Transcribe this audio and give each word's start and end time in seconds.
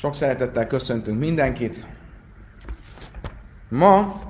Sok 0.00 0.14
szeretettel 0.14 0.66
köszöntünk 0.66 1.18
mindenkit. 1.18 1.86
Ma 3.68 4.20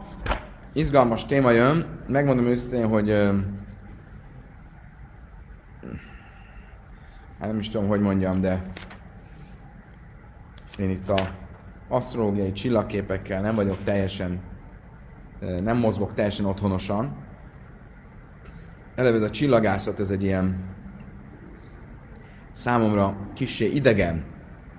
izgalmas 0.73 1.27
téma 1.27 1.51
jön. 1.51 1.87
Megmondom 2.09 2.47
őszintén, 2.47 2.89
hogy 2.89 3.11
hát 7.39 7.49
nem 7.49 7.59
is 7.59 7.69
tudom, 7.69 7.89
hogy 7.89 8.01
mondjam, 8.01 8.41
de 8.41 8.63
én 10.79 10.91
itt 10.91 11.09
a 11.09 11.35
asztrológiai 11.89 12.53
csillagképekkel 12.53 13.41
nem 13.41 13.55
vagyok 13.55 13.83
teljesen, 13.85 14.41
nem 15.41 15.77
mozgok 15.77 16.15
teljesen 16.15 16.45
otthonosan. 16.45 17.17
Eleve 18.95 19.17
ez 19.17 19.23
a 19.23 19.31
csillagászat, 19.31 20.01
ez 20.01 20.11
egy 20.11 20.23
ilyen 20.23 20.65
számomra 22.53 23.17
kissé 23.35 23.67
idegen 23.67 24.25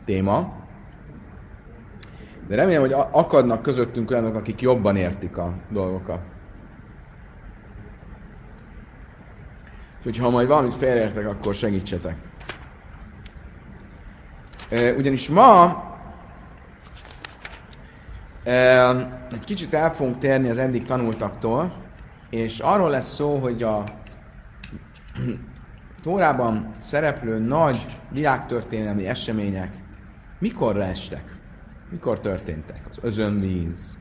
téma, 0.06 0.60
de 2.52 2.58
remélem, 2.58 2.82
hogy 2.82 2.94
akadnak 3.12 3.62
közöttünk 3.62 4.12
olyanok, 4.12 4.36
akik 4.36 4.62
jobban 4.62 4.96
értik 4.96 5.38
a 5.38 5.54
dolgokat. 5.70 6.20
Úgyhogy 9.98 10.18
ha 10.18 10.30
majd 10.30 10.48
valamit 10.48 10.74
félreértek, 10.74 11.28
akkor 11.28 11.54
segítsetek. 11.54 12.16
Ugyanis 14.98 15.30
ma 15.30 15.84
egy 19.32 19.46
kicsit 19.46 19.74
el 19.74 19.94
fogunk 19.94 20.18
térni 20.18 20.50
az 20.50 20.58
eddig 20.58 20.84
tanultaktól, 20.84 21.74
és 22.30 22.60
arról 22.60 22.90
lesz 22.90 23.14
szó, 23.14 23.38
hogy 23.38 23.64
a 23.64 23.84
Tórában 26.04 26.70
szereplő 26.78 27.40
nagy 27.40 27.86
világtörténelmi 28.10 29.08
események 29.08 29.72
mikorra 30.40 30.84
estek? 30.84 31.40
Mikor 31.92 32.20
történtek? 32.20 32.82
Az 32.90 32.98
özönvíz, 33.02 33.98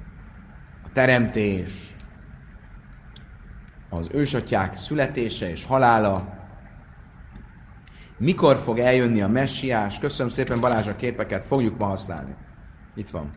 a 0.85 0.89
teremtés, 0.93 1.97
az 3.89 4.09
ősatyák 4.13 4.77
születése 4.77 5.51
és 5.51 5.65
halála, 5.65 6.39
mikor 8.19 8.57
fog 8.57 8.79
eljönni 8.79 9.23
a 9.23 9.29
messiás? 9.29 9.99
Köszönöm 9.99 10.33
szépen 10.33 10.61
Balázs 10.61 10.87
a 10.87 10.97
képeket, 10.97 11.45
fogjuk 11.45 11.79
ma 11.79 11.87
használni. 11.87 12.35
Itt 12.95 13.11
van. 13.11 13.31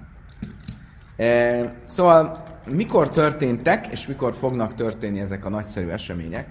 E, 1.15 1.73
szóval 1.85 2.43
mikor 2.69 3.09
történtek, 3.09 3.87
és 3.87 4.07
mikor 4.07 4.33
fognak 4.33 4.75
történni 4.75 5.19
ezek 5.19 5.45
a 5.45 5.49
nagyszerű 5.49 5.87
események? 5.87 6.47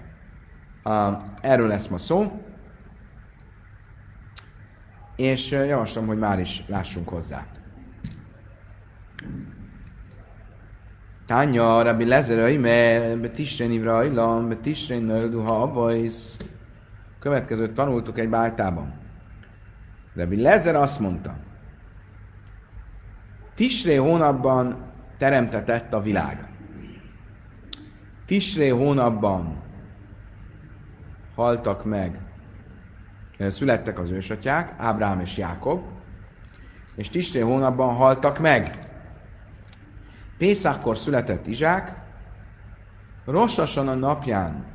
Uh, 0.85 1.13
erről 1.41 1.67
lesz 1.67 1.87
ma 1.87 1.97
szó. 1.97 2.41
És 5.15 5.51
javaslom, 5.51 6.07
hogy 6.07 6.17
már 6.17 6.39
is 6.39 6.63
lássunk 6.67 7.09
hozzá. 7.09 7.45
Tanya, 11.25 11.81
Rabbi 11.81 12.05
Lezer, 12.05 12.39
Aimer, 12.39 13.17
Betisren 13.17 13.71
Ivra, 13.71 14.03
Ilam, 14.03 14.47
Betisren 14.49 15.01
Nölduha, 15.01 15.61
Abajsz. 15.61 16.37
Következőt 17.19 17.73
tanultuk 17.73 18.19
egy 18.19 18.29
báltában. 18.29 18.93
Rabbi 20.15 20.41
Lezer 20.41 20.75
azt 20.75 20.99
mondta, 20.99 21.35
Tisré 23.55 23.95
hónapban 23.95 24.91
teremtetett 25.17 25.93
a 25.93 26.01
világ. 26.01 26.47
Tisré 28.25 28.67
hónapban 28.69 29.61
haltak 31.35 31.85
meg, 31.85 32.19
születtek 33.39 33.99
az 33.99 34.09
ősatyák, 34.09 34.73
Ábrám 34.77 35.19
és 35.19 35.37
Jákob, 35.37 35.83
és 36.95 37.09
Tisré 37.09 37.39
hónapban 37.39 37.95
haltak 37.95 38.39
meg. 38.39 38.91
Pészakkor 40.43 40.97
született 40.97 41.47
Izsák, 41.47 41.93
Rossasan 43.25 43.87
a 43.87 43.93
napján 43.93 44.65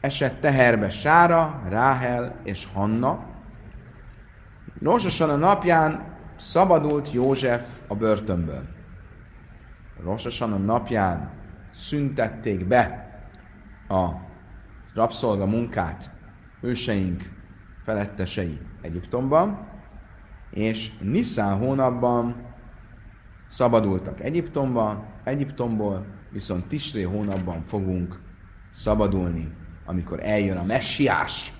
esett 0.00 0.40
teherbe 0.40 0.90
Sára, 0.90 1.62
Ráhel 1.68 2.40
és 2.44 2.68
Hanna. 2.72 3.24
Rossasan 4.82 5.30
a 5.30 5.36
napján 5.36 6.16
szabadult 6.36 7.12
József 7.12 7.66
a 7.88 7.94
börtönből. 7.94 8.62
Rossasan 10.02 10.52
a 10.52 10.58
napján 10.58 11.30
szüntették 11.70 12.66
be 12.66 13.10
a 13.88 14.08
rabszolga 14.94 15.46
munkát 15.46 16.10
őseink 16.60 17.30
felettesei 17.84 18.58
Egyiptomban, 18.82 19.68
és 20.50 20.92
Niszán 21.00 21.58
hónapban 21.58 22.48
szabadultak 23.50 24.20
Egyiptomban, 24.20 25.04
Egyiptomból, 25.24 26.06
viszont 26.30 26.66
Tisré 26.66 27.02
hónapban 27.02 27.64
fogunk 27.64 28.20
szabadulni, 28.70 29.52
amikor 29.84 30.20
eljön 30.22 30.56
a 30.56 30.64
messiás. 30.64 31.52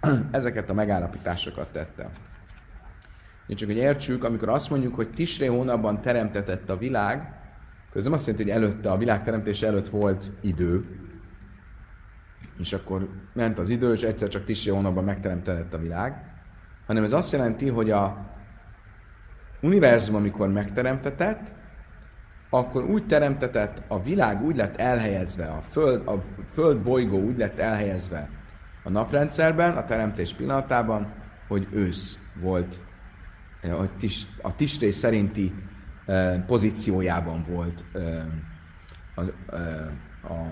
Ezeket 0.30 0.70
a 0.70 0.74
megállapításokat 0.74 1.72
tette. 1.72 2.10
Én 3.46 3.56
csak 3.56 3.68
hogy 3.68 3.76
értsük, 3.76 4.24
amikor 4.24 4.48
azt 4.48 4.70
mondjuk, 4.70 4.94
hogy 4.94 5.10
Tisré 5.10 5.46
hónapban 5.46 6.00
teremtetett 6.00 6.70
a 6.70 6.76
világ, 6.76 7.34
közben 7.92 8.12
azt 8.12 8.26
jelenti, 8.26 8.50
hogy 8.50 8.62
előtte, 8.62 8.90
a 8.90 8.96
világ 8.96 9.24
teremtése 9.24 9.66
előtt 9.66 9.88
volt 9.88 10.30
idő, 10.40 10.84
és 12.58 12.72
akkor 12.72 13.08
ment 13.32 13.58
az 13.58 13.68
idő, 13.68 13.92
és 13.92 14.02
egyszer 14.02 14.28
csak 14.28 14.44
Tisré 14.44 14.70
hónapban 14.70 15.04
megteremtett 15.04 15.74
a 15.74 15.78
világ, 15.78 16.32
hanem 16.86 17.04
ez 17.04 17.12
azt 17.12 17.32
jelenti, 17.32 17.68
hogy 17.68 17.90
a 17.90 18.30
univerzum, 19.60 20.14
amikor 20.14 20.48
megteremtetett, 20.48 21.52
akkor 22.50 22.84
úgy 22.84 23.06
teremtetett, 23.06 23.82
a 23.88 24.02
világ 24.02 24.42
úgy 24.42 24.56
lett 24.56 24.76
elhelyezve, 24.76 25.46
a 25.46 25.60
föld, 25.60 26.08
a 26.08 26.22
föld 26.52 26.78
bolygó 26.78 27.18
úgy 27.18 27.38
lett 27.38 27.58
elhelyezve 27.58 28.28
a 28.82 28.90
naprendszerben, 28.90 29.76
a 29.76 29.84
teremtés 29.84 30.34
pillanatában, 30.34 31.12
hogy 31.48 31.68
ősz 31.72 32.18
volt, 32.40 32.80
a, 33.62 33.96
tis, 33.98 34.26
a 34.42 34.54
tisré 34.54 34.90
szerinti 34.90 35.54
e, 36.06 36.38
pozíciójában 36.38 37.44
volt 37.48 37.84
e, 37.92 37.98
az, 39.14 39.32
e, 39.52 39.92
a, 40.28 40.46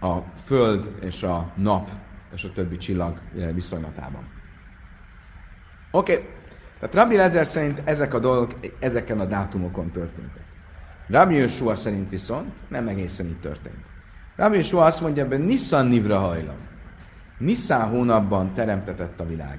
a 0.06 0.22
föld 0.44 0.96
és 1.00 1.22
a 1.22 1.52
nap 1.56 1.90
és 2.34 2.44
a 2.44 2.52
többi 2.52 2.76
csillag 2.76 3.20
viszonylatában. 3.54 4.41
Oké, 5.94 6.12
okay. 6.12 6.24
tehát 6.78 6.94
Rabbi 6.94 7.16
Lezer 7.16 7.46
szerint 7.46 7.82
ezek 7.84 8.14
a 8.14 8.18
dolgok 8.18 8.54
ezeken 8.78 9.20
a 9.20 9.24
dátumokon 9.24 9.90
történtek. 9.90 10.42
Rabbi 11.08 11.36
Joshua 11.36 11.74
szerint 11.74 12.10
viszont 12.10 12.52
nem 12.68 12.88
egészen 12.88 13.26
így 13.26 13.40
történt. 13.40 13.84
Rabbi 14.36 14.56
Joshua 14.56 14.84
azt 14.84 15.00
mondja, 15.00 15.26
hogy 15.26 15.44
Nissan 15.44 15.86
Nivra 15.86 16.18
hajlam. 16.18 16.56
Nissan 17.38 17.88
hónapban 17.88 18.54
teremtetett 18.54 19.20
a 19.20 19.26
világ. 19.26 19.58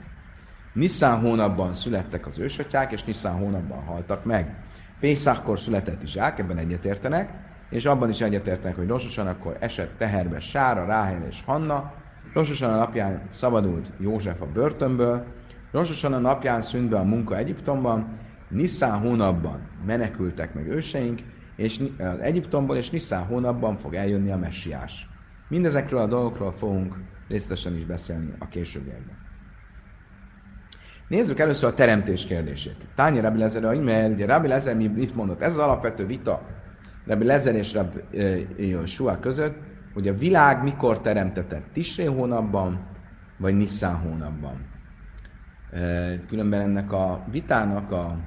Nissan 0.74 1.20
hónapban 1.20 1.74
születtek 1.74 2.26
az 2.26 2.40
ősatyák, 2.40 2.92
és 2.92 3.04
Nissan 3.04 3.34
hónapban 3.34 3.84
haltak 3.84 4.26
meg. 4.26 4.56
Pészakkor 5.00 5.60
született 5.60 6.04
Izsák, 6.04 6.40
ebben 6.40 6.58
egyetértenek, 6.58 7.30
és 7.70 7.86
abban 7.86 8.10
is 8.10 8.22
egyetértenek, 8.22 8.78
hogy 8.78 8.88
Rososan 8.88 9.28
akkor 9.28 9.58
esett 9.60 9.98
teherbe 9.98 10.40
Sára, 10.40 10.86
Ráhel 10.86 11.26
és 11.30 11.44
Hanna, 11.46 11.94
Rososan 12.34 12.78
napján 12.78 13.22
szabadult 13.30 13.92
József 14.00 14.42
a 14.42 14.46
börtönből, 14.46 15.26
Rososan 15.74 16.14
a 16.14 16.20
napján 16.20 16.62
szűnt 16.62 16.90
be 16.90 16.98
a 16.98 17.04
munka 17.04 17.38
Egyiptomban, 17.38 18.18
Nisztán 18.50 19.00
hónapban 19.00 19.60
menekültek 19.86 20.54
meg 20.54 20.68
őseink, 20.68 21.22
és 21.56 21.84
Egyiptomból, 22.22 22.76
és 22.76 22.90
Nisztán 22.90 23.26
hónapban 23.26 23.78
fog 23.78 23.94
eljönni 23.94 24.32
a 24.32 24.38
messiás. 24.38 25.10
Mindezekről 25.48 26.00
a 26.00 26.08
dolgokról 26.08 26.52
fogunk 26.52 26.96
részletesen 27.28 27.76
is 27.76 27.86
beszélni 27.86 28.34
a 28.40 28.48
későbbiekben. 28.48 29.16
Nézzük 31.08 31.40
először 31.40 31.70
a 31.70 31.74
teremtés 31.74 32.26
kérdését. 32.26 32.86
Tányi 32.96 33.20
Rabbi 33.20 33.38
Lezer, 33.38 33.76
mert 33.76 34.14
ugye 34.14 34.26
Rabbi 34.26 34.48
Lezer 34.48 34.76
mit 34.76 35.16
mondott? 35.16 35.42
Ez 35.42 35.54
az 35.54 35.60
alapvető 35.60 36.06
vita 36.06 36.42
Rabbi 37.06 37.26
Lezer 37.26 37.56
és 37.56 37.74
Rabbi 37.74 38.00
Joshua 38.58 39.20
között, 39.20 39.56
hogy 39.94 40.08
a 40.08 40.14
világ 40.14 40.64
mikor 40.64 41.02
teremtetett? 41.02 41.66
Tisré 41.74 42.06
hónapban, 42.06 42.86
vagy 43.38 43.56
Nisztán 43.56 43.96
hónapban? 43.96 44.73
Különben 46.28 46.62
ennek 46.62 46.92
a 46.92 47.26
vitának 47.32 47.92
a 47.92 48.18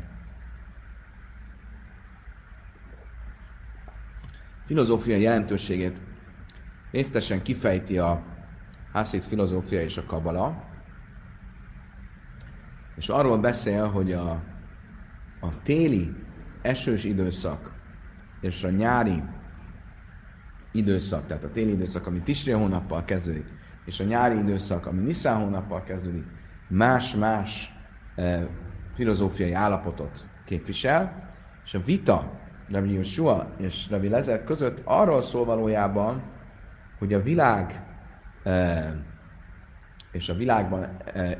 filozófiai 4.64 5.20
jelentőségét 5.20 6.00
részletesen 6.90 7.42
kifejti 7.42 7.98
a 7.98 8.22
Hászét 8.92 9.24
filozófia 9.24 9.80
és 9.80 9.96
a 9.96 10.04
Kabala, 10.04 10.64
és 12.96 13.08
arról 13.08 13.38
beszél, 13.38 13.88
hogy 13.88 14.12
a, 14.12 14.30
a 15.40 15.62
téli 15.62 16.14
esős 16.62 17.04
időszak 17.04 17.74
és 18.40 18.64
a 18.64 18.70
nyári 18.70 19.22
időszak, 20.72 21.26
tehát 21.26 21.44
a 21.44 21.50
téli 21.50 21.70
időszak, 21.70 22.06
ami 22.06 22.20
Tisré 22.20 22.52
hónappal 22.52 23.04
kezdődik, 23.04 23.46
és 23.84 24.00
a 24.00 24.04
nyári 24.04 24.38
időszak, 24.38 24.86
ami 24.86 25.02
Nisztán 25.02 25.36
hónappal 25.36 25.82
kezdődik, 25.82 26.24
más-más 26.68 27.72
e, 28.14 28.46
filozófiai 28.94 29.52
állapotot 29.52 30.26
képvisel, 30.44 31.30
és 31.64 31.74
a 31.74 31.80
vita 31.84 32.40
Rabbi 32.70 32.92
Joshua 32.92 33.50
és 33.58 33.90
Rabbi 33.90 34.08
Lezer 34.08 34.44
között 34.44 34.80
arról 34.84 35.22
szól 35.22 35.44
valójában, 35.44 36.22
hogy 36.98 37.12
a 37.12 37.22
világ 37.22 37.82
e, 38.42 38.84
és 40.12 40.28
a 40.28 40.34
világban 40.34 40.82
e, 40.82 41.38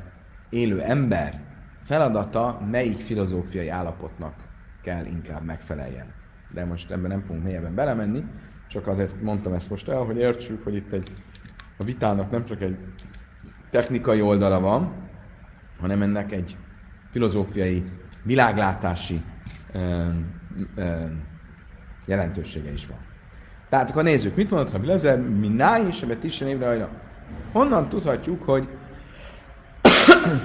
élő 0.48 0.82
ember 0.82 1.40
feladata 1.82 2.60
melyik 2.70 2.98
filozófiai 2.98 3.68
állapotnak 3.68 4.34
kell 4.82 5.04
inkább 5.04 5.44
megfeleljen. 5.44 6.06
De 6.52 6.64
most 6.64 6.90
ebben 6.90 7.10
nem 7.10 7.22
fogunk 7.22 7.44
mélyebben 7.44 7.74
belemenni, 7.74 8.24
csak 8.68 8.86
azért 8.86 9.22
mondtam 9.22 9.52
ezt 9.52 9.70
most 9.70 9.88
el, 9.88 10.02
hogy 10.02 10.16
értsük, 10.16 10.64
hogy 10.64 10.74
itt 10.74 10.92
egy, 10.92 11.12
a 11.76 11.84
vitának 11.84 12.30
nem 12.30 12.44
csak 12.44 12.60
egy 12.60 12.78
technikai 13.70 14.20
oldala 14.20 14.60
van, 14.60 15.05
hanem 15.80 16.02
ennek 16.02 16.32
egy 16.32 16.56
filozófiai, 17.10 17.84
világlátási 18.22 19.22
ö, 19.72 20.04
ö, 20.74 21.04
jelentősége 22.06 22.72
is 22.72 22.86
van. 22.86 22.98
Tehát 23.68 23.90
akkor 23.90 24.02
nézzük, 24.02 24.36
mit 24.36 24.50
mondott 24.50 24.72
Rabbi 24.72 24.86
Lezer, 24.86 25.20
mi 25.20 25.48
náj 25.48 25.86
és 25.86 26.02
ebbe 26.02 26.16
Tisre 26.16 26.48
évre 26.48 26.68
ajra. 26.68 26.88
Honnan 27.52 27.88
tudhatjuk, 27.88 28.42
hogy 28.42 28.68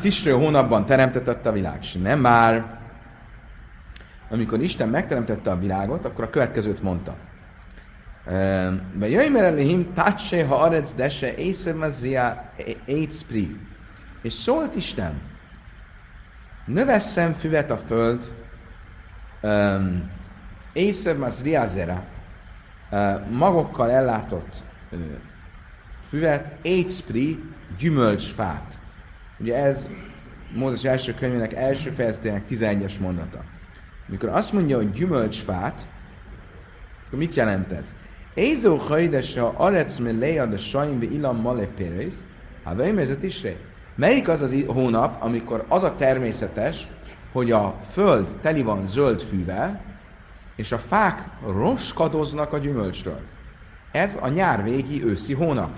Tisre 0.01 0.33
hónapban 0.33 0.85
teremtetett 0.85 1.45
a 1.45 1.51
világ, 1.51 1.77
és 1.81 1.93
nem 1.93 2.19
már 2.19 2.79
amikor 4.31 4.61
Isten 4.61 4.89
megteremtette 4.89 5.51
a 5.51 5.59
világot, 5.59 6.05
akkor 6.05 6.23
a 6.23 6.29
következőt 6.29 6.81
mondta. 6.81 7.15
Be 8.93 9.09
jöjjmer 9.09 9.43
elihim 9.43 9.93
tátsé, 9.93 10.41
ha 10.41 10.55
arec 10.55 10.93
dese, 10.93 11.35
észem 11.35 11.85
étspri. 12.85 13.57
És 14.21 14.33
szólt 14.33 14.75
Isten, 14.75 15.21
növesszem 16.65 17.33
füvet 17.33 17.71
a 17.71 17.77
föld, 17.77 18.31
észem 20.73 21.17
mazria 21.17 21.65
zera, 21.67 22.03
magokkal 23.29 23.91
ellátott 23.91 24.63
füvet, 26.09 26.53
étspri, 26.61 27.43
gyümölcsfát. 27.77 28.79
Ugye 29.39 29.55
ez 29.55 29.89
Mózes 30.53 30.83
első 30.83 31.13
könyvének 31.13 31.53
első 31.53 31.89
fejezetének 31.89 32.43
11-es 32.49 32.99
mondata. 32.99 33.43
Mikor 34.05 34.29
azt 34.29 34.53
mondja, 34.53 34.75
hogy 34.75 34.91
gyümölcsfát, 34.91 35.87
akkor 37.05 37.19
mit 37.19 37.35
jelent 37.35 37.71
ez? 37.71 37.93
Ézó 38.33 38.75
hajdesa 38.75 39.49
arec 39.57 39.97
me 39.97 40.11
lead 40.11 40.53
a 40.53 40.57
sajnbe 40.57 41.05
ilam 41.05 41.41
male 41.41 41.65
pérész, 41.65 42.25
ha 42.63 42.75
vejmezet 42.75 43.23
is 43.23 43.41
Melyik 43.95 44.27
az 44.27 44.41
az 44.41 44.55
hónap, 44.67 45.23
amikor 45.23 45.65
az 45.67 45.83
a 45.83 45.95
természetes, 45.95 46.87
hogy 47.31 47.51
a 47.51 47.75
föld 47.91 48.35
teli 48.41 48.61
van 48.61 48.87
zöld 48.87 49.21
fűvel, 49.21 49.81
és 50.55 50.71
a 50.71 50.77
fák 50.77 51.23
roskadoznak 51.45 52.53
a 52.53 52.57
gyümölcstől? 52.57 53.19
Ez 53.91 54.17
a 54.19 54.27
nyár 54.27 54.63
végi 54.63 55.03
őszi 55.03 55.33
hónap. 55.33 55.69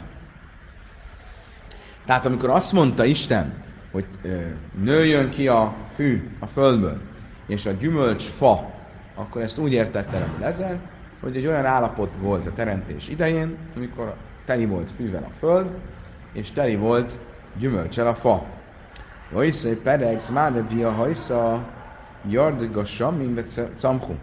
Tehát 2.06 2.26
amikor 2.26 2.50
azt 2.50 2.72
mondta 2.72 3.06
Isten, 3.06 3.64
hogy 3.92 4.06
ö, 4.22 4.42
nőjön 4.84 5.30
ki 5.30 5.48
a 5.48 5.74
fű 5.94 6.30
a 6.40 6.46
földből, 6.46 7.02
és 7.48 7.66
a 7.66 7.72
gyümölcs 7.72 8.24
fa, 8.24 8.72
akkor 9.16 9.42
ezt 9.42 9.58
úgy 9.58 9.72
értette 9.72 10.20
le 10.20 10.30
Lezer, 10.40 10.80
hogy 11.22 11.36
egy 11.36 11.48
olyan 11.48 11.66
állapot 11.66 12.12
volt 12.20 12.46
a 12.46 12.54
teremtés 12.54 13.10
idején, 13.10 13.58
amikor 13.76 14.16
teli 14.46 14.66
volt 14.66 14.92
fűvel 14.92 15.24
a 15.30 15.34
föld, 15.40 15.70
és 16.34 16.52
teli 16.52 16.76
volt 16.76 17.20
gyümölcsel 17.58 18.08
a 18.08 18.16
fa. 18.16 18.46
Hajszai 19.34 19.76
perex, 19.76 20.30
mánevia 20.30 20.92
hajsza, 20.92 21.64
jardga 22.30 22.86
sammin, 22.86 23.44
camchu. 23.76 24.14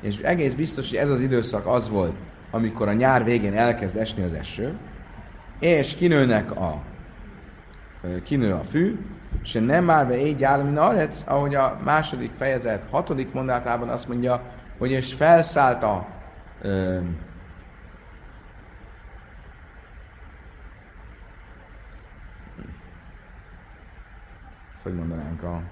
És 0.00 0.18
egész 0.18 0.54
biztos, 0.54 0.88
hogy 0.88 0.98
ez 0.98 1.10
az 1.10 1.20
időszak 1.20 1.66
az 1.66 1.88
volt, 1.88 2.14
amikor 2.50 2.88
a 2.88 2.92
nyár 2.92 3.24
végén 3.24 3.56
elkezd 3.56 3.96
esni 3.96 4.22
az 4.22 4.32
eső, 4.32 4.74
és 5.58 5.94
kinőnek 5.94 6.56
a 6.56 6.82
kinő 8.22 8.52
a 8.52 8.62
fű, 8.62 8.98
és 9.42 9.52
nem 9.52 9.84
már 9.84 10.06
be 10.06 10.14
egy 10.14 10.44
állami 10.44 10.76
arec, 10.76 11.22
ahogy 11.26 11.54
a 11.54 11.78
második 11.84 12.30
fejezet 12.36 12.82
hatodik 12.90 13.32
mondatában 13.32 13.88
azt 13.88 14.08
mondja, 14.08 14.42
hogy 14.78 14.90
és 14.90 15.14
felszállt 15.14 15.82
a 15.82 16.06
ö, 16.62 16.98
hogy 24.82 24.94
mondanánk, 24.94 25.42
a, 25.42 25.62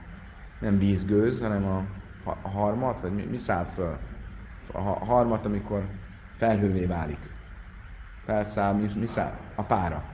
nem 0.61 0.79
vízgőz, 0.79 1.41
hanem 1.41 1.65
a, 1.65 1.85
a 2.43 2.49
harmat, 2.49 3.01
vagy 3.01 3.15
mi, 3.15 3.23
mi 3.23 3.37
száll 3.37 3.65
föl? 3.65 3.99
A 4.73 4.81
harmat, 4.81 5.47
amikor 5.47 5.87
felhővé 6.37 6.85
válik. 6.85 7.19
Felszáll, 8.25 8.75
mi, 8.75 8.91
mi 8.97 9.07
száll? 9.07 9.39
A 9.55 9.63
pára. 9.63 10.05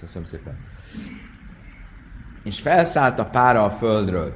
Köszönöm 0.00 0.28
szépen. 0.28 0.58
És 2.42 2.60
felszállt 2.60 3.18
a 3.18 3.26
pára 3.26 3.64
a 3.64 3.70
földről, 3.70 4.34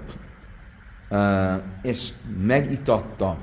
és 1.82 2.12
megitatta 2.38 3.38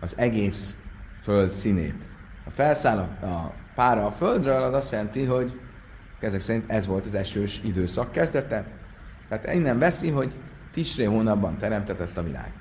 az 0.00 0.18
egész 0.18 0.76
föld 1.20 1.50
színét. 1.50 2.08
Ha 2.44 2.50
felszáll 2.50 2.98
a 2.98 3.52
pára 3.74 4.06
a 4.06 4.10
földről, 4.10 4.62
az 4.62 4.74
azt 4.74 4.92
jelenti, 4.92 5.24
hogy 5.24 5.60
ezek 6.20 6.40
szerint 6.40 6.70
ez 6.70 6.86
volt 6.86 7.06
az 7.06 7.14
esős 7.14 7.60
időszak 7.64 8.12
kezdete. 8.12 8.64
Tehát 9.32 9.56
innen 9.56 9.78
veszi, 9.78 10.10
hogy 10.10 10.32
Tisré 10.72 11.04
hónapban 11.04 11.58
teremtetett 11.58 12.16
a 12.16 12.22
világ. 12.22 12.52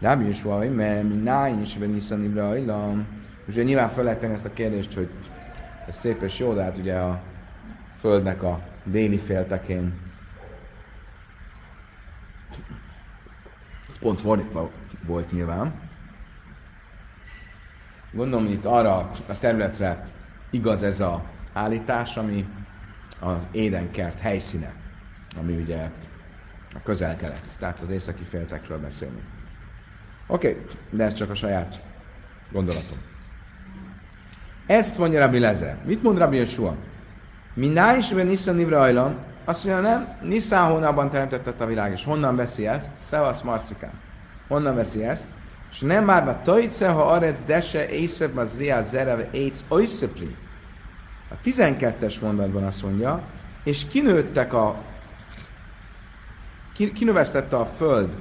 Rábi 0.00 0.32
van, 0.42 0.66
mert 0.66 1.02
mi 1.02 1.14
náj 1.14 1.52
is 1.60 1.74
Nissan 1.74 2.24
Ibrahim, 2.24 3.06
és 3.46 3.54
ugye 3.54 3.62
nyilván 3.62 3.88
fel 3.88 4.04
lehet 4.04 4.22
ezt 4.22 4.44
a 4.44 4.52
kérdést, 4.52 4.94
hogy 4.94 5.10
ez 5.88 5.96
szép 5.96 6.22
és 6.22 6.38
jó, 6.38 6.54
de 6.54 6.62
hát 6.62 6.78
ugye 6.78 6.94
a 6.94 7.22
földnek 8.00 8.42
a 8.42 8.60
déli 8.84 9.16
féltekén 9.16 10.00
pont 14.00 14.20
fordítva 14.20 14.70
volt 15.06 15.32
nyilván. 15.32 15.74
Gondolom, 18.12 18.44
hogy 18.44 18.54
itt 18.54 18.66
arra 18.66 18.96
a 19.26 19.38
területre 19.38 20.08
igaz 20.50 20.82
ez 20.82 21.00
a 21.00 21.24
állítás, 21.52 22.16
ami 22.16 22.48
az 23.20 23.46
édenkert 23.50 24.18
helyszíne, 24.18 24.86
ami 25.38 25.56
ugye 25.56 25.90
a 26.74 26.82
közel-kelet, 26.84 27.42
tehát 27.58 27.80
az 27.80 27.90
északi 27.90 28.22
féltekről 28.22 28.78
beszélünk. 28.78 29.22
Oké, 30.26 30.48
okay, 30.48 30.62
de 30.90 31.04
ez 31.04 31.14
csak 31.14 31.30
a 31.30 31.34
saját 31.34 31.82
gondolatom. 32.52 32.98
Ezt 34.66 34.98
mondja 34.98 35.20
Rabbi 35.20 35.38
Lezer. 35.38 35.76
Mit 35.84 36.02
mond 36.02 36.18
Rabbi 36.18 36.36
Yeshua? 36.36 36.76
Minná 37.54 37.96
is 37.96 38.08
Nissan 38.08 38.54
Nivra 38.54 38.80
Ajlan, 38.80 39.18
azt 39.48 39.64
mondja, 39.64 39.82
nem, 39.82 40.08
Nisztán 40.22 40.70
hónapban 40.70 41.10
teremtett 41.10 41.60
a 41.60 41.66
világ, 41.66 41.92
és 41.92 42.04
honnan 42.04 42.36
veszi 42.36 42.66
ezt? 42.66 42.90
Szevasz 43.02 43.42
Marcikán. 43.42 43.92
Honnan 44.48 44.74
veszi 44.74 45.04
ezt? 45.04 45.26
És 45.70 45.80
nem 45.80 46.04
már 46.04 46.24
be 46.24 46.40
tajce, 46.42 46.88
ha 46.88 47.02
arec 47.02 47.38
dese, 47.46 47.88
észebb 47.88 48.36
az 48.36 48.58
riá 48.58 48.82
zereve, 48.82 49.28
éjsz, 49.30 49.64
oiszepli. 49.68 50.36
A 51.30 51.34
12-es 51.44 52.20
mondatban 52.20 52.64
azt 52.64 52.82
mondja, 52.82 53.22
és 53.64 53.86
kinőttek 53.86 54.52
a 54.52 54.82
kinövesztette 56.92 57.56
a 57.56 57.66
föld 57.66 58.16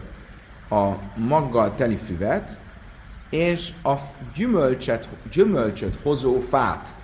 a 0.70 0.92
maggal 1.16 1.76
teli 1.76 1.96
füvet, 1.96 2.60
és 3.30 3.74
a 3.84 3.94
gyümölcset, 4.36 5.10
gyümölcsöt 5.32 6.00
hozó 6.04 6.40
fát. 6.40 6.96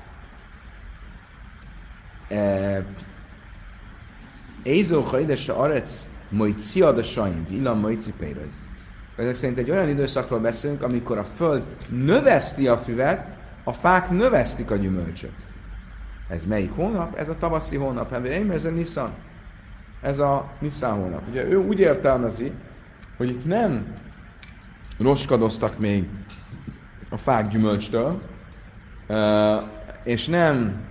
E, 2.28 2.86
Ézó 4.64 5.02
hajdes 5.02 5.50
a 5.50 5.60
arec 5.60 6.06
majd 6.30 6.60
sziadasaim, 6.60 7.46
villam 7.50 7.80
majd 7.80 8.02
cipérez. 8.02 8.70
Ezek 9.16 9.34
szerint 9.34 9.58
egy 9.58 9.72
olyan 9.72 9.90
időszakról 9.90 10.40
beszélünk, 10.40 10.84
amikor 10.84 11.18
a 11.18 11.24
föld 11.24 11.68
növeszti 11.90 12.68
a 12.68 12.78
füvet, 12.78 13.28
a 13.64 13.74
fák 13.74 14.10
növesztik 14.10 14.72
a 14.72 14.76
gyümölcsöt. 14.76 15.36
Ez 16.30 16.46
melyik 16.46 16.72
hónap? 16.72 17.16
Ez 17.16 17.30
a 17.30 17.38
tavaszi 17.38 17.76
hónap. 17.76 18.12
A 18.12 18.70
Nissan. 18.70 19.14
Ez 20.04 20.20
a 20.20 20.52
Nissan 20.60 20.94
hónap. 20.94 21.28
Ugye 21.30 21.46
ő 21.46 21.58
úgy 21.58 21.80
értelmezi, 21.80 22.52
hogy 23.18 23.30
itt 23.30 23.46
nem 23.46 23.94
roskadoztak 25.00 25.80
még 25.80 26.08
a 27.10 27.18
fák 27.18 27.48
gyümölcstől, 27.48 28.22
és 30.04 30.28
nem 30.28 30.82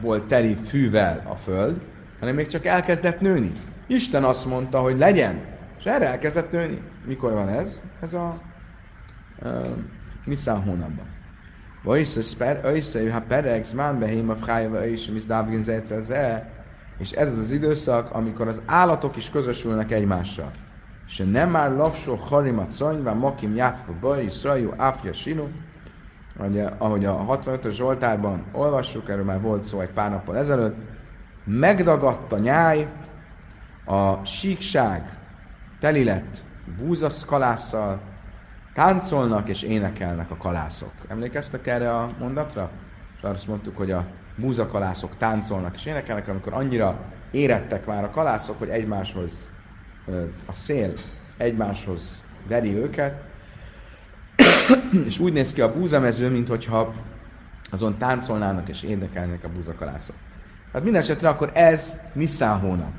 volt 0.00 0.24
teli 0.24 0.54
fűvel 0.54 1.22
a 1.28 1.34
föld, 1.34 1.86
hanem 2.18 2.34
még 2.34 2.46
csak 2.46 2.64
elkezdett 2.64 3.20
nőni. 3.20 3.52
Isten 3.86 4.24
azt 4.24 4.46
mondta, 4.46 4.80
hogy 4.80 4.98
legyen, 4.98 5.40
és 5.78 5.84
erre 5.84 6.06
elkezdett 6.06 6.50
nőni. 6.50 6.82
Mikor 7.04 7.32
van 7.32 7.48
ez? 7.48 7.82
Ez 8.00 8.14
a 8.14 8.40
Nissan 10.24 10.62
hónapban. 10.62 11.06
Össze, 12.62 13.12
ha 13.12 13.20
pereg, 13.20 13.64
zmán 13.64 13.98
behém 13.98 14.30
a 14.30 14.36
frájava 14.36 14.86
és 14.86 15.10
mi 15.10 15.18
zdávgin 15.18 15.62
zejtszer 15.62 16.48
és 17.00 17.10
ez 17.10 17.32
az 17.32 17.38
az 17.38 17.50
időszak, 17.50 18.10
amikor 18.10 18.48
az 18.48 18.62
állatok 18.66 19.16
is 19.16 19.30
közösülnek 19.30 19.90
egymással. 19.90 20.50
És 21.06 21.22
nem 21.30 21.50
már 21.50 21.72
lapsó 21.72 22.14
harimat 22.14 22.70
szanyván, 22.70 23.16
makim 23.16 23.54
játfa 23.54 23.92
baj, 24.00 24.24
iszrajú, 24.24 24.72
áfja 24.76 25.12
sinu, 25.12 25.48
ahogy 26.78 27.04
a 27.04 27.24
65-ös 27.24 27.72
Zsoltárban 27.72 28.44
olvassuk, 28.52 29.08
erről 29.08 29.24
már 29.24 29.40
volt 29.40 29.62
szó 29.62 29.80
egy 29.80 29.90
pár 29.90 30.10
nappal 30.10 30.36
ezelőtt, 30.36 30.76
megdagadta 31.44 32.38
nyáj, 32.38 32.88
a 33.84 34.24
síkság 34.24 35.18
teli 35.80 36.04
lett 36.04 36.44
búzaszkalásszal, 36.78 38.00
táncolnak 38.74 39.48
és 39.48 39.62
énekelnek 39.62 40.30
a 40.30 40.36
kalászok. 40.36 40.92
Emlékeztek 41.08 41.66
erre 41.66 41.96
a 41.96 42.06
mondatra? 42.18 42.70
És 43.16 43.22
azt 43.22 43.46
mondtuk, 43.46 43.76
hogy 43.76 43.90
a 43.90 44.06
búzakalászok 44.40 45.16
táncolnak 45.16 45.74
és 45.74 45.86
énekelnek, 45.86 46.28
amikor 46.28 46.52
annyira 46.52 46.98
érettek 47.30 47.86
már 47.86 48.04
a 48.04 48.10
kalászok, 48.10 48.58
hogy 48.58 48.68
egymáshoz 48.68 49.48
a 50.46 50.52
szél 50.52 50.92
egymáshoz 51.36 52.22
veri 52.48 52.76
őket, 52.76 53.22
és 55.06 55.18
úgy 55.18 55.32
néz 55.32 55.52
ki 55.52 55.60
a 55.60 55.72
búzamező, 55.72 56.30
mint 56.30 56.48
hogyha 56.48 56.94
azon 57.70 57.98
táncolnának 57.98 58.68
és 58.68 58.82
énekelnek 58.82 59.44
a 59.44 59.48
búzakalászok. 59.48 60.16
Hát 60.72 60.82
minden 60.82 61.02
esetre 61.02 61.28
akkor 61.28 61.50
ez 61.54 61.96
Nisztán 62.12 62.58
hónap. 62.58 62.92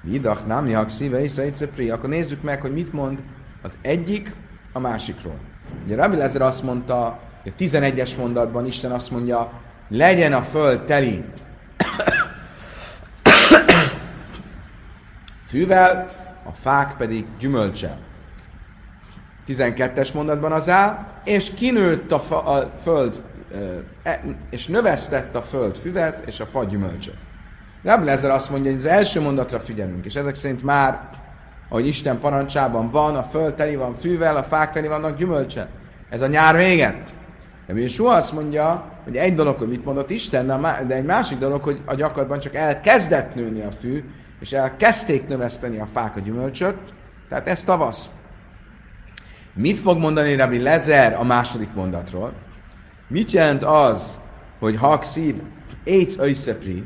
Vidach, 0.00 0.46
Námiak, 0.46 0.88
Szíve, 0.88 1.22
Isza, 1.22 1.44
Icepri. 1.44 1.90
Akkor 1.90 2.08
nézzük 2.08 2.42
meg, 2.42 2.60
hogy 2.60 2.72
mit 2.72 2.92
mond 2.92 3.18
az 3.62 3.78
egyik 3.80 4.34
a 4.72 4.78
másikról. 4.78 5.38
Ugye 5.84 5.96
Rabbi 5.96 6.16
Lezer 6.16 6.42
azt 6.42 6.62
mondta, 6.62 7.06
a 7.44 7.54
11-es 7.58 8.16
mondatban 8.16 8.66
Isten 8.66 8.90
azt 8.90 9.10
mondja, 9.10 9.52
legyen 9.88 10.32
a 10.32 10.42
föld 10.42 10.80
teli 10.80 11.24
fűvel, 15.48 16.10
a 16.44 16.52
fák 16.52 16.96
pedig 16.96 17.26
gyümölcsel. 17.38 17.98
12-es 19.48 20.14
mondatban 20.14 20.52
az 20.52 20.68
áll, 20.68 21.06
és 21.24 21.54
kinőtt 21.54 22.12
a, 22.12 22.18
fa, 22.18 22.42
a 22.42 22.70
föld, 22.82 23.22
e, 24.02 24.20
és 24.50 24.66
növesztett 24.66 25.36
a 25.36 25.42
föld 25.42 25.76
füvet 25.76 26.26
és 26.26 26.40
a 26.40 26.46
fa 26.46 26.64
gyümölcsöt. 26.64 27.16
Rabbi 27.82 28.04
Lezer 28.04 28.30
azt 28.30 28.50
mondja, 28.50 28.70
hogy 28.70 28.80
az 28.80 28.86
első 28.86 29.20
mondatra 29.20 29.60
figyelünk, 29.60 30.04
és 30.04 30.14
ezek 30.14 30.34
szerint 30.34 30.62
már, 30.62 31.00
ahogy 31.68 31.86
Isten 31.86 32.20
parancsában 32.20 32.90
van, 32.90 33.16
a 33.16 33.22
föld 33.22 33.54
teli 33.54 33.76
van 33.76 33.94
fűvel, 33.94 34.36
a 34.36 34.42
fák 34.42 34.72
teli 34.72 34.88
vannak 34.88 35.16
gyümölcse. 35.16 35.68
Ez 36.10 36.22
a 36.22 36.26
nyár 36.26 36.56
véget. 36.56 37.14
De 37.74 37.88
soha 37.88 38.14
azt 38.14 38.32
mondja, 38.32 38.92
hogy 39.04 39.16
egy 39.16 39.34
dolog, 39.34 39.58
hogy 39.58 39.68
mit 39.68 39.84
mondott 39.84 40.10
Isten, 40.10 40.46
de 40.86 40.94
egy 40.94 41.04
másik 41.04 41.38
dolog, 41.38 41.62
hogy 41.62 41.80
a 41.84 41.94
gyakorlatban 41.94 42.38
csak 42.38 42.54
elkezdett 42.54 43.34
nőni 43.34 43.60
a 43.60 43.70
fű, 43.70 44.04
és 44.40 44.52
elkezdték 44.52 45.26
növeszteni 45.26 45.78
a 45.78 45.86
fák 45.86 46.16
a 46.16 46.20
gyümölcsöt, 46.20 46.76
tehát 47.28 47.48
ez 47.48 47.64
tavasz. 47.64 48.10
Mit 49.52 49.78
fog 49.78 49.98
mondani 49.98 50.34
Rabbi 50.34 50.62
Lezer 50.62 51.14
a 51.14 51.24
második 51.24 51.74
mondatról? 51.74 52.32
Mit 53.08 53.30
jelent 53.30 53.64
az, 53.64 54.18
hogy 54.58 54.76
hakszív, 54.76 55.42
éjc 55.84 56.18
összepri, 56.18 56.84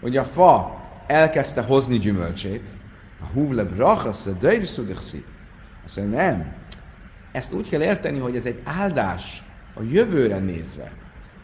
hogy 0.00 0.16
a 0.16 0.24
fa 0.24 0.80
elkezdte 1.06 1.62
hozni 1.62 1.98
gyümölcsét, 1.98 2.68
a 3.22 3.26
húvle 3.32 3.64
brachasz, 3.64 4.26
a 4.26 4.30
döjrszudixi. 4.30 5.24
Azt 5.84 5.96
mondja, 5.96 6.16
nem. 6.16 6.52
Ezt 7.32 7.52
úgy 7.52 7.68
kell 7.68 7.82
érteni, 7.82 8.18
hogy 8.18 8.36
ez 8.36 8.44
egy 8.44 8.60
áldás 8.64 9.42
a 9.74 9.82
jövőre 9.90 10.38
nézve. 10.38 10.92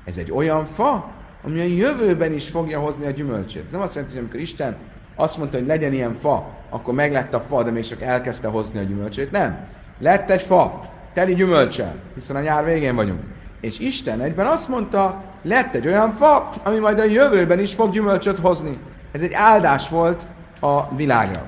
Ez 0.04 0.16
egy 0.16 0.33
olyan 0.33 0.66
fa, 0.66 1.11
ami 1.42 1.61
a 1.61 1.64
jövőben 1.64 2.33
is 2.33 2.49
fogja 2.49 2.80
hozni 2.80 3.06
a 3.06 3.11
gyümölcsét. 3.11 3.71
Nem 3.71 3.80
azt 3.80 3.95
jelenti, 3.95 4.14
hogy 4.14 4.23
amikor 4.25 4.40
Isten 4.40 4.76
azt 5.14 5.38
mondta, 5.38 5.59
hogy 5.59 5.66
legyen 5.66 5.92
ilyen 5.92 6.14
fa, 6.14 6.54
akkor 6.71 6.95
meg 6.95 7.12
lett 7.12 7.35
a 7.35 7.40
fa, 7.40 7.62
de 7.62 7.71
még 7.71 7.85
csak 7.85 8.02
elkezdte 8.02 8.49
hozni 8.49 8.78
a 8.78 8.83
gyümölcsét. 8.83 9.30
Nem. 9.30 9.66
Lett 9.99 10.30
egy 10.30 10.42
fa, 10.42 10.90
teli 11.12 11.35
gyümölcsel, 11.35 11.95
hiszen 12.14 12.37
a 12.37 12.40
nyár 12.40 12.64
végén 12.64 12.95
vagyunk. 12.95 13.21
És 13.61 13.78
Isten 13.78 14.21
egyben 14.21 14.47
azt 14.47 14.68
mondta, 14.68 15.25
lett 15.42 15.75
egy 15.75 15.87
olyan 15.87 16.12
fa, 16.12 16.50
ami 16.64 16.78
majd 16.78 16.99
a 16.99 17.04
jövőben 17.04 17.59
is 17.59 17.75
fog 17.75 17.92
gyümölcsöt 17.92 18.38
hozni. 18.38 18.78
Ez 19.12 19.23
egy 19.23 19.33
áldás 19.33 19.88
volt 19.88 20.26
a 20.61 20.95
világra. 20.95 21.47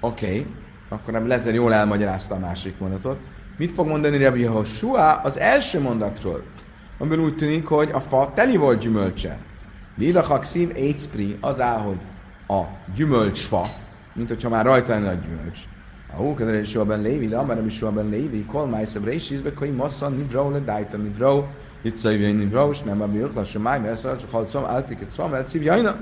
Oké, 0.00 0.26
okay. 0.26 0.46
akkor 0.88 1.12
nem 1.12 1.26
Lezer 1.26 1.54
jól 1.54 1.74
elmagyarázta 1.74 2.34
a 2.34 2.38
másik 2.38 2.78
mondatot. 2.78 3.18
Mit 3.62 3.72
fog 3.72 3.86
mondani 3.86 4.24
Rabbi 4.24 4.40
Yehoshua 4.40 5.12
az 5.12 5.38
első 5.38 5.80
mondatról? 5.80 6.42
Amiben 6.98 7.24
úgy 7.24 7.36
tűnik, 7.36 7.66
hogy 7.66 7.90
a 7.92 8.00
fa 8.00 8.32
teli 8.34 8.56
volt 8.56 8.80
gyümölcse. 8.80 9.38
Lilachak 9.96 10.44
szív 10.44 10.70
étspri, 10.76 11.36
az 11.40 11.60
áll, 11.60 11.78
hogy 11.78 11.98
a 12.48 12.62
gyümölcsfa, 12.94 13.66
mint 14.12 14.28
hogyha 14.28 14.48
már 14.48 14.64
rajta 14.64 14.92
lenne 14.92 15.08
a 15.08 15.14
gyümölcs. 15.14 15.60
A 16.12 16.16
hókedre 16.16 16.60
is 16.60 16.72
ben 16.72 17.00
lévi, 17.00 17.26
de 17.26 17.36
amár 17.36 17.66
is 17.66 17.78
ben 17.78 18.08
lévi, 18.08 18.44
kol 18.44 18.66
májszab 18.66 19.04
részízbe, 19.04 19.52
hogy 19.56 19.74
massza 19.74 20.08
nibró 20.08 20.50
le 20.50 20.58
dájta 20.58 20.96
nibró, 20.96 21.48
itt 21.82 21.96
szajvén 21.96 22.36
nibró, 22.36 22.70
és 22.70 22.80
nem 22.80 23.02
abbi 23.02 23.18
ökla, 23.18 23.44
sem 23.44 23.62
máj, 23.62 23.80
mert 23.80 24.04
ezt 24.04 24.30
halcom, 24.30 24.64
áltiket 24.64 25.10
szom, 25.10 25.34
el 25.34 25.46
szív 25.46 25.62
jajna. 25.62 25.96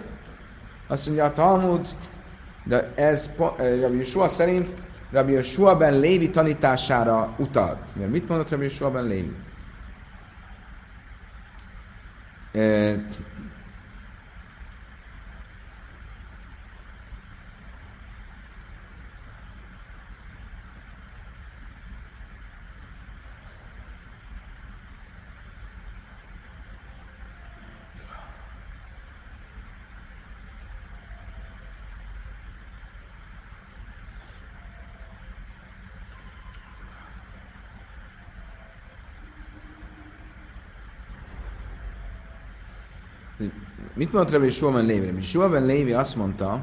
Azt 0.88 1.06
mondja 1.06 1.24
a 1.24 1.32
Talmud, 1.32 1.88
de 2.64 2.92
ez 2.94 3.30
eh, 3.38 3.80
Rabbi 3.80 3.96
Yeshua 3.96 4.28
szerint 4.28 4.74
Rabbi 5.12 5.32
Yeshua 5.32 5.74
ben 5.76 5.98
Lévi 5.98 6.30
tanítására 6.30 7.34
utal. 7.38 7.78
Mert 7.92 8.10
mit 8.10 8.28
mondott 8.28 8.50
Rabbi 8.50 8.64
Yeshua 8.64 8.90
ben 8.90 9.04
Lévi? 9.04 9.32
Eh, 12.52 12.94
Mit 44.00 44.12
mondott 44.12 44.32
Rabbi 44.32 44.50
Shua 44.50 44.72
ben 44.72 44.84
Lévi? 44.84 45.06
Rabbi 45.06 45.22
Shua 45.22 45.48
ben 45.48 45.66
Lévi 45.66 45.92
azt 45.92 46.16
mondta, 46.16 46.62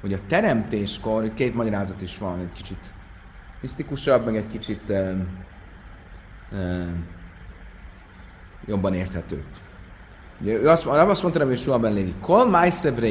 hogy 0.00 0.12
a 0.12 0.18
teremtéskor, 0.28 1.24
itt 1.24 1.34
két 1.34 1.54
magyarázat 1.54 2.02
is 2.02 2.18
van, 2.18 2.38
egy 2.38 2.52
kicsit 2.52 2.92
misztikusabb, 3.60 4.24
meg 4.24 4.36
egy 4.36 4.48
kicsit 4.48 4.80
uh, 4.88 5.12
uh, 6.52 6.86
jobban 8.66 8.94
érthető. 8.94 9.44
Ugye, 10.40 10.52
ő 10.52 10.68
azt, 10.68 10.86
azt 10.86 11.22
mondta 11.22 11.40
Rabbi 11.40 11.56
Shua 11.56 11.78
ben 11.78 11.92
Lévi, 11.92 12.14
Kol 12.20 12.46
Maiseb 12.46 13.04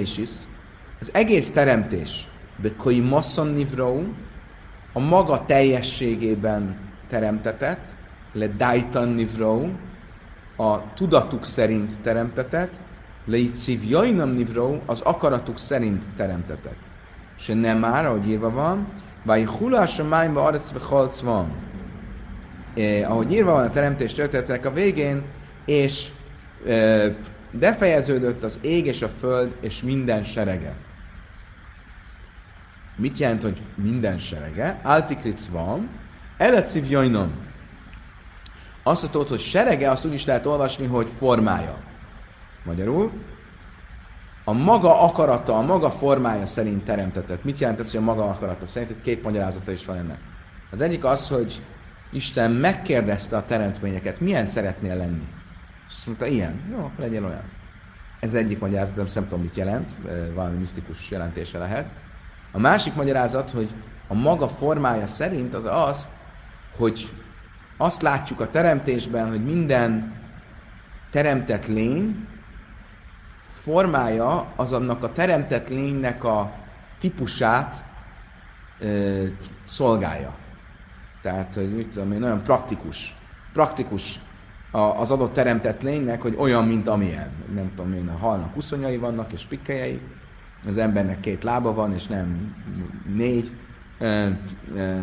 az 1.00 1.10
egész 1.14 1.52
teremtés, 1.52 2.28
de 2.62 2.72
Koi 2.78 3.00
Masson 3.00 3.48
Nivrou, 3.48 4.14
a 4.94 5.00
maga 5.00 5.46
teljességében 5.46 6.78
teremtetett, 7.08 7.96
le 8.34 8.48
Daitan 8.48 9.08
Nivrou, 9.08 9.70
a 10.56 10.94
tudatuk 10.94 11.46
szerint 11.46 12.00
teremtetett, 12.02 12.74
Leitziv 13.26 13.90
Jainam 13.90 14.30
Nivró 14.30 14.82
az 14.86 15.02
akaratuk 15.02 15.60
szerint 15.60 16.06
teremtetett. 16.18 16.80
Se 17.36 17.54
nem 17.54 17.80
már, 17.80 18.06
ahogy 18.06 18.30
írva 18.30 18.50
van, 18.50 18.88
vagy 19.24 19.46
hulás 19.46 20.00
a 20.00 20.04
májba 20.04 20.44
arecbe 20.44 20.80
halc 20.80 21.20
van. 21.20 21.52
Eh, 22.76 23.12
ahogy 23.12 23.32
írva 23.32 23.52
van 23.52 23.66
a 23.66 23.70
teremtés 23.70 24.14
történetek 24.14 24.66
a 24.66 24.72
végén, 24.72 25.24
és 25.66 26.12
eh, 26.68 27.16
befejeződött 27.52 28.44
az 28.44 28.60
ég 28.62 28.86
és 28.86 29.02
a 29.02 29.10
föld 29.10 29.56
és 29.62 29.82
minden 29.82 30.24
serege. 30.24 30.74
Mit 32.96 33.18
jelent, 33.18 33.44
hogy 33.44 33.62
minden 33.76 34.20
serege? 34.20 34.80
Altikric 34.84 35.48
van, 35.48 35.90
Eletziv 36.38 36.90
Jainom. 36.90 37.32
Azt 38.84 39.12
tudod, 39.12 39.28
hogy 39.28 39.40
serege, 39.40 39.90
azt 39.90 40.06
úgy 40.06 40.14
is 40.14 40.26
lehet 40.26 40.46
olvasni, 40.46 40.86
hogy 40.86 41.10
formája. 41.18 41.78
Magyarul, 42.64 43.12
a 44.44 44.52
maga 44.52 45.02
akarata, 45.02 45.58
a 45.58 45.62
maga 45.62 45.92
formája 45.92 46.46
szerint 46.46 46.84
teremtetett. 46.84 47.44
Mit 47.44 47.60
jelent 47.60 47.80
ez, 47.80 47.92
hogy 47.92 48.00
a 48.00 48.04
maga 48.04 48.30
akarata 48.30 48.66
szerint? 48.66 48.92
Itt 48.92 49.02
két 49.02 49.24
magyarázata 49.24 49.72
is 49.72 49.86
van 49.86 49.98
ennek. 49.98 50.20
Az 50.72 50.82
egyik 50.82 51.04
az, 51.04 51.30
hogy 51.30 51.62
Isten 52.12 52.52
megkérdezte 52.52 53.38
a 53.38 53.46
teremtményeket, 53.46 54.20
milyen 54.20 54.46
szeretnél 54.46 54.96
lenni. 54.96 55.28
És 55.88 55.94
azt 55.96 56.06
mondta, 56.06 56.26
ilyen. 56.26 56.62
Jó, 56.72 56.92
legyen 56.98 57.24
olyan. 57.24 57.52
Ez 58.20 58.34
egyik 58.34 58.60
magyarázat, 58.60 59.14
nem 59.14 59.28
tudom, 59.28 59.42
mit 59.42 59.58
jelent, 59.58 59.96
valami 60.34 60.58
misztikus 60.58 61.12
jelentése 61.12 61.58
lehet. 61.58 61.86
A 62.52 62.60
másik 62.60 62.94
magyarázat, 62.94 63.52
hogy 63.52 63.70
a 64.08 64.14
maga 64.14 64.48
formája 64.48 65.08
szerint 65.08 65.54
az 65.54 65.66
az, 65.66 66.08
hogy 66.78 67.14
azt 67.78 68.02
látjuk 68.02 68.40
a 68.40 68.50
teremtésben, 68.50 69.30
hogy 69.30 69.44
minden 69.44 70.14
teremtett 71.12 71.68
lény 71.68 72.28
formája 73.62 74.54
az 74.56 74.72
annak 74.72 75.04
a 75.04 75.12
teremtett 75.12 75.70
lénynek 75.70 76.24
a 76.24 76.52
típusát 77.00 77.86
ö, 78.80 79.26
szolgálja. 79.66 80.34
Tehát, 81.22 81.56
hogy 81.56 81.76
mit 81.76 81.90
tudom 81.90 82.12
én, 82.12 82.20
nagyon 82.20 82.44
praktikus. 82.44 83.16
Praktikus 83.54 84.20
az 84.72 85.12
adott 85.12 85.34
teremtett 85.34 85.82
lénynek, 85.82 86.22
hogy 86.22 86.36
olyan, 86.38 86.66
mint 86.66 86.88
amilyen. 86.88 87.32
Nem 87.54 87.72
tudom 87.76 87.94
én, 87.94 88.08
a 88.08 88.18
halnak 88.18 88.58
uszonyai 88.58 88.98
vannak 88.98 89.34
és 89.34 89.44
pikkelyei, 89.44 90.02
az 90.68 90.78
embernek 90.78 91.20
két 91.20 91.44
lába 91.44 91.74
van, 91.74 91.94
és 91.94 92.08
nem 92.08 92.56
négy. 93.16 93.52
Ö, 94.00 94.30
ö, 94.76 94.98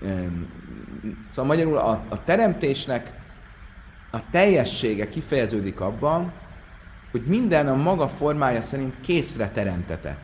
ö, 0.00 0.26
szóval 1.30 1.44
magyarul 1.44 1.76
a, 1.76 2.04
a 2.08 2.24
teremtésnek 2.24 3.12
a 4.10 4.30
teljessége 4.30 5.08
kifejeződik 5.08 5.80
abban, 5.80 6.32
hogy 7.10 7.22
minden 7.26 7.68
a 7.68 7.74
maga 7.74 8.08
formája 8.08 8.60
szerint 8.62 9.00
készre 9.00 9.50
teremtetett. 9.50 10.20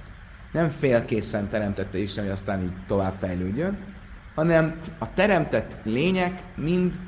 Nem 0.52 0.70
félkészen 0.70 1.48
teremtette 1.48 1.98
Isten, 1.98 2.24
hogy 2.24 2.32
aztán 2.32 2.62
így 2.62 2.72
tovább 2.86 3.14
fejlődjön, 3.18 3.78
hanem 4.34 4.80
a 4.98 5.14
teremtett 5.14 5.76
lények 5.82 6.42
mind 6.54 7.00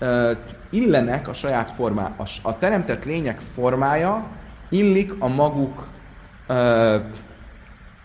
uh, 0.00 0.36
illenek 0.70 1.28
a 1.28 1.32
saját 1.32 1.70
formá. 1.70 2.14
A, 2.18 2.28
a 2.42 2.58
teremtett 2.58 3.04
lények 3.04 3.40
formája 3.40 4.26
illik 4.68 5.12
a 5.18 5.28
maguk 5.28 5.88
uh, 6.48 7.02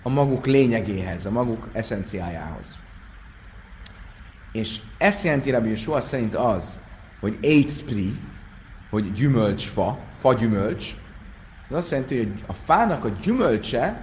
a 0.03 0.09
maguk 0.09 0.45
lényegéhez, 0.45 1.25
a 1.25 1.31
maguk 1.31 1.67
eszenciájához. 1.71 2.77
És 4.51 4.79
ezt 4.97 5.23
jelenti 5.23 5.51
Rabbi 5.51 5.69
Yeshua 5.69 6.01
szerint 6.01 6.35
az, 6.35 6.79
hogy 7.19 7.37
eitspri, 7.41 8.19
hogy 8.89 9.13
gyümölcsfa, 9.13 9.99
fagyümölcs, 10.19 10.95
az 11.69 11.75
azt 11.75 11.91
jelenti, 11.91 12.17
hogy 12.17 12.43
a 12.45 12.53
fának 12.53 13.05
a 13.05 13.09
gyümölcse 13.09 14.01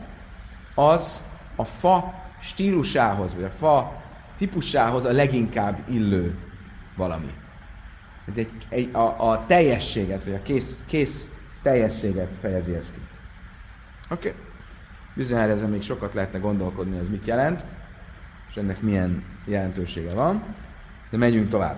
az 0.74 1.24
a 1.56 1.64
fa 1.64 2.14
stílusához, 2.40 3.34
vagy 3.34 3.44
a 3.44 3.50
fa 3.50 4.02
típusához 4.38 5.04
a 5.04 5.12
leginkább 5.12 5.78
illő 5.88 6.38
valami. 6.96 7.34
Egy, 8.34 8.50
egy, 8.68 8.94
a, 8.94 9.30
a 9.30 9.44
teljességet, 9.46 10.24
vagy 10.24 10.34
a 10.34 10.42
kész, 10.42 10.76
kész 10.86 11.30
teljességet 11.62 12.28
fejezi 12.40 12.74
ez 12.74 12.90
ki. 12.90 13.00
Oké. 14.10 14.28
Okay. 14.28 14.40
Bizonyára 15.14 15.52
ezen 15.52 15.70
még 15.70 15.82
sokat 15.82 16.14
lehetne 16.14 16.38
gondolkodni, 16.38 16.98
ez 16.98 17.08
mit 17.08 17.26
jelent, 17.26 17.64
és 18.50 18.56
ennek 18.56 18.80
milyen 18.80 19.24
jelentősége 19.44 20.14
van. 20.14 20.54
De 21.10 21.16
menjünk 21.16 21.48
tovább. 21.48 21.76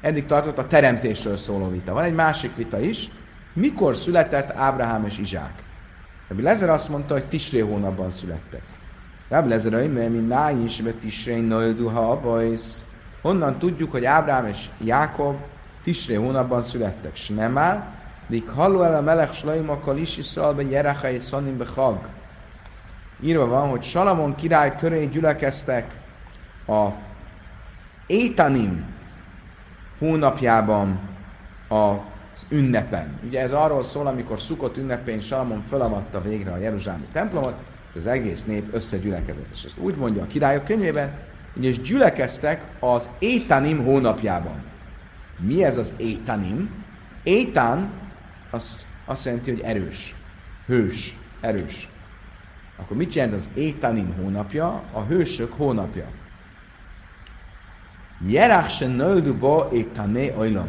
Eddig 0.00 0.26
tartott 0.26 0.58
a 0.58 0.66
teremtésről 0.66 1.36
szóló 1.36 1.68
vita. 1.68 1.92
Van 1.92 2.04
egy 2.04 2.14
másik 2.14 2.56
vita 2.56 2.80
is. 2.80 3.10
Mikor 3.60 3.96
született 3.96 4.56
Ábrahám 4.56 5.04
és 5.04 5.18
Izsák? 5.18 5.62
Rabbi 6.28 6.42
Lezer 6.42 6.68
azt 6.68 6.88
mondta, 6.88 7.14
hogy 7.14 7.24
Tisré 7.24 7.58
hónapban 7.58 8.10
születtek. 8.10 8.62
Rabbi 9.28 9.48
Lezer, 9.48 9.88
mert 9.88 10.10
mi 10.10 10.18
náj 10.18 10.62
is, 10.62 10.82
mert 10.82 10.96
Tisré 10.96 11.46
ha 11.92 12.10
abajsz. 12.10 12.84
Honnan 13.22 13.58
tudjuk, 13.58 13.90
hogy 13.90 14.04
Ábrahám 14.04 14.46
és 14.46 14.66
Jákob 14.78 15.36
Tisré 15.82 16.14
hónapban 16.14 16.62
születtek? 16.62 17.16
S 17.16 17.28
nem 17.28 17.58
áll, 17.58 17.82
Dik 18.28 18.48
halló 18.48 18.82
el 18.82 18.94
a 18.94 19.00
melech 19.00 19.32
slaimakkal 19.32 19.96
is 19.96 20.16
Iszraelben 20.16 20.68
Jerechai 20.68 21.18
Szanim 21.18 21.58
Hag. 21.74 22.08
Írva 23.20 23.46
van, 23.46 23.68
hogy 23.68 23.82
Salamon 23.82 24.34
király 24.34 24.76
köré 24.76 25.06
gyülekeztek 25.06 25.94
a 26.66 26.88
Étanim 28.06 28.94
hónapjában 29.98 31.00
az 32.40 32.46
ünnepen. 32.58 33.18
Ugye 33.26 33.40
ez 33.40 33.52
arról 33.52 33.82
szól, 33.82 34.06
amikor 34.06 34.40
szukott 34.40 34.76
ünnepén 34.76 35.20
Salamon 35.20 35.62
felavatta 35.62 36.22
végre 36.22 36.52
a 36.52 36.56
Jeruzsálemi 36.56 37.06
templomot, 37.12 37.54
az 37.94 38.06
egész 38.06 38.44
nép 38.44 38.74
összegyülekezett. 38.74 39.48
És 39.52 39.64
ezt 39.64 39.78
úgy 39.78 39.96
mondja 39.96 40.22
a 40.22 40.26
királyok 40.26 40.64
könyvében, 40.64 41.18
hogy 41.54 41.64
és 41.64 41.80
gyülekeztek 41.80 42.64
az 42.80 43.10
Étanim 43.18 43.84
hónapjában. 43.84 44.62
Mi 45.38 45.64
ez 45.64 45.76
az 45.76 45.94
Étanim? 45.96 46.84
Étán 47.22 47.90
az 48.50 48.86
azt 49.04 49.24
jelenti, 49.24 49.50
hogy 49.50 49.60
erős, 49.60 50.16
hős, 50.66 51.16
erős. 51.40 51.88
Akkor 52.76 52.96
mit 52.96 53.14
jelent 53.14 53.34
az 53.34 53.48
Étanim 53.54 54.14
hónapja? 54.14 54.82
A 54.92 55.02
hősök 55.02 55.52
hónapja. 55.52 56.06
Jerach 58.26 58.68
se 58.68 58.86
nölduba 58.86 59.68
étané 59.72 60.34
ojlom. 60.38 60.68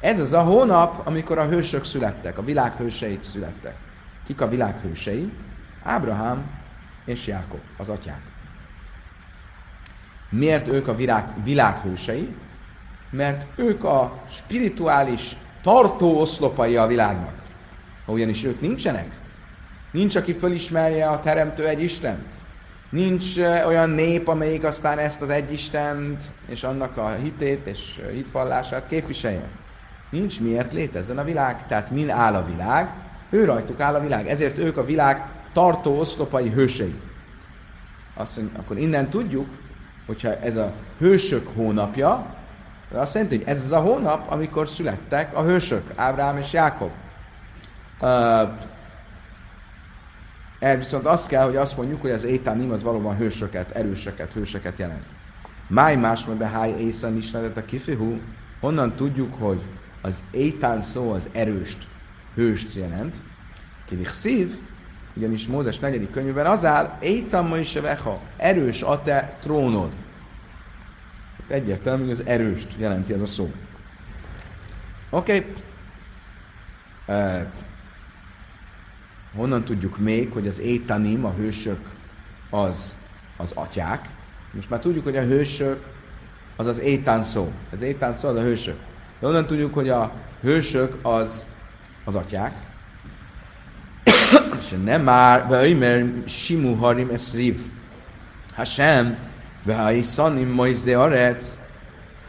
Ez 0.00 0.20
az 0.20 0.32
a 0.32 0.42
hónap, 0.42 1.06
amikor 1.06 1.38
a 1.38 1.46
hősök 1.46 1.84
születtek, 1.84 2.38
a 2.38 2.44
világ 2.44 2.72
hősei 2.72 3.18
születtek. 3.22 3.74
Kik 4.26 4.40
a 4.40 4.48
világ 4.48 4.80
hősei? 4.80 5.32
Ábrahám 5.82 6.50
és 7.04 7.26
Jákob, 7.26 7.60
az 7.76 7.88
atyák. 7.88 8.22
Miért 10.30 10.68
ők 10.68 10.88
a 10.88 10.94
világ, 10.94 11.24
világ 11.44 11.78
hősei? 11.78 12.34
Mert 13.10 13.46
ők 13.56 13.84
a 13.84 14.22
spirituális 14.30 15.36
tartó 15.62 16.20
oszlopai 16.20 16.76
a 16.76 16.86
világnak. 16.86 17.42
Ha 18.06 18.12
ugyanis 18.12 18.44
ők 18.44 18.60
nincsenek, 18.60 19.20
nincs, 19.92 20.16
aki 20.16 20.32
fölismerje 20.32 21.08
a 21.08 21.20
teremtő 21.20 21.66
egy 21.66 21.82
Istent, 21.82 22.38
Nincs 22.90 23.38
olyan 23.38 23.90
nép, 23.90 24.28
amelyik 24.28 24.64
aztán 24.64 24.98
ezt 24.98 25.22
az 25.22 25.28
egy 25.28 25.52
Istent 25.52 26.24
és 26.48 26.62
annak 26.62 26.96
a 26.96 27.08
hitét 27.08 27.66
és 27.66 28.00
hitvallását 28.12 28.88
képviselje. 28.88 29.48
Nincs 30.10 30.40
miért 30.40 30.72
létezzen 30.72 31.18
a 31.18 31.24
világ. 31.24 31.66
Tehát 31.66 31.90
min 31.90 32.10
áll 32.10 32.34
a 32.34 32.44
világ? 32.44 32.88
Ő 33.30 33.44
rajtuk 33.44 33.80
áll 33.80 33.94
a 33.94 34.00
világ. 34.00 34.28
Ezért 34.28 34.58
ők 34.58 34.76
a 34.76 34.84
világ 34.84 35.28
tartó 35.52 35.98
oszlopai 35.98 36.50
hősei. 36.50 36.94
Azt 38.14 38.36
mondja, 38.36 38.58
akkor 38.58 38.78
innen 38.78 39.10
tudjuk, 39.10 39.46
hogyha 40.06 40.36
ez 40.36 40.56
a 40.56 40.72
hősök 40.98 41.48
hónapja, 41.54 42.38
azt 42.92 43.14
jelenti, 43.14 43.36
hogy 43.36 43.46
ez 43.46 43.64
az 43.64 43.72
a 43.72 43.80
hónap, 43.80 44.30
amikor 44.30 44.68
születtek 44.68 45.36
a 45.36 45.42
hősök, 45.42 45.92
Ábrám 45.94 46.36
és 46.36 46.52
Jákob. 46.52 46.90
Ez 50.58 50.76
viszont 50.78 51.06
azt 51.06 51.28
kell, 51.28 51.44
hogy 51.44 51.56
azt 51.56 51.76
mondjuk, 51.76 52.00
hogy 52.00 52.10
az 52.10 52.24
étánim 52.24 52.70
az 52.70 52.82
valóban 52.82 53.16
hősöket, 53.16 53.70
erőseket, 53.70 54.32
hőseket 54.32 54.78
jelent. 54.78 55.04
Máj 55.66 55.96
más 55.96 56.24
be 56.24 56.46
háj 56.46 56.70
észan 56.70 57.16
is 57.16 57.34
a 57.34 57.64
kifihú. 57.66 58.20
Honnan 58.60 58.94
tudjuk, 58.94 59.34
hogy 59.38 59.62
az 60.00 60.24
étán 60.30 60.82
szó 60.82 61.12
az 61.12 61.28
erőst, 61.32 61.86
hőst 62.34 62.74
jelent. 62.74 63.20
Kivich 63.86 64.10
szív, 64.10 64.58
ugyanis 65.16 65.46
Mózes 65.46 65.78
negyedik 65.78 66.10
könyvben 66.10 66.46
az 66.46 66.64
áll, 66.64 66.98
étán 67.00 67.44
ma 67.44 67.56
is 67.56 67.78
erős 68.36 68.82
a 68.82 69.02
te 69.02 69.38
trónod. 69.40 69.92
Egyértelmű, 71.48 72.02
hogy 72.02 72.12
az 72.12 72.26
erőst 72.26 72.74
jelenti 72.78 73.12
ez 73.12 73.20
a 73.20 73.26
szó. 73.26 73.50
Oké. 75.10 75.36
Okay. 75.36 75.54
Uh, 77.08 77.46
Honnan 79.36 79.64
tudjuk 79.64 79.98
még, 79.98 80.32
hogy 80.32 80.46
az 80.46 80.60
étanim, 80.60 81.24
a 81.24 81.32
hősök, 81.32 81.80
az 82.50 82.96
az 83.36 83.52
atyák. 83.52 84.08
Most 84.52 84.70
már 84.70 84.80
tudjuk, 84.80 85.04
hogy 85.04 85.16
a 85.16 85.22
hősök 85.22 85.84
az 86.56 86.66
az 86.66 86.80
étán 86.80 87.22
szó. 87.22 87.52
Az 87.72 87.82
étán 87.82 88.12
szó 88.14 88.28
az 88.28 88.36
a 88.36 88.42
hősök. 88.42 88.78
De 89.20 89.26
honnan 89.26 89.46
tudjuk, 89.46 89.74
hogy 89.74 89.88
a 89.88 90.12
hősök 90.40 90.96
az 91.02 91.46
az 92.04 92.14
atyák. 92.14 92.52
És 94.58 94.74
nem 94.84 95.02
már, 95.02 95.46
mert 95.48 96.28
simu 96.28 96.76
harim 96.76 97.08
eszriv. 97.12 97.60
Hashem, 98.54 99.16
ve 99.62 100.02
szanim 100.02 100.48
moiz 100.48 100.82
de 100.82 100.98
arec. 100.98 101.58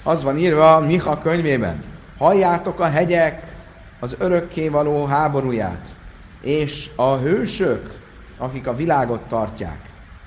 Az 0.03 0.23
van 0.23 0.37
írva 0.37 0.79
Micha 0.79 1.17
könyvében. 1.17 1.83
Halljátok 2.17 2.79
a 2.79 2.85
hegyek 2.85 3.55
az 3.99 4.15
örökkévaló 4.19 5.05
háborúját 5.05 5.95
és 6.41 6.89
a 6.95 7.15
hősök, 7.15 7.89
akik 8.37 8.67
a 8.67 8.75
világot 8.75 9.21
tartják. 9.21 9.79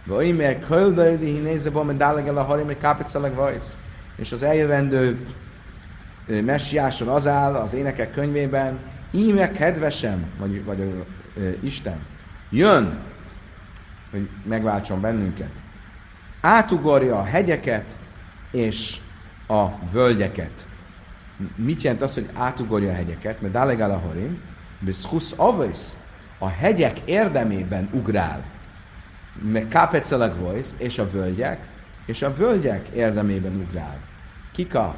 Vaimer 0.06 0.60
köldödi 0.60 1.32
hinézze 1.32 1.70
a 1.70 1.92
dálegel 1.92 2.36
a 2.36 2.42
harim, 2.42 2.78
kápeceleg 2.78 3.34
vajsz. 3.34 3.78
És 4.16 4.32
az 4.32 4.42
eljövendő 4.42 5.26
messiáson 6.26 7.08
az 7.08 7.26
áll 7.26 7.54
az 7.54 7.74
énekek 7.74 8.10
könyvében, 8.10 8.78
íme 9.10 9.50
kedvesem, 9.50 10.26
vagy, 10.38 10.64
vagy 10.64 10.80
ö, 11.36 11.50
Isten, 11.62 11.98
jön, 12.50 12.98
hogy 14.10 14.28
megváltson 14.44 15.00
bennünket. 15.00 15.50
Átugorja 16.40 17.18
a 17.18 17.24
hegyeket 17.24 17.98
és 18.50 19.00
a 19.46 19.68
völgyeket. 19.92 20.68
Mit 21.56 21.82
jelent 21.82 22.02
az, 22.02 22.14
hogy 22.14 22.28
átugorja 22.34 22.90
a 22.90 22.94
hegyeket? 22.94 23.40
Mert 23.40 23.52
Dalegál 23.52 23.90
a 23.90 23.98
Harim, 23.98 24.40
Beszhusz 24.80 25.34
Avesz, 25.36 25.96
a 26.38 26.48
hegyek 26.48 27.00
érdemében 27.04 27.88
ugrál, 27.92 28.44
meg 29.42 29.68
kápeceleg 29.68 30.38
voice, 30.38 30.74
és 30.78 30.98
a 30.98 31.10
völgyek, 31.10 31.66
és 32.06 32.22
a 32.22 32.34
völgyek 32.34 32.88
érdemében 32.88 33.54
ugrál. 33.54 33.98
Kik 34.52 34.74
a 34.74 34.94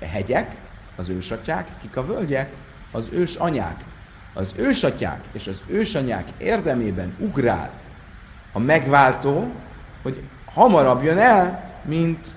hegyek, 0.00 0.56
az 0.96 1.08
ősatyák, 1.08 1.68
kik 1.80 1.96
a 1.96 2.06
völgyek, 2.06 2.50
az 2.92 3.08
ős 3.12 3.34
anyák. 3.34 3.84
az 4.34 4.54
ősatyák 4.56 5.20
és 5.32 5.46
az 5.46 5.62
ősanyák 5.66 6.28
érdemében 6.38 7.14
ugrál 7.18 7.70
a 8.52 8.58
megváltó, 8.58 9.50
hogy 10.02 10.22
hamarabb 10.44 11.02
jön 11.02 11.18
el, 11.18 11.74
mint 11.84 12.34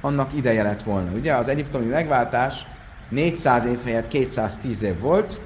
annak 0.00 0.34
ideje 0.34 0.62
lett 0.62 0.82
volna. 0.82 1.10
Ugye 1.10 1.34
az 1.34 1.48
egyiptomi 1.48 1.86
megváltás 1.86 2.66
400 3.08 3.64
év 3.64 3.84
helyett 3.84 4.08
210 4.08 4.82
év 4.82 4.98
volt, 4.98 5.40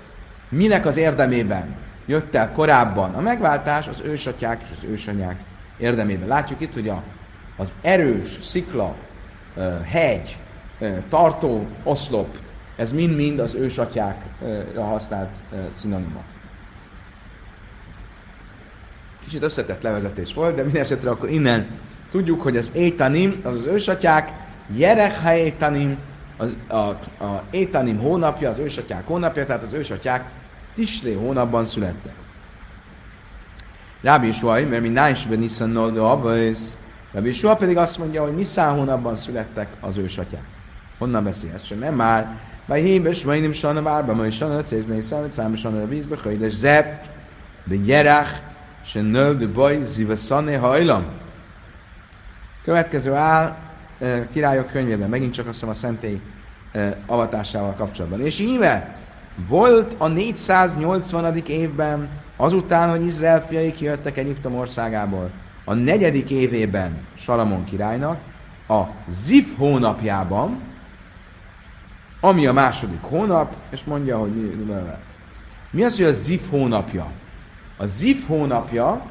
minek 0.48 0.87
az 0.87 0.96
érdemében 0.96 1.76
jött 2.06 2.34
el 2.34 2.52
korábban 2.52 3.14
a 3.14 3.20
megváltás 3.20 3.88
az 3.88 4.00
ősatyák 4.04 4.62
és 4.62 4.68
az 4.76 4.84
ősanyák 4.84 5.40
érdemében. 5.78 6.28
Látjuk 6.28 6.61
itt, 6.61 6.74
hogy 6.74 6.88
a, 6.88 7.02
az 7.56 7.74
erős 7.82 8.38
szikla, 8.40 8.94
hegy, 9.84 10.38
tartó 11.09 11.67
oszlop, 11.83 12.38
ez 12.77 12.93
mind-mind 12.93 13.38
az 13.38 13.55
ősatyákra 13.55 14.85
használt 14.85 15.31
szinonima. 15.79 16.21
Kicsit 19.25 19.43
összetett 19.43 19.83
levezetés 19.83 20.35
volt, 20.35 20.55
de 20.55 20.62
minden 20.62 20.83
esetre 20.83 21.11
akkor 21.11 21.31
innen 21.31 21.67
tudjuk, 22.11 22.43
hogy 22.43 22.57
az 22.57 22.73
étanim, 22.75 23.41
az 23.45 23.59
az 23.59 23.67
ősatyák, 23.67 24.33
Jerech 24.77 25.37
étanim, 25.37 25.99
az, 26.37 26.57
a, 26.69 26.77
a 26.77 27.43
étanim 27.51 27.99
hónapja, 27.99 28.49
az 28.49 28.59
ősatyák 28.59 29.07
hónapja, 29.07 29.47
tehát 29.47 29.62
az 29.62 29.73
ősatyák 29.73 30.31
Tislé 30.75 31.12
hónapban 31.12 31.64
születtek. 31.64 32.14
Rábi 34.03 34.33
Suaj, 34.33 34.64
mert 34.64 34.83
mi 34.83 34.88
Nájsbe 34.88 35.37
Nissan 35.37 35.71
Noldo 35.71 36.05
Abbas, 36.05 36.59
Rabbi 37.12 37.33
Sua 37.33 37.57
pedig 37.57 37.77
azt 37.77 37.99
mondja, 37.99 38.23
hogy 38.23 38.35
Niszán 38.35 38.75
hónapban 38.75 39.17
születtek 39.17 39.69
az 39.81 39.97
ősatyák. 39.97 40.58
Honnan 40.98 41.24
beszélsz? 41.24 41.64
Se 41.64 41.74
nem 41.74 41.94
már. 41.94 42.37
Vagy 42.66 42.82
hébes, 42.82 43.24
vagy 43.24 43.40
nem 43.40 43.52
sana 43.52 43.82
várba, 43.82 44.14
majd 44.14 44.32
sana 44.32 44.62
céz, 44.62 44.84
még 44.84 45.02
számít 45.02 45.32
számít 45.32 45.58
sana 45.58 45.82
a 45.82 45.87
vízbe, 45.87 46.16
hajdes 46.22 46.52
zep, 46.52 47.04
be 47.64 47.74
jerach, 47.84 48.30
se 48.84 49.00
nöl 49.00 49.37
de 49.37 49.46
baj, 49.46 49.78
szané 50.14 50.54
hajlam. 50.54 51.04
Következő 52.64 53.12
áll 53.12 53.56
királyok 54.32 54.70
könyvében, 54.70 55.08
megint 55.08 55.32
csak 55.32 55.46
azt 55.46 55.54
hiszem 55.54 55.68
a 55.68 55.72
szentély 55.72 56.20
avatásával 57.06 57.74
kapcsolatban. 57.74 58.20
És 58.20 58.40
íme 58.40 58.96
volt 59.48 59.94
a 59.98 60.08
480. 60.08 61.37
évben, 61.46 62.08
azután, 62.37 62.90
hogy 62.90 63.04
Izrael 63.04 63.46
fiai 63.46 63.72
kijöttek 63.72 64.16
Egyiptom 64.16 64.54
országából, 64.54 65.30
a 65.64 65.74
negyedik 65.74 66.30
évében 66.30 66.98
Salamon 67.14 67.64
királynak, 67.64 68.20
a 68.68 68.82
Zif 69.08 69.56
hónapjában, 69.56 70.61
ami 72.20 72.46
a 72.46 72.52
második 72.52 73.02
hónap, 73.02 73.54
és 73.70 73.85
mondja, 73.85 74.18
hogy 74.18 74.31
mi, 74.31 74.74
mi, 75.70 75.85
az, 75.85 75.96
hogy 75.96 76.07
a 76.07 76.12
Zif 76.12 76.50
hónapja? 76.50 77.11
A 77.76 77.87
Zif 77.87 78.26
hónapja, 78.26 79.07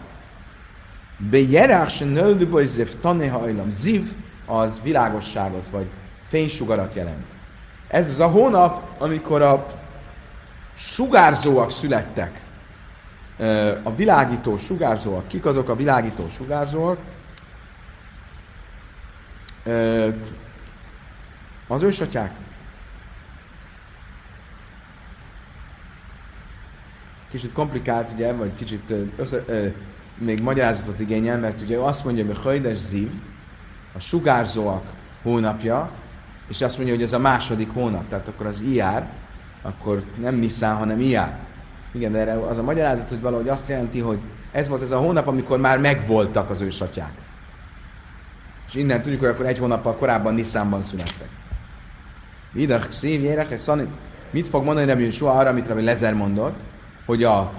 be 1.17 1.38
jerás 1.38 1.98
nöldüböj 1.98 2.65
zif 2.65 2.96
tanehajlam. 3.02 3.70
Ziv 3.70 4.13
az 4.46 4.82
világosságot, 4.84 5.67
vagy 5.67 5.88
fénysugarat 6.28 6.93
jelent. 6.93 7.26
Ez 7.88 8.10
az 8.10 8.20
a 8.20 8.28
hónap, 8.28 8.84
amikor 8.98 9.41
a 9.41 9.65
sugárzóak 10.76 11.72
születtek. 11.72 12.46
A 13.84 13.96
világító 13.96 14.58
sugárzóak. 14.58 15.28
Kik 15.28 15.46
azok 15.46 15.70
a 15.70 15.76
világító 15.76 16.30
sugárzóak? 16.30 16.98
Az 21.67 21.82
ősatyák. 21.82 22.32
Kicsit 27.32 27.54
komplikált, 27.54 28.12
ugye, 28.12 28.34
vagy 28.34 28.56
kicsit 28.56 28.94
össze, 29.18 29.44
ö, 29.46 29.68
még 30.18 30.42
magyarázatot 30.42 31.00
igényel, 31.00 31.40
mert 31.40 31.62
ugye 31.62 31.78
azt 31.78 32.06
mondja, 32.06 32.26
hogy 32.26 32.40
Hajdes 32.40 32.78
Ziv, 32.78 33.12
a 33.94 34.00
sugárzóak 34.00 34.84
hónapja, 35.24 35.92
és 36.50 36.62
azt 36.62 36.78
mondja, 36.78 36.96
hogy 36.96 37.04
ez 37.04 37.13
a 37.13 37.20
második 37.20 37.70
hónap, 37.70 38.08
tehát 38.10 38.28
akkor 38.28 38.46
az 38.46 38.62
iár, 38.62 39.10
akkor 39.62 40.04
nem 40.22 40.36
Nisztán, 40.36 40.76
hanem 40.76 41.00
iár. 41.00 41.38
Igen, 41.94 42.12
de 42.12 42.20
erre 42.20 42.40
az 42.40 42.58
a 42.58 42.63
magyarázat, 42.63 43.10
hogy 43.10 43.22
valahogy 43.22 43.50
azt 43.50 43.68
jelenti, 43.68 44.00
hogy 44.00 44.20
ez 44.52 44.68
volt 44.68 44.82
ez 44.82 44.92
a 44.92 44.98
hónap, 44.98 45.28
amikor 45.28 45.60
már 45.60 45.80
megvoltak 45.80 46.50
az 46.50 46.62
ősatyák. 46.62 47.12
És 48.68 48.76
innen 48.76 49.02
tudjuk, 49.02 49.20
hogy 49.20 49.30
akkor 49.30 49.46
egy 49.46 49.58
hónappal 49.58 49.96
korábban 49.96 50.34
Nisztánban 50.34 50.82
születtek. 50.82 51.30
Vidach 52.52 52.92
szív, 52.92 53.40
szani. 53.56 53.88
Mit 54.32 54.48
fog 54.48 54.63
mondani 54.63 54.88
Rabbi 54.88 55.10
soha 55.10 55.40
arra, 55.40 55.50
amit 55.50 55.68
Rabbi 55.68 55.84
Lezer 55.84 56.13
mondott, 56.13 56.60
hogy 57.08 57.24
a 57.24 57.54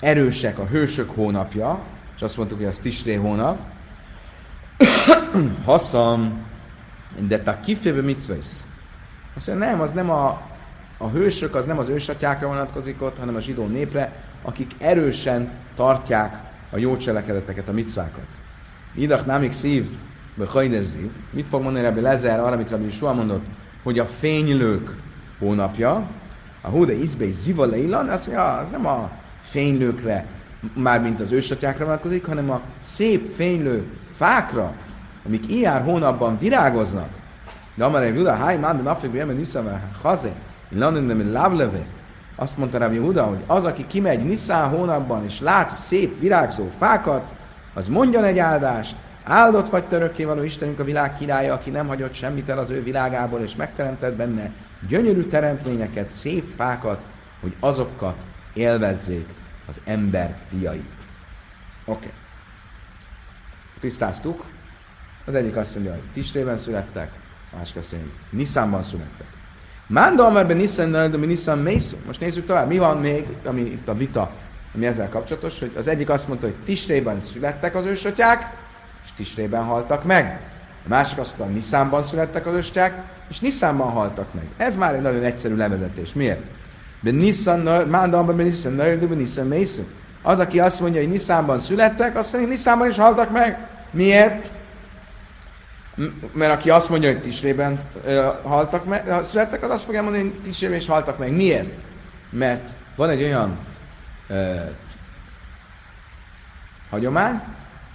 erősek, 0.00 0.58
a 0.58 0.66
hősök 0.66 1.10
hónapja, 1.10 1.80
és 2.16 2.22
azt 2.22 2.36
mondtuk, 2.36 2.58
hogy 2.58 2.66
az 2.66 2.78
Tisré 2.78 3.14
hónap, 3.14 3.58
Haszam, 5.64 6.46
de 7.28 7.42
a 7.46 7.60
kifébe 7.60 8.00
mitzvész. 8.00 8.66
Azt 9.36 9.46
mondja, 9.46 9.66
nem, 9.66 9.80
az 9.80 9.92
nem 9.92 10.10
a, 10.10 10.42
a 10.98 11.08
hősök, 11.08 11.54
az 11.54 11.66
nem 11.66 11.78
az 11.78 11.88
ősatyákra 11.88 12.46
vonatkozik 12.46 13.02
ott, 13.02 13.18
hanem 13.18 13.34
a 13.34 13.40
zsidó 13.40 13.66
népre, 13.66 14.22
akik 14.42 14.70
erősen 14.78 15.50
tartják 15.76 16.42
a 16.70 16.78
jó 16.78 16.96
cselekedeteket, 16.96 17.68
a 17.68 17.72
mitzvákat. 17.72 18.26
Idach 18.94 19.26
námik 19.26 19.52
szív. 19.52 19.86
Mit 21.30 21.48
fog 21.48 21.62
mondani 21.62 21.84
Rabbi 21.84 22.00
Lezer 22.00 22.40
arra, 22.40 22.52
amit 22.52 22.70
Rabbi 22.70 22.90
soha 22.90 23.12
mondott, 23.12 23.44
hogy 23.82 23.98
a 23.98 24.04
fénylők 24.04 24.96
hónapja, 25.38 26.08
a 26.60 26.68
Huda 26.68 26.92
Izbei 26.92 27.32
Ziva 27.32 27.66
Leilan, 27.66 28.08
azt 28.08 28.26
mondja, 28.26 28.52
az 28.52 28.70
nem 28.70 28.86
a 28.86 29.10
fénylőkre, 29.42 30.26
mármint 30.74 31.20
az 31.20 31.32
ősatyákra 31.32 31.84
vonatkozik, 31.84 32.26
hanem 32.26 32.50
a 32.50 32.60
szép 32.80 33.34
fénylő 33.34 33.84
fákra, 34.14 34.72
amik 35.26 35.50
ilyen 35.50 35.82
hónapban 35.82 36.38
virágoznak, 36.38 37.08
de 37.74 38.00
egy 38.00 38.14
Juda, 38.14 38.34
háj, 38.34 38.56
mán, 38.56 38.76
de 38.76 38.82
napfék, 38.82 39.10
bejön, 39.10 39.36
niszame, 39.36 39.90
haze, 40.02 40.32
London, 40.70 41.06
de 41.06 41.30
lábleve, 41.30 41.86
azt 42.36 42.56
mondta 42.56 42.78
Rabbi 42.78 42.98
Huda, 42.98 43.22
hogy 43.22 43.44
az, 43.46 43.64
aki 43.64 43.86
kimegy 43.86 44.24
Niszán 44.24 44.68
hónapban, 44.68 45.24
és 45.24 45.40
lát 45.40 45.76
szép 45.76 46.20
virágzó 46.20 46.68
fákat, 46.78 47.32
az 47.74 47.88
mondjon 47.88 48.24
egy 48.24 48.38
áldást, 48.38 48.96
áldott 49.24 49.68
vagy 49.68 49.84
törökké 49.84 50.24
való 50.24 50.42
Istenünk 50.42 50.78
a 50.78 50.84
világ 50.84 51.16
királya, 51.16 51.54
aki 51.54 51.70
nem 51.70 51.86
hagyott 51.86 52.14
semmit 52.14 52.48
el 52.48 52.58
az 52.58 52.70
ő 52.70 52.82
világából, 52.82 53.40
és 53.40 53.56
megteremtett 53.56 54.14
benne 54.14 54.52
gyönyörű 54.88 55.22
teremtményeket, 55.22 56.10
szép 56.10 56.52
fákat, 56.56 57.00
hogy 57.40 57.56
azokat 57.60 58.26
élvezzék 58.52 59.26
az 59.68 59.80
ember 59.84 60.36
fiai. 60.48 60.84
Oké. 61.84 62.06
Okay. 62.06 62.10
Tisztáztuk. 63.80 64.44
Az 65.26 65.34
egyik 65.34 65.56
azt 65.56 65.74
mondja, 65.74 65.92
hogy 65.92 66.02
Tistrében 66.12 66.56
születtek, 66.56 67.12
másik 67.56 67.76
azt 67.76 67.92
mondja, 67.92 68.10
hogy 68.10 68.38
Niszánban 68.38 68.82
születtek. 68.82 69.26
Mánda 69.86 70.26
Amerben 70.26 70.56
Nissan 70.56 70.90
de 70.90 71.06
Nissan 71.06 71.58
Mészú. 71.58 71.96
Most 72.06 72.20
nézzük 72.20 72.46
tovább. 72.46 72.68
Mi 72.68 72.78
van 72.78 72.98
még, 72.98 73.26
ami 73.44 73.60
itt 73.60 73.88
a 73.88 73.94
vita, 73.94 74.32
ami 74.74 74.86
ezzel 74.86 75.08
kapcsolatos, 75.08 75.58
hogy 75.58 75.72
az 75.76 75.86
egyik 75.86 76.08
azt 76.10 76.28
mondta, 76.28 76.46
hogy 76.46 76.56
Tistrében 76.64 77.20
születtek 77.20 77.74
az 77.74 77.84
ősötyák, 77.84 78.59
és 79.04 79.12
Tistrében 79.16 79.64
haltak 79.64 80.04
meg. 80.04 80.40
A 80.84 80.88
másik 80.88 81.18
azt 81.18 81.38
mondta, 81.38 81.56
Niszánban 81.56 82.02
születtek 82.02 82.46
az 82.46 82.54
ősötyák, 82.54 83.02
és 83.30 83.40
Niszánban 83.40 83.90
haltak 83.90 84.34
meg. 84.34 84.44
Ez 84.56 84.76
már 84.76 84.94
egy 84.94 85.02
nagyon 85.02 85.22
egyszerű 85.22 85.56
levezetés. 85.56 86.12
Miért? 86.12 86.40
Ben 87.00 87.14
Nissan, 87.14 87.88
Mándamban 87.88 88.36
Ben 88.36 88.46
Nissan, 88.46 88.76
Ben 88.76 89.16
Nissan 89.16 89.46
Mészú. 89.46 89.86
Az, 90.22 90.38
aki 90.38 90.60
azt 90.60 90.80
mondja, 90.80 91.00
hogy 91.00 91.10
Niszánban 91.10 91.58
születtek, 91.58 92.16
azt 92.16 92.36
hogy 92.36 92.48
Niszánban 92.48 92.88
is 92.88 92.96
haltak 92.96 93.30
meg. 93.30 93.68
Miért? 93.90 94.50
Mert 96.32 96.52
aki 96.52 96.70
azt 96.70 96.88
mondja, 96.88 97.12
hogy 97.12 97.20
Tisrében 97.20 97.78
haltak 98.42 98.84
meg, 98.84 99.24
születtek, 99.24 99.62
az 99.62 99.70
azt 99.70 99.84
fogja 99.84 100.02
mondani, 100.02 100.22
hogy 100.22 100.42
Tisrében 100.42 100.78
is 100.78 100.86
haltak 100.86 101.18
meg. 101.18 101.32
Miért? 101.32 101.70
Mert 102.30 102.74
van 102.96 103.08
egy 103.08 103.22
olyan 103.22 103.58
uh, 104.28 104.36
hagyomány, 106.90 107.40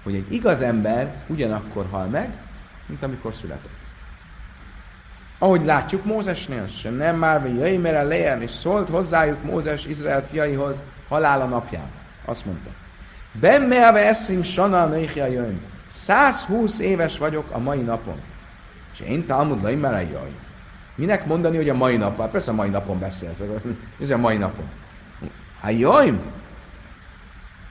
hogy 0.06 0.16
egy 0.16 0.34
igaz 0.34 0.62
ember 0.62 1.16
ugyanakkor 1.28 1.88
hal 1.92 2.06
meg, 2.06 2.38
mint 2.88 3.04
amikor 3.04 3.34
született. 3.34 3.84
Ahogy 5.40 5.66
látjuk 5.66 6.06
Mózesnél, 6.06 6.68
sem 6.68 6.94
nem 6.94 7.16
már, 7.16 7.42
vagy 7.42 7.56
jöjj, 7.56 7.76
mert 7.76 8.08
lejem, 8.08 8.42
és 8.42 8.52
szólt 8.52 8.90
hozzájuk 8.90 9.44
Mózes 9.44 9.86
Izrael 9.86 10.26
fiaihoz 10.26 10.84
halála 11.08 11.46
napján. 11.46 11.88
Azt 12.26 12.46
mondta. 12.46 12.70
Ben 13.40 13.62
meave 13.62 14.08
eszim 14.08 14.42
sana 14.42 14.86
neichja 14.86 15.26
jön. 15.26 15.62
120 15.88 16.80
éves 16.80 17.18
vagyok 17.18 17.52
a 17.52 17.60
mai 17.60 17.82
napon. 17.82 18.20
És 18.94 19.00
én 19.00 19.26
Talmud 19.26 19.62
laim 19.62 19.80
már 19.80 20.08
jaj. 20.12 20.36
Minek 20.96 21.26
mondani, 21.26 21.56
hogy 21.56 21.70
a 21.70 21.74
mai 21.74 21.98
nap? 21.98 22.20
Hát 22.20 22.30
persze 22.30 22.52
a 22.52 22.54
mai 22.54 22.70
napon 22.70 23.00
beszélsz. 23.00 23.42
Ez 24.02 24.10
a 24.10 24.18
mai 24.18 24.38
napon. 24.38 24.70
Ha 25.62 25.70
jaj, 25.70 26.20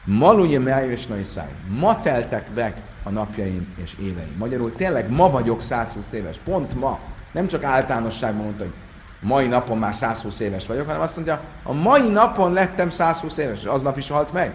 Malunye 0.05 0.59
meájves 0.59 1.07
száj. 1.23 1.49
Ma 1.69 2.01
teltek 2.01 2.55
meg 2.55 2.83
a 3.03 3.11
napjaim 3.11 3.75
és 3.83 3.95
éveim. 4.01 4.35
Magyarul 4.39 4.73
tényleg 4.73 5.11
ma 5.11 5.31
vagyok 5.31 5.63
120 5.63 6.13
éves. 6.13 6.39
Pont 6.45 6.75
ma. 6.75 6.99
Nem 7.33 7.47
csak 7.47 7.65
általánosságban 7.65 8.45
mondta, 8.45 8.65
hogy 8.65 8.73
mai 9.21 9.47
napon 9.47 9.79
már 9.79 9.95
120 9.95 10.41
éves 10.41 10.67
vagyok, 10.67 10.87
hanem 10.87 11.01
azt 11.01 11.17
mondja, 11.17 11.41
a 11.63 11.73
mai 11.73 12.09
napon 12.09 12.53
lettem 12.53 12.91
120 12.91 13.37
éves, 13.37 13.59
és 13.61 13.65
aznap 13.65 13.99
is 13.99 14.09
halt 14.09 14.33
meg. 14.33 14.55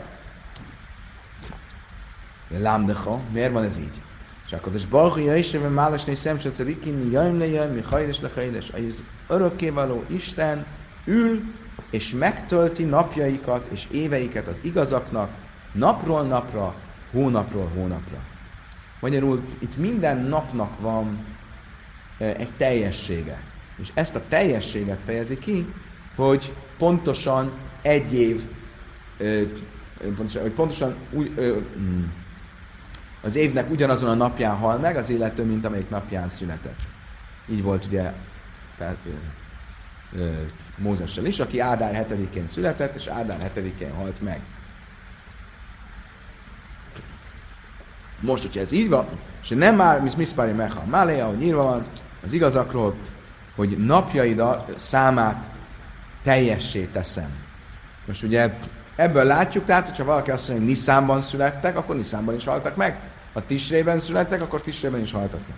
Lámdecha, 2.57 3.19
miért 3.31 3.51
van 3.51 3.63
ez 3.63 3.77
így? 3.77 4.01
Csak 4.49 4.65
a 4.65 4.71
Baruch 4.89 5.23
Jaisem, 5.23 5.73
Málesné 5.73 6.13
Szemcsacerikim, 6.13 6.95
mi 6.95 7.12
jöjjön 7.12 7.38
le 7.38 7.45
jöjjön, 7.45 7.69
mi 7.69 7.81
hajles 7.81 8.21
le 8.21 8.29
hajles. 8.35 8.69
Az 8.69 9.03
örökkévaló 9.27 10.03
Isten 10.07 10.65
ül 11.05 11.41
és 11.89 12.13
megtölti 12.13 12.84
napjaikat 12.84 13.67
és 13.71 13.88
éveiket 13.91 14.47
az 14.47 14.60
igazaknak 14.62 15.30
napról 15.71 16.23
napra, 16.23 16.75
hónapról 17.12 17.67
hónapra. 17.67 18.17
Magyarul 18.99 19.43
itt 19.60 19.78
minden 19.78 20.17
napnak 20.17 20.80
van 20.80 21.25
egy 22.17 22.52
teljessége. 22.58 23.41
És 23.78 23.91
ezt 23.93 24.15
a 24.15 24.21
teljességet 24.30 25.02
fejezi 25.06 25.38
ki, 25.38 25.73
hogy 26.15 26.54
pontosan 26.78 27.52
egy 27.82 28.13
év, 28.13 28.41
pontosan, 30.15 30.41
hogy 30.41 30.52
pontosan 30.52 30.95
úgy, 31.12 31.32
mm, 31.80 32.04
az 33.21 33.36
évnek 33.36 33.69
ugyanazon 33.71 34.10
a 34.10 34.13
napján 34.13 34.56
hal 34.56 34.78
meg 34.78 34.95
az 34.95 35.10
illető, 35.10 35.43
mint 35.43 35.65
amelyik 35.65 35.89
napján 35.89 36.30
született. 36.30 36.82
Így 37.49 37.63
volt 37.63 37.86
ugye 37.86 38.13
Mózessel 40.77 41.25
is, 41.25 41.39
aki 41.39 41.59
Ádár 41.59 42.05
7-én 42.09 42.47
született, 42.47 42.95
és 42.95 43.07
Ádár 43.07 43.51
7-én 43.55 43.93
halt 43.93 44.21
meg. 44.21 44.39
Most, 48.19 48.41
hogyha 48.43 48.59
ez 48.59 48.71
így 48.71 48.89
van, 48.89 49.07
és 49.41 49.49
nem 49.49 49.75
már, 49.75 50.01
mis 50.01 50.15
miszpári 50.15 50.51
meha 50.51 50.85
máléja, 50.85 51.27
hogy 51.27 51.41
írva 51.41 51.63
van 51.63 51.85
az 52.23 52.33
igazakról, 52.33 52.95
hogy 53.55 53.85
napjaid 53.85 54.41
számát 54.75 55.49
teljessé 56.23 56.85
teszem. 56.85 57.29
Most 58.05 58.23
ugye 58.23 58.53
ebből 58.95 59.23
látjuk, 59.23 59.65
tehát, 59.65 59.87
hogyha 59.87 60.03
valaki 60.03 60.31
azt 60.31 60.47
mondja, 60.47 60.65
hogy 60.65 60.75
Niszánban 60.75 61.21
születtek, 61.21 61.77
akkor 61.77 61.95
Niszánban 61.95 62.35
is 62.35 62.45
haltak 62.45 62.75
meg. 62.75 62.99
Ha 63.33 63.45
Tisrében 63.45 63.99
születtek, 63.99 64.41
akkor 64.41 64.61
Tisrében 64.61 65.01
is 65.01 65.11
haltak 65.11 65.47
meg. 65.47 65.57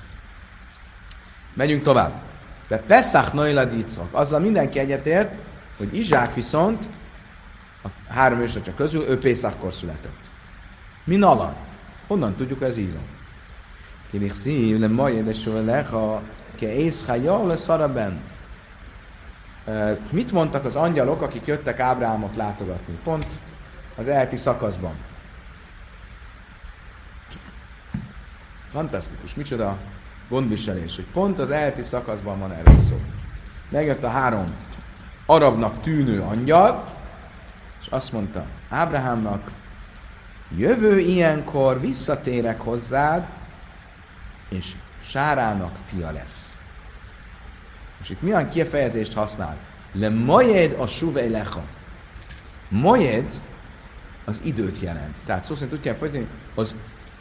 Megyünk 1.54 1.82
tovább. 1.82 2.31
De 2.72 2.78
Pesach 2.78 3.34
Noiladicok, 3.34 4.08
azzal 4.12 4.40
mindenki 4.40 4.80
egyetért, 4.80 5.40
hogy 5.78 5.98
Izsák 5.98 6.34
viszont 6.34 6.90
a 7.84 7.88
három 8.08 8.40
ősatja 8.40 8.74
közül 8.74 9.04
ő 9.04 9.18
Pészakor 9.18 9.74
született. 9.74 10.32
Mi 11.04 11.16
nala? 11.16 11.56
Honnan 12.08 12.36
tudjuk, 12.36 12.62
ez 12.62 12.78
így 12.78 12.94
van? 12.94 13.04
Kirik 14.12 14.34
szív, 14.34 14.80
le 14.80 14.88
majd 14.88 15.36
leha, 15.46 16.22
ke 16.60 16.74
észhaja 16.74 17.46
le 17.46 17.58
szaraben. 17.58 18.22
Mit 20.12 20.32
mondtak 20.32 20.66
az 20.66 20.76
angyalok, 20.76 21.22
akik 21.22 21.46
jöttek 21.46 21.80
Ábrámot 21.80 22.36
látogatni? 22.36 23.00
Pont 23.04 23.28
az 23.96 24.08
elti 24.08 24.36
szakaszban. 24.36 24.96
Fantasztikus, 28.72 29.36
micsoda 29.36 29.78
gondviselés, 30.32 30.96
hogy 30.96 31.06
pont 31.14 31.40
az 31.40 31.50
elti 31.50 31.82
szakaszban 31.82 32.40
van 32.40 32.52
erről 32.52 32.80
szó. 32.80 33.00
Megjött 33.70 34.04
a 34.04 34.10
három 34.10 34.46
arabnak 35.26 35.82
tűnő 35.82 36.22
angyal, 36.22 36.94
és 37.82 37.88
azt 37.90 38.12
mondta 38.12 38.46
Ábrahámnak, 38.70 39.52
jövő 40.58 41.00
ilyenkor 41.00 41.80
visszatérek 41.80 42.62
hozzád, 42.62 43.28
és 44.50 44.76
Sárának 45.04 45.76
fia 45.86 46.12
lesz. 46.12 46.58
Most 47.98 48.12
itt 48.12 48.22
milyen 48.22 48.50
kifejezést 48.50 49.14
használ? 49.14 49.58
Le 49.94 50.10
majed 50.10 50.76
a 50.80 50.88
suvej 50.88 51.30
lecha. 51.30 51.64
Majed 52.70 53.32
az 54.26 54.42
időt 54.44 54.80
jelent. 54.80 55.18
Tehát 55.26 55.46
szó 55.46 55.56
szerint 55.56 55.74
úgy 55.74 55.82
kell 55.82 55.96
folytani, 55.96 56.28
az 56.56 56.76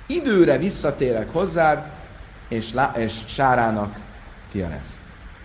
időre 0.06 0.58
visszatérek 0.58 1.32
hozzád, 1.32 1.99
és, 2.50 2.72
lá- 2.72 2.96
és 2.96 3.22
Sárának 3.26 4.00
fia 4.48 4.68
lesz. 4.68 5.00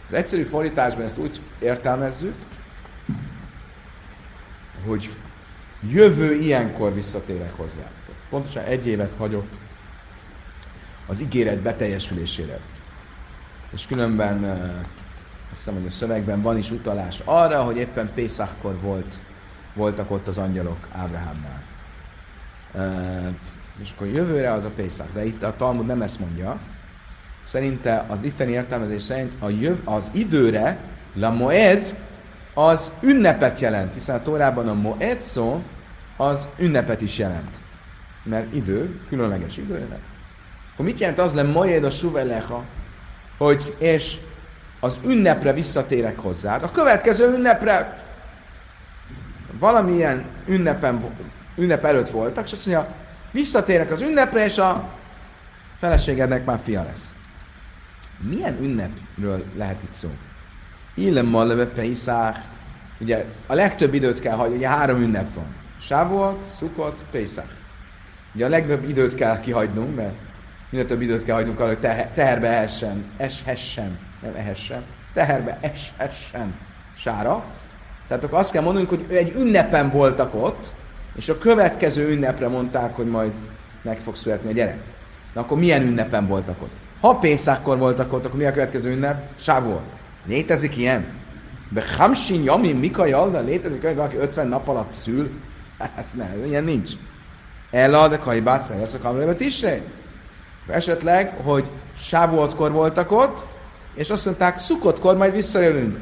Az 0.07 0.13
egyszerű 0.13 0.43
fordításban 0.43 1.03
ezt 1.03 1.17
úgy 1.17 1.41
értelmezzük, 1.59 2.35
hogy 4.85 5.09
jövő 5.89 6.33
ilyenkor 6.33 6.93
visszatérek 6.93 7.57
hozzá. 7.57 7.83
Tehát 7.83 8.23
pontosan 8.29 8.63
egy 8.63 8.87
évet 8.87 9.13
hagyott 9.17 9.53
az 11.07 11.21
ígéret 11.21 11.59
beteljesülésére. 11.59 12.59
És 13.73 13.85
különben 13.85 14.43
azt 14.43 15.57
hiszem, 15.57 15.73
hogy 15.73 15.85
a 15.85 15.89
szövegben 15.89 16.41
van 16.41 16.57
is 16.57 16.71
utalás 16.71 17.21
arra, 17.25 17.63
hogy 17.63 17.77
éppen 17.77 18.11
Pészakkor 18.13 18.79
volt, 18.81 19.21
voltak 19.73 20.11
ott 20.11 20.27
az 20.27 20.37
angyalok 20.37 20.87
Ábrahámnál. 20.91 21.63
és 23.81 23.91
akkor 23.95 24.07
jövőre 24.07 24.51
az 24.51 24.63
a 24.63 24.69
Pészak. 24.69 25.13
De 25.13 25.25
itt 25.25 25.43
a 25.43 25.55
Talmud 25.55 25.85
nem 25.85 26.01
ezt 26.01 26.19
mondja, 26.19 26.59
szerinte 27.45 28.05
az 28.09 28.21
itteni 28.21 28.51
értelmezés 28.51 29.01
szerint 29.01 29.33
a 29.39 29.49
jöv, 29.49 29.77
az 29.83 30.11
időre, 30.13 30.77
la 31.13 31.29
moed, 31.29 31.95
az 32.53 32.93
ünnepet 33.01 33.59
jelent, 33.59 33.93
hiszen 33.93 34.15
a 34.15 34.21
Tórában 34.21 34.67
a 34.67 34.73
moed 34.73 35.19
szó 35.19 35.61
az 36.17 36.47
ünnepet 36.57 37.01
is 37.01 37.17
jelent. 37.17 37.63
Mert 38.23 38.53
idő, 38.53 38.99
különleges 39.09 39.57
idő, 39.57 39.87
Akkor 40.73 40.85
mit 40.85 40.99
jelent 40.99 41.19
az 41.19 41.33
le 41.33 41.43
moed 41.43 41.83
a 41.83 41.89
suvelecha, 41.89 42.63
hogy 43.37 43.75
és 43.79 44.17
az 44.79 44.99
ünnepre 45.05 45.53
visszatérek 45.53 46.19
hozzád, 46.19 46.63
a 46.63 46.71
következő 46.71 47.33
ünnepre 47.33 48.03
valamilyen 49.59 50.25
ünnepen, 50.47 51.15
ünnep 51.57 51.85
előtt 51.85 52.09
voltak, 52.09 52.45
és 52.45 52.51
azt 52.51 52.65
mondja, 52.65 52.95
visszatérek 53.31 53.91
az 53.91 54.01
ünnepre, 54.01 54.45
és 54.45 54.57
a 54.57 54.89
feleségednek 55.79 56.45
már 56.45 56.59
fia 56.63 56.83
lesz. 56.83 57.15
Milyen 58.19 58.57
ünnepről 58.61 59.43
lehet 59.55 59.83
itt 59.83 59.93
szó? 59.93 60.09
Illem 60.93 61.25
Malleve 61.25 61.65
Peiszák. 61.65 62.37
Ugye 62.99 63.25
a 63.47 63.53
legtöbb 63.53 63.93
időt 63.93 64.19
kell 64.19 64.35
hagyni, 64.35 64.55
ugye 64.55 64.67
három 64.67 65.01
ünnep 65.01 65.33
van. 65.33 65.55
Sávolt, 65.79 66.43
Szukot, 66.43 67.05
Peiszák. 67.11 67.55
Ugye 68.35 68.45
a 68.45 68.49
legtöbb 68.49 68.89
időt 68.89 69.15
kell 69.15 69.39
kihagynunk, 69.39 69.95
mert 69.95 70.15
minél 70.69 70.85
több 70.85 71.01
időt 71.01 71.23
kell 71.23 71.35
hagynunk 71.35 71.59
arra, 71.59 71.67
hogy 71.67 71.79
teher, 71.79 72.11
teherbe 72.13 72.47
ehessen, 72.47 73.05
eshessen, 73.17 73.99
nem 74.21 74.35
ehessen, 74.35 74.83
teherbe 75.13 75.57
eshessen 75.61 76.55
sára. 76.97 77.43
Tehát 78.07 78.23
akkor 78.23 78.39
azt 78.39 78.51
kell 78.51 78.63
mondanunk, 78.63 78.89
hogy 78.89 79.05
egy 79.09 79.33
ünnepen 79.35 79.89
voltak 79.89 80.35
ott, 80.35 80.73
és 81.15 81.29
a 81.29 81.37
következő 81.37 82.09
ünnepre 82.09 82.47
mondták, 82.47 82.95
hogy 82.95 83.07
majd 83.07 83.31
meg 83.81 83.99
fog 83.99 84.15
születni 84.15 84.49
a 84.49 84.53
gyerek. 84.53 84.79
Na 85.33 85.41
akkor 85.41 85.59
milyen 85.59 85.81
ünnepen 85.81 86.27
voltak 86.27 86.61
ott? 86.61 86.84
Ha 87.05 87.15
Pészákkor 87.15 87.77
voltak 87.77 88.13
ott, 88.13 88.25
akkor 88.25 88.37
mi 88.37 88.45
a 88.45 88.51
következő 88.51 88.91
ünnep? 88.91 89.29
Sáv 89.39 89.63
volt. 89.63 89.85
Létezik 90.27 90.77
ilyen? 90.77 91.05
De 91.69 91.83
Hamsin 91.97 92.43
Jami 92.43 92.73
Mika 92.73 93.05
Jalda 93.05 93.39
létezik, 93.39 93.85
hogy 93.85 93.95
valaki 93.95 94.15
50 94.15 94.47
nap 94.47 94.67
alatt 94.67 94.93
szül? 94.93 95.31
Ez 95.97 96.11
nem, 96.13 96.43
ilyen 96.45 96.63
nincs. 96.63 96.91
Ella, 97.71 98.07
de 98.07 98.17
Kai 98.17 98.39
Bátszer, 98.39 98.81
ez 98.81 98.93
a 98.93 98.99
kamrébe 98.99 99.35
tisre. 99.35 99.81
Esetleg, 100.67 101.37
hogy 101.43 101.69
Sávoltkor 101.97 102.71
voltak 102.71 103.11
ott, 103.11 103.45
és 103.95 104.09
azt 104.09 104.25
mondták, 104.25 104.59
szukottkor 104.59 105.17
majd 105.17 105.33
visszajövünk. 105.33 105.97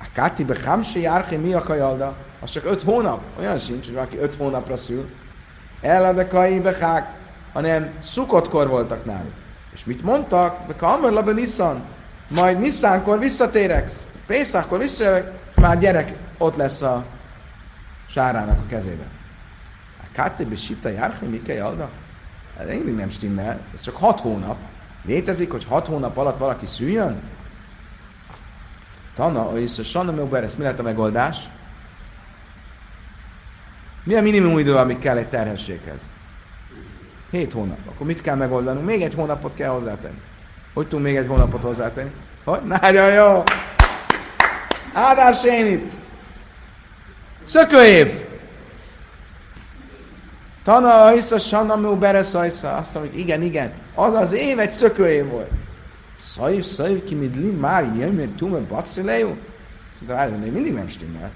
A 0.00 0.06
Káti 0.14 0.44
be 0.44 0.56
Hamsi 0.64 1.00
Járhi 1.00 1.36
mi 1.36 1.52
a 1.52 1.62
kajalda? 1.62 2.16
Az 2.40 2.50
csak 2.50 2.64
öt 2.64 2.82
hónap. 2.82 3.20
Olyan 3.38 3.58
sincs, 3.58 3.84
hogy 3.84 3.94
valaki 3.94 4.16
öt 4.16 4.34
hónapra 4.34 4.76
szül. 4.76 5.08
Ella, 5.80 6.12
de 6.12 6.26
Kai 6.26 6.60
be 6.60 7.06
hanem 7.52 7.92
szukottkor 8.00 8.68
voltak 8.68 9.04
náluk. 9.04 9.32
És 9.72 9.84
mit 9.84 10.02
mondtak? 10.02 10.66
De 10.66 10.74
Kamer 10.74 11.12
Labe 11.12 11.32
Nissan. 11.32 11.84
Majd 12.28 12.58
Nissankor 12.58 13.18
visszatérek. 13.18 13.90
Pészakkor 14.26 14.78
visszajövök, 14.78 15.32
már 15.54 15.78
gyerek 15.78 16.14
ott 16.38 16.56
lesz 16.56 16.82
a 16.82 17.04
sárának 18.08 18.58
a 18.58 18.66
kezében. 18.66 19.08
A 19.98 20.06
Kátébe 20.12 20.56
Sita 20.56 20.88
Járhi 20.88 21.26
Mike 21.26 21.52
Jalda? 21.52 21.90
Ez 22.58 22.66
mindig 22.66 22.94
nem 22.94 23.08
stimmel. 23.08 23.60
Ez 23.74 23.80
csak 23.80 23.96
hat 23.96 24.20
hónap. 24.20 24.56
Létezik, 25.04 25.50
hogy 25.50 25.64
hat 25.64 25.86
hónap 25.86 26.16
alatt 26.16 26.38
valaki 26.38 26.66
szüljön? 26.66 27.22
Tana, 29.14 29.58
és 29.58 29.78
a 29.78 29.82
Sanna 29.82 30.38
ez 30.38 30.54
mi 30.54 30.62
lett 30.62 30.78
a 30.78 30.82
megoldás? 30.82 31.48
Mi 34.04 34.14
a 34.14 34.22
minimum 34.22 34.58
idő, 34.58 34.76
ami 34.76 34.98
kell 34.98 35.16
egy 35.16 35.28
terhességhez? 35.28 36.08
7 37.30 37.52
hónap. 37.52 37.78
Akkor 37.86 38.06
mit 38.06 38.20
kell 38.20 38.36
megoldanunk? 38.36 38.86
Még 38.86 39.02
egy 39.02 39.14
hónapot 39.14 39.54
kell 39.54 39.70
hozzátenni. 39.70 40.20
Hogy 40.74 40.88
tudunk 40.88 41.04
még 41.04 41.16
egy 41.16 41.26
hónapot 41.26 41.62
hozzátenni? 41.62 42.10
Hogy? 42.44 42.62
Nagyon 42.62 43.12
jó! 43.12 43.42
Áldás 44.92 45.44
én 45.44 45.72
itt! 45.72 45.92
Szökőév! 47.44 48.28
Tana 50.64 51.04
Aisza 51.04 51.38
Sanamú 51.38 51.94
Bereszajsza. 51.94 52.74
Azt 52.74 52.94
mondom, 52.94 53.12
hogy 53.12 53.20
igen, 53.20 53.42
igen. 53.42 53.72
Az 53.94 54.12
az 54.12 54.32
év 54.32 54.58
egy 54.58 54.72
szökőév 54.72 55.26
volt. 55.26 55.50
Szajv, 56.18 56.62
szajv, 56.62 57.04
ki 57.04 57.14
midli, 57.14 57.50
már 57.50 57.94
jön, 57.96 58.12
mert 58.12 58.30
tume, 58.30 58.58
bacilejú. 58.58 59.36
Szerintem 59.92 60.16
várj, 60.16 60.32
még 60.32 60.52
mindig 60.52 60.72
nem 60.72 60.88
stimmel. 60.88 61.30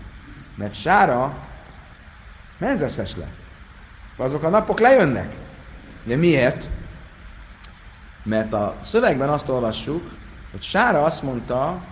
Mert 0.57 0.75
Sára 0.75 1.37
menzeszes 2.59 3.17
lett. 3.17 3.37
Azok 4.17 4.43
a 4.43 4.49
napok 4.49 4.81
lejönnek. 4.81 5.35
De 6.05 6.17
miért? 6.17 6.71
Mert 8.23 8.53
a 8.53 8.77
szövegben 8.81 9.29
azt 9.29 9.49
olvassuk, 9.49 10.03
hogy 10.51 10.63
Sára 10.63 11.03
azt 11.03 11.23
mondta, 11.23 11.85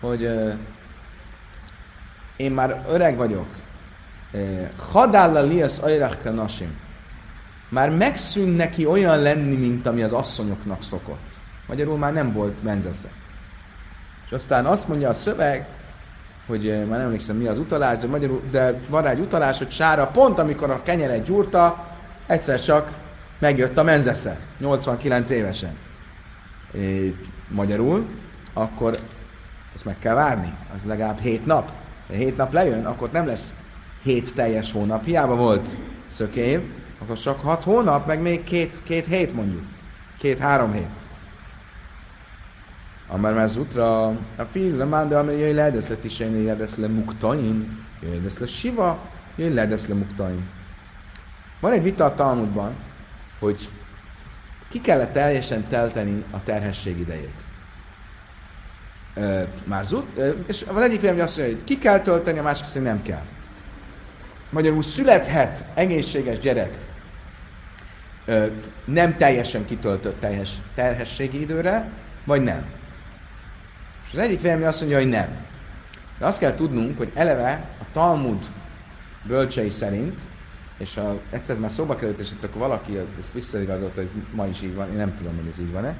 hogy 0.00 0.24
uh, 0.24 0.52
én 2.36 2.52
már 2.52 2.84
öreg 2.88 3.16
vagyok. 3.16 3.46
Hadálla 4.92 5.40
liasz 5.40 5.82
ajrach 5.82 6.22
kanasim. 6.22 6.78
Már 7.68 7.90
megszűn 7.90 8.48
neki 8.48 8.86
olyan 8.86 9.18
lenni, 9.18 9.56
mint 9.56 9.86
ami 9.86 10.02
az 10.02 10.12
asszonyoknak 10.12 10.82
szokott. 10.82 11.40
Magyarul 11.66 11.98
már 11.98 12.12
nem 12.12 12.32
volt 12.32 12.62
menzesze. 12.62 13.08
És 14.26 14.32
aztán 14.32 14.66
azt 14.66 14.88
mondja 14.88 15.08
a 15.08 15.12
szöveg, 15.12 15.66
hogy 16.46 16.64
már 16.64 16.98
nem 16.98 17.00
emlékszem 17.00 17.36
mi 17.36 17.46
az 17.46 17.58
utalás, 17.58 17.98
de, 17.98 18.06
magyarul, 18.06 18.42
de 18.50 18.80
van 18.88 19.02
rá 19.02 19.10
egy 19.10 19.20
utalás, 19.20 19.58
hogy 19.58 19.70
Sára 19.70 20.06
pont 20.06 20.38
amikor 20.38 20.70
a 20.70 20.82
kenyeret 20.82 21.24
gyúrta, 21.24 21.86
egyszer 22.26 22.60
csak 22.60 22.92
megjött 23.40 23.78
a 23.78 23.82
menzesze, 23.82 24.38
89 24.58 25.30
évesen. 25.30 25.76
É, 26.72 27.14
magyarul, 27.48 28.06
akkor 28.52 28.96
ezt 29.74 29.84
meg 29.84 29.98
kell 29.98 30.14
várni, 30.14 30.54
az 30.74 30.84
legalább 30.84 31.18
7 31.18 31.46
nap. 31.46 31.72
Ha 32.06 32.14
7 32.14 32.36
nap 32.36 32.52
lejön, 32.52 32.84
akkor 32.84 33.10
nem 33.12 33.26
lesz 33.26 33.54
7 34.02 34.34
teljes 34.34 34.72
hónap. 34.72 35.04
Hiába 35.04 35.36
volt 35.36 35.76
szökév, 36.08 36.60
akkor 37.02 37.18
csak 37.18 37.40
6 37.40 37.64
hónap, 37.64 38.06
meg 38.06 38.20
még 38.20 38.44
két, 38.44 38.82
két 38.82 39.06
hét 39.06 39.34
mondjuk. 39.34 39.62
Két-három 40.18 40.72
hét. 40.72 40.88
Amár 43.08 43.34
már 43.34 43.48
zutra, 43.48 44.06
a 44.36 44.44
fiú 44.50 44.76
lemán, 44.76 45.08
de 45.08 45.18
amely 45.18 45.38
jöjj 45.38 45.52
le, 45.52 45.68
lesz 45.68 45.92
is 46.02 46.18
jöjj 46.18 46.58
lesz 46.58 46.76
le 46.76 46.86
muktain, 46.86 47.84
jöjj 48.02 48.26
le 48.38 48.46
siva, 48.46 48.98
jöjj 49.36 49.54
lesz 49.54 49.86
le 49.86 49.94
muktain. 49.94 50.48
Van 51.60 51.72
egy 51.72 51.82
vita 51.82 52.04
a 52.04 52.14
Talmudban, 52.14 52.74
hogy 53.40 53.68
ki 54.68 54.80
kellett 54.80 55.12
teljesen 55.12 55.68
telteni 55.68 56.24
a 56.30 56.42
terhesség 56.42 56.98
idejét. 56.98 57.42
Ö, 59.14 59.42
már 59.64 59.84
zut, 59.84 60.06
ö, 60.16 60.30
és 60.46 60.64
az 60.68 60.82
egyik 60.82 61.00
vélemény 61.00 61.22
azt 61.22 61.36
mondja, 61.36 61.56
hogy 61.56 61.64
ki 61.64 61.78
kell 61.78 62.00
tölteni, 62.00 62.38
a 62.38 62.42
másik 62.42 62.64
azt 62.64 62.74
mondja, 62.74 62.92
hogy 62.92 63.02
nem 63.02 63.14
kell. 63.14 63.26
Magyarul 64.50 64.82
születhet 64.82 65.64
egészséges 65.74 66.38
gyerek 66.38 66.78
ö, 68.24 68.46
nem 68.84 69.16
teljesen 69.16 69.64
kitöltött 69.64 70.20
teljes 70.20 70.50
terhességi 70.74 71.40
időre, 71.40 71.90
vagy 72.24 72.42
nem. 72.42 72.64
És 74.04 74.12
az 74.12 74.18
egyik 74.18 74.40
vélemény 74.40 74.66
azt 74.66 74.80
mondja, 74.80 74.98
hogy 74.98 75.08
nem. 75.08 75.46
De 76.18 76.26
azt 76.26 76.38
kell 76.38 76.54
tudnunk, 76.54 76.96
hogy 76.96 77.10
eleve 77.14 77.68
a 77.80 77.84
Talmud 77.92 78.44
bölcsei 79.26 79.70
szerint, 79.70 80.20
és 80.80 80.96
a, 80.96 81.20
egyszer 81.30 81.58
már 81.58 81.70
szóba 81.70 81.96
került, 81.96 82.20
és 82.20 82.30
akkor 82.42 82.60
valaki 82.60 82.98
ezt 83.18 83.32
visszaigazolta, 83.32 84.00
hogy 84.00 84.10
ma 84.34 84.46
is 84.46 84.62
így 84.62 84.74
van, 84.74 84.90
én 84.90 84.96
nem 84.96 85.14
tudom, 85.14 85.36
hogy 85.36 85.46
ez 85.50 85.58
így 85.58 85.72
van-e, 85.72 85.96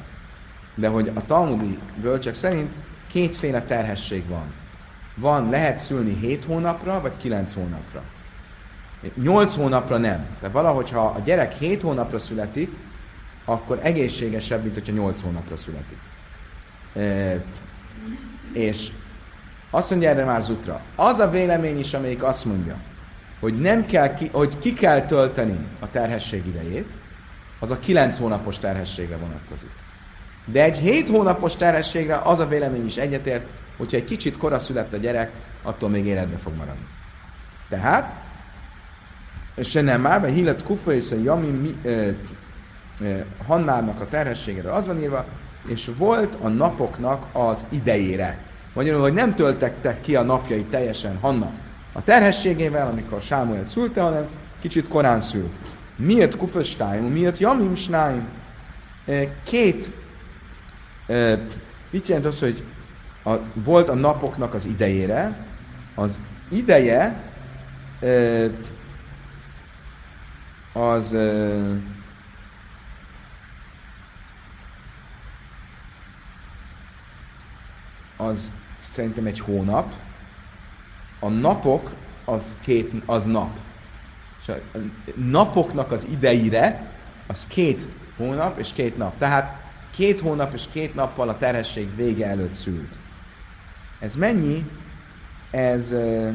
de 0.75 0.88
hogy 0.88 1.12
a 1.14 1.25
talmudi 1.25 1.79
bölcsek 2.01 2.35
szerint 2.35 2.73
kétféle 3.09 3.62
terhesség 3.62 4.29
van. 4.29 4.53
Van, 5.14 5.49
lehet 5.49 5.79
szülni 5.79 6.14
7 6.14 6.45
hónapra, 6.45 7.01
vagy 7.01 7.16
9 7.16 7.55
hónapra. 7.55 8.03
8 9.23 9.57
hónapra 9.57 9.97
nem. 9.97 10.27
De 10.40 10.49
valahogy, 10.49 10.90
ha 10.90 11.07
a 11.07 11.21
gyerek 11.25 11.53
7 11.53 11.83
hónapra 11.83 12.19
születik, 12.19 12.71
akkor 13.45 13.79
egészségesebb, 13.83 14.62
mint 14.62 14.75
hogyha 14.75 14.93
8 14.93 15.23
hónapra 15.23 15.57
születik. 15.57 15.99
E, 16.95 17.45
és 18.53 18.90
azt 19.71 19.90
mondja 19.90 20.09
erre 20.09 20.25
már 20.25 20.43
Zutra. 20.43 20.81
Az 20.97 21.19
a 21.19 21.31
vélemény 21.31 21.79
is, 21.79 21.95
amelyik 21.95 22.23
azt 22.23 22.45
mondja, 22.45 22.77
hogy, 23.40 23.61
nem 23.61 23.87
kell 23.87 24.14
ki, 24.14 24.29
hogy 24.33 24.59
ki 24.59 24.72
kell 24.72 25.00
tölteni 25.00 25.66
a 25.81 25.90
terhesség 25.90 26.46
idejét, 26.46 26.92
az 27.59 27.70
a 27.70 27.79
9 27.79 28.18
hónapos 28.18 28.59
terhességre 28.59 29.16
vonatkozik. 29.16 29.70
De 30.44 30.62
egy 30.64 30.79
7 30.79 31.09
hónapos 31.09 31.57
terhességre 31.57 32.20
az 32.24 32.38
a 32.38 32.46
vélemény 32.46 32.87
is 32.87 32.96
egyetért, 32.96 33.46
hogyha 33.76 33.96
egy 33.96 34.05
kicsit 34.05 34.37
kora 34.37 34.59
született 34.59 34.92
a 34.92 34.96
gyerek, 34.96 35.33
attól 35.62 35.88
még 35.88 36.07
életbe 36.07 36.37
fog 36.37 36.57
maradni. 36.57 36.87
Tehát, 37.68 38.20
se 39.62 39.81
nem 39.81 40.00
már, 40.00 40.20
mert 40.20 40.35
Hillet 40.35 40.62
Kufa 40.62 40.92
és 40.92 41.14
Jami 41.22 41.76
Hannának 43.46 44.00
a 44.00 44.09
terhességére 44.09 44.72
az 44.72 44.87
van 44.87 45.00
írva, 45.00 45.24
és 45.66 45.90
volt 45.96 46.37
a 46.40 46.48
napoknak 46.48 47.26
az 47.33 47.66
idejére. 47.68 48.38
Magyarul, 48.74 49.00
hogy 49.00 49.12
nem 49.12 49.35
töltettek 49.35 50.00
ki 50.00 50.16
a 50.16 50.22
napjai 50.22 50.64
teljesen 50.64 51.18
Hanna 51.20 51.50
a 51.92 52.03
terhességével, 52.05 52.87
amikor 52.87 53.20
Sámuel 53.20 53.66
szülte, 53.66 54.03
hanem 54.03 54.29
kicsit 54.61 54.88
korán 54.88 55.20
szült. 55.20 55.53
Miért 55.96 56.37
kufestáim, 56.37 57.05
miért 57.05 57.38
jamim 57.38 57.74
snáim? 57.74 58.29
Két, 59.44 59.92
mit 61.90 62.09
jelent 62.09 62.26
az, 62.26 62.40
hogy 62.40 62.64
a, 63.24 63.35
volt 63.55 63.88
a 63.88 63.94
napoknak 63.94 64.55
az 64.55 64.66
idejére, 64.66 65.46
az 65.94 66.20
ideje 66.48 67.22
az 70.72 71.16
az 78.16 78.53
szerintem 78.81 79.26
egy 79.26 79.40
hónap, 79.40 79.94
a 81.20 81.28
napok 81.28 81.90
az 82.24 82.56
két, 82.62 82.92
az 83.06 83.24
nap. 83.24 83.59
És 84.40 84.48
a 84.48 84.78
napoknak 85.14 85.92
az 85.92 86.06
ideire 86.11 86.92
az 87.26 87.46
két 87.46 87.88
hónap 88.16 88.59
és 88.59 88.72
két 88.72 88.96
nap. 88.96 89.18
Tehát 89.18 89.61
két 89.94 90.20
hónap 90.20 90.54
és 90.54 90.64
két 90.72 90.94
nappal 90.94 91.28
a 91.28 91.37
terhesség 91.37 91.96
vége 91.96 92.26
előtt 92.26 92.54
szült. 92.54 92.98
Ez 93.98 94.14
mennyi? 94.16 94.70
Ez 95.50 95.92
uh, 95.92 96.35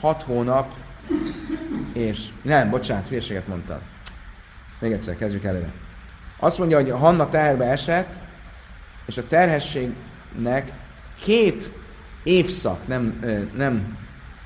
hat 0.00 0.22
hónap 0.22 0.74
és... 1.92 2.28
Nem, 2.42 2.70
bocsánat, 2.70 3.08
hülyeséget 3.08 3.46
mondtam. 3.46 3.78
Még 4.78 4.92
egyszer, 4.92 5.16
kezdjük 5.16 5.44
előre. 5.44 5.72
Azt 6.38 6.58
mondja, 6.58 6.76
hogy 6.76 6.90
Hanna 6.90 7.28
teherbe 7.28 7.64
esett, 7.64 8.20
és 9.06 9.18
a 9.18 9.26
terhességnek 9.26 10.72
két 11.22 11.72
évszak, 12.22 12.86
nem, 12.86 13.20
nem, 13.56 13.98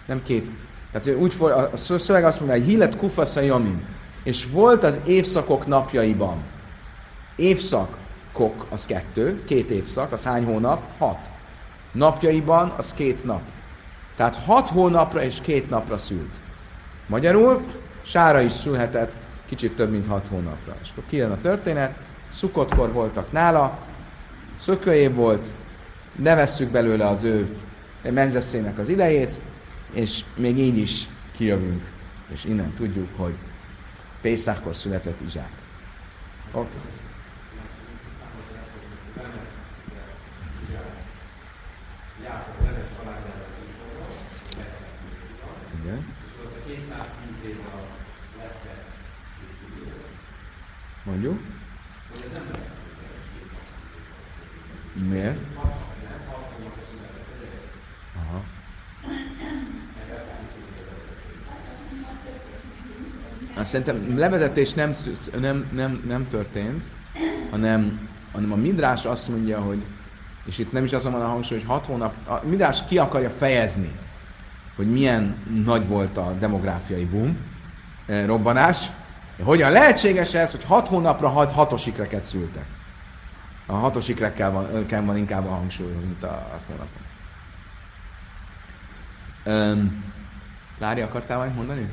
nem 0.06 0.22
két, 0.22 0.50
tehát 0.92 1.18
úgy 1.18 1.34
for, 1.34 1.50
a 1.50 1.76
szöveg 1.76 2.24
azt 2.24 2.40
mondja, 2.40 2.58
hogy 2.58 2.66
hillet 2.66 2.96
kufasza 2.96 3.40
jamim, 3.40 3.86
és 4.24 4.46
volt 4.50 4.84
az 4.84 5.00
évszakok 5.06 5.66
napjaiban. 5.66 6.42
Évszakok 7.36 8.66
az 8.70 8.86
kettő, 8.86 9.44
két 9.44 9.70
évszak, 9.70 10.12
az 10.12 10.24
hány 10.24 10.44
hónap? 10.44 10.88
Hat. 10.98 11.30
Napjaiban 11.92 12.74
az 12.76 12.94
két 12.94 13.24
nap. 13.24 13.42
Tehát 14.16 14.36
hat 14.36 14.68
hónapra 14.68 15.22
és 15.22 15.40
két 15.40 15.70
napra 15.70 15.96
szült. 15.96 16.40
Magyarul 17.06 17.64
Sára 18.06 18.40
is 18.40 18.52
szülhetett 18.52 19.16
kicsit 19.46 19.76
több, 19.76 19.90
mint 19.90 20.06
hat 20.06 20.28
hónapra. 20.28 20.76
És 20.82 20.88
akkor 20.90 21.04
kijön 21.08 21.30
a 21.30 21.40
történet, 21.40 21.94
szukottkor 22.32 22.92
voltak 22.92 23.32
nála, 23.32 23.78
szökőév 24.58 25.14
volt, 25.14 25.54
ne 26.16 26.34
vesszük 26.34 26.70
belőle 26.70 27.06
az 27.06 27.24
ő 27.24 27.56
menzeszének 28.02 28.78
az 28.78 28.88
idejét, 28.88 29.40
és 29.92 30.24
még 30.36 30.58
így 30.58 30.78
is 30.78 31.08
kijövünk, 31.36 31.82
és 32.32 32.44
innen 32.44 32.72
tudjuk, 32.72 33.08
hogy 33.16 33.34
Pészákkor 34.20 34.76
született 34.76 35.20
Izsák. 35.20 35.50
Okay. 36.52 36.68
Igen. 45.82 46.14
Mondjuk? 51.04 51.40
Miért? 55.08 55.53
Aha. 58.16 58.42
Azt 63.56 63.70
szerintem 63.70 64.18
levezetés 64.18 64.72
nem, 64.72 64.92
nem, 65.40 65.70
nem, 65.72 66.04
nem 66.06 66.28
történt, 66.28 66.84
hanem, 67.50 68.08
hanem 68.32 68.52
a 68.52 68.56
Midrás 68.56 69.04
azt 69.04 69.28
mondja, 69.28 69.60
hogy 69.60 69.84
és 70.46 70.58
itt 70.58 70.72
nem 70.72 70.84
is 70.84 70.92
azt 70.92 71.04
mondom 71.04 71.22
a 71.22 71.26
hangsúly, 71.26 71.58
hogy 71.58 71.68
hat 71.68 71.86
hónap, 71.86 72.14
a 72.28 72.46
Midrás 72.46 72.84
ki 72.84 72.98
akarja 72.98 73.30
fejezni, 73.30 73.98
hogy 74.76 74.92
milyen 74.92 75.36
nagy 75.64 75.88
volt 75.88 76.16
a 76.16 76.36
demográfiai 76.38 77.04
boom, 77.04 77.38
eh, 78.06 78.26
robbanás, 78.26 78.90
hogyan 79.42 79.72
lehetséges 79.72 80.34
ez, 80.34 80.50
hogy 80.50 80.64
hat 80.64 80.88
hónapra 80.88 81.28
hat, 81.28 81.52
hatos 81.52 81.86
ikreket 81.86 82.24
szültek? 82.24 82.66
A 83.66 83.72
hatos 83.72 84.08
ikrekkel 84.08 84.50
van, 84.50 84.86
van 85.06 85.16
inkább 85.16 85.46
a 85.46 85.48
hangsúly, 85.48 85.92
mint 85.92 86.22
a 86.22 86.48
hat 86.50 86.64
hónapon. 86.66 87.02
Um, 89.44 90.12
Lári, 90.78 91.00
akartál 91.00 91.36
valamit 91.36 91.56
mondani? 91.56 91.92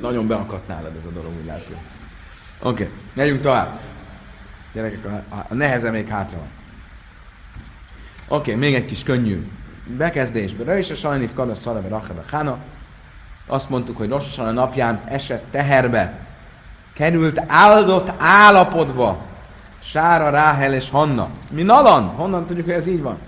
Nagyon 0.00 0.26
beakadt 0.26 0.68
nálad 0.68 0.96
ez 0.96 1.04
a 1.04 1.10
dolog, 1.10 1.32
úgy 1.38 1.44
látom. 1.44 1.76
Oké, 2.62 2.82
okay, 2.82 2.96
megyünk 3.14 3.40
tovább. 3.40 3.80
Gyerekek, 4.72 5.04
a, 5.04 5.46
a 5.48 5.54
neheze 5.54 5.90
még 5.90 6.08
hátra 6.08 6.38
van. 6.38 6.48
Oké, 8.28 8.54
okay, 8.54 8.54
még 8.54 8.74
egy 8.74 8.84
kis 8.84 9.02
könnyű 9.02 9.46
bekezdésbe. 9.96 10.64
Rö 10.64 10.78
is 10.78 10.90
a 10.90 10.94
sajnif 10.94 11.34
kada 11.34 11.54
szarebe 11.54 11.88
rachada 11.88 12.22
hána. 12.30 12.58
Azt 13.50 13.70
mondtuk, 13.70 13.96
hogy 13.96 14.08
Rososan 14.08 14.54
napján 14.54 15.00
esett 15.06 15.44
teherbe. 15.50 16.18
Került 16.94 17.42
áldott 17.46 18.12
állapotba. 18.18 19.18
Sára, 19.82 20.30
Ráhel 20.30 20.74
és 20.74 20.90
Hanna. 20.90 21.30
Mi 21.52 21.62
nalan? 21.62 22.04
Honnan 22.04 22.46
tudjuk, 22.46 22.66
hogy 22.66 22.74
ez 22.74 22.86
így 22.86 23.02
van? 23.02 23.18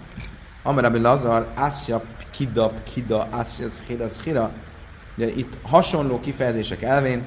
Amarabi 0.62 0.98
Lazar, 0.98 1.48
Asya, 1.56 2.02
Kidab, 2.30 2.72
Kida, 2.82 3.28
Asya, 3.30 3.68
Schira, 3.68 4.08
Schira. 4.08 4.50
Ugye 5.16 5.26
itt 5.26 5.58
hasonló 5.62 6.20
kifejezések 6.20 6.82
elvén 6.82 7.24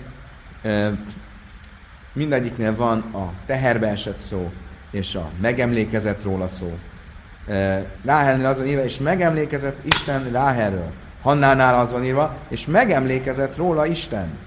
mindegyiknél 2.13 2.75
van 2.75 2.99
a 2.99 3.33
teherbe 3.45 3.87
esett 3.87 4.19
szó, 4.19 4.51
és 4.91 5.15
a 5.15 5.29
megemlékezett 5.41 6.23
róla 6.23 6.47
szó. 6.47 6.77
Ráhelnél 8.03 8.45
az 8.45 8.57
van 8.57 8.67
írva, 8.67 8.83
és 8.83 8.99
megemlékezett 8.99 9.85
Isten 9.85 10.31
Ráhelről. 10.31 10.91
Hannánál 11.25 11.79
az 11.79 11.91
van 11.91 12.03
írva, 12.03 12.35
és 12.47 12.65
megemlékezett 12.65 13.55
róla 13.55 13.85
Isten. 13.85 14.37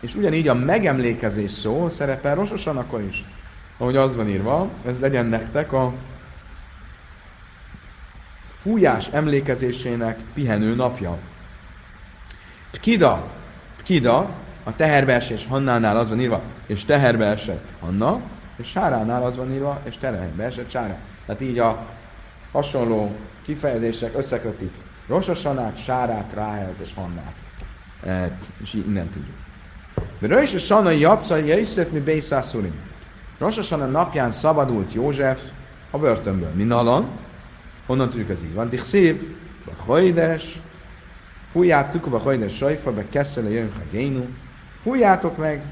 És 0.00 0.14
ugyanígy 0.14 0.48
a 0.48 0.54
megemlékezés 0.54 1.50
szó 1.50 1.88
szerepel 1.88 2.34
rososan 2.34 2.76
akkor 2.76 3.00
is. 3.00 3.24
Ahogy 3.78 3.96
az 3.96 4.16
van 4.16 4.28
írva, 4.28 4.70
ez 4.86 5.00
legyen 5.00 5.26
nektek 5.26 5.72
a 5.72 5.92
fújás 8.58 9.08
emlékezésének 9.08 10.18
pihenő 10.34 10.74
napja. 10.74 11.18
Kida, 12.80 13.30
Kida, 13.82 14.30
a 14.64 14.76
teherbe 14.76 15.14
esés 15.14 15.46
Hannánál 15.46 15.96
az 15.96 16.08
van 16.08 16.20
írva, 16.20 16.42
és 16.66 16.84
teherbe 16.84 17.26
esett 17.26 17.68
Hanna, 17.80 18.20
és 18.56 18.68
Sáránál 18.68 19.22
az 19.22 19.36
van 19.36 19.52
írva, 19.52 19.80
és 19.84 19.98
teherbe 19.98 20.44
esett 20.44 20.70
Sára. 20.70 20.96
Tehát 21.26 21.40
így 21.40 21.58
a 21.58 21.86
hasonló 22.52 23.16
kifejezések 23.44 24.16
összekötik 24.16 24.84
Rososanát, 25.08 25.76
Sárát, 25.76 26.32
Ráhelt 26.34 26.80
és 26.80 26.94
Hannát. 26.94 27.34
E, 28.04 28.38
és 28.62 28.74
így 28.74 28.86
innen 28.86 29.08
tudjuk. 29.08 29.36
De 30.18 30.26
Röjs 30.26 30.54
a 30.54 30.58
Sana 30.58 30.90
Jatsza 30.90 31.36
Jöjszef 31.36 31.90
mi 31.90 31.98
Bészászurim. 31.98 32.80
Rososana 33.38 33.86
napján 33.86 34.30
szabadult 34.30 34.92
József 34.92 35.40
a 35.90 35.98
börtönből. 35.98 36.50
Minalan, 36.54 37.08
honnan 37.86 38.10
tudjuk 38.10 38.30
ez 38.30 38.42
így 38.42 38.54
van? 38.54 38.68
Dichszív, 38.68 39.36
Bachajdes, 39.64 40.60
fújjátok 41.50 42.06
a 42.06 42.18
hajdes 42.18 42.56
sajfa, 42.56 42.92
be 42.92 43.08
keszele 43.08 43.50
jön 43.50 43.72
génu, 43.90 44.24
fújjátok 44.82 45.36
meg 45.36 45.64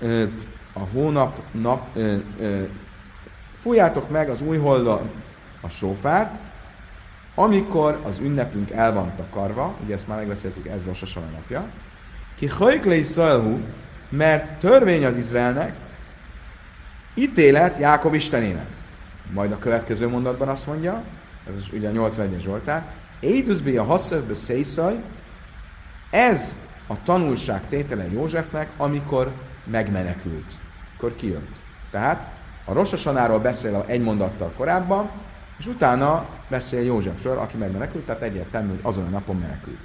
ö, 0.00 0.24
a 0.72 0.78
hónap, 0.78 1.40
nap, 1.52 1.96
ö, 1.96 2.16
ö, 2.38 2.62
fújjátok 3.62 4.10
meg 4.10 4.28
az 4.28 4.42
új 4.42 4.56
holdal 4.56 5.10
a 5.60 5.68
sófárt, 5.68 6.42
amikor 7.34 8.00
az 8.04 8.18
ünnepünk 8.18 8.70
el 8.70 8.92
van 8.92 9.12
takarva, 9.16 9.76
ugye 9.84 9.94
ezt 9.94 10.08
már 10.08 10.18
megbeszéltük, 10.18 10.66
ez 10.66 10.84
Rosh 10.84 11.18
napja, 11.32 11.68
ki 12.34 12.46
hajklei 12.46 13.02
szalhu, 13.02 13.58
mert 14.08 14.58
törvény 14.58 15.04
az 15.04 15.16
Izraelnek, 15.16 15.76
ítélet 17.14 17.76
Jákob 17.76 18.14
Istenének. 18.14 18.66
Majd 19.32 19.52
a 19.52 19.58
következő 19.58 20.08
mondatban 20.08 20.48
azt 20.48 20.66
mondja, 20.66 21.02
ez 21.48 21.58
is 21.58 21.72
ugye 21.72 21.88
a 21.88 21.92
81-es 21.92 22.40
Zsoltár, 22.40 22.92
Éduzbi 23.20 23.76
a 23.76 23.84
hasszövből 23.84 24.34
széjszaj, 24.34 25.02
ez 26.10 26.58
a 26.86 27.02
tanulság 27.02 27.68
tétele 27.68 28.10
Józsefnek, 28.12 28.70
amikor 28.76 29.32
megmenekült, 29.64 30.54
akkor 30.96 31.16
kijött. 31.16 31.56
Tehát 31.90 32.32
a 32.64 32.72
Rososanáról 32.72 33.38
beszél 33.38 33.84
egy 33.86 34.00
mondattal 34.00 34.52
korábban, 34.56 35.10
és 35.64 35.70
utána 35.70 36.26
beszél 36.48 36.84
Józsefről, 36.84 37.38
aki 37.38 37.56
megmenekült, 37.56 38.04
tehát 38.04 38.22
egyértelmű, 38.22 38.68
hogy 38.68 38.80
azon 38.82 39.04
a 39.04 39.08
napon 39.08 39.36
menekült. 39.36 39.78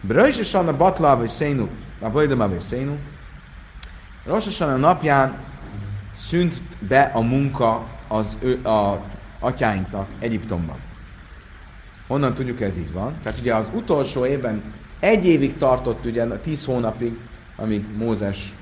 Bröjs 0.00 0.38
és 0.38 0.54
Anna 0.54 0.76
Batla 0.76 1.16
vagy 1.16 1.28
Szénu, 1.28 1.68
a 2.00 2.10
Vajdama 2.10 2.48
vagy 2.48 2.60
Szénu, 2.60 2.96
Rosh 4.24 4.66
napján 4.76 5.38
szűnt 6.14 6.62
be 6.88 7.00
a 7.00 7.20
munka 7.20 7.86
az 8.08 8.36
ő, 8.40 8.64
a 8.64 9.04
atyáinknak 9.38 10.08
Egyiptomban. 10.18 10.78
Honnan 12.06 12.34
tudjuk, 12.34 12.60
ez 12.60 12.78
így 12.78 12.92
van? 12.92 13.18
Tehát 13.22 13.38
ugye 13.38 13.54
az 13.54 13.70
utolsó 13.74 14.26
évben 14.26 14.62
egy 15.00 15.26
évig 15.26 15.56
tartott, 15.56 16.04
ugye 16.04 16.26
tíz 16.26 16.64
hónapig, 16.64 17.18
amíg 17.56 17.96
Mózes 17.96 18.54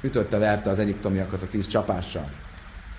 ütötte, 0.00 0.38
verte 0.38 0.70
az 0.70 0.78
egyiptomiakat 0.78 1.42
a 1.42 1.48
tíz 1.48 1.66
csapással. 1.66 2.41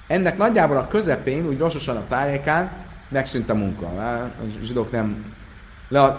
Ennek 0.08 0.38
nagyjából 0.38 0.78
a 0.78 0.88
közepén, 0.88 1.48
úgy 1.48 1.58
rossosan 1.58 1.96
a 1.96 2.08
tájékán 2.08 2.72
megszűnt 3.10 3.50
a 3.50 3.56
munka. 3.56 3.86
A 3.86 4.32
zsidók 4.64 4.92
nem 4.92 5.34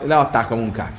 leadták 0.04 0.50
a 0.50 0.56
munkát. 0.56 0.98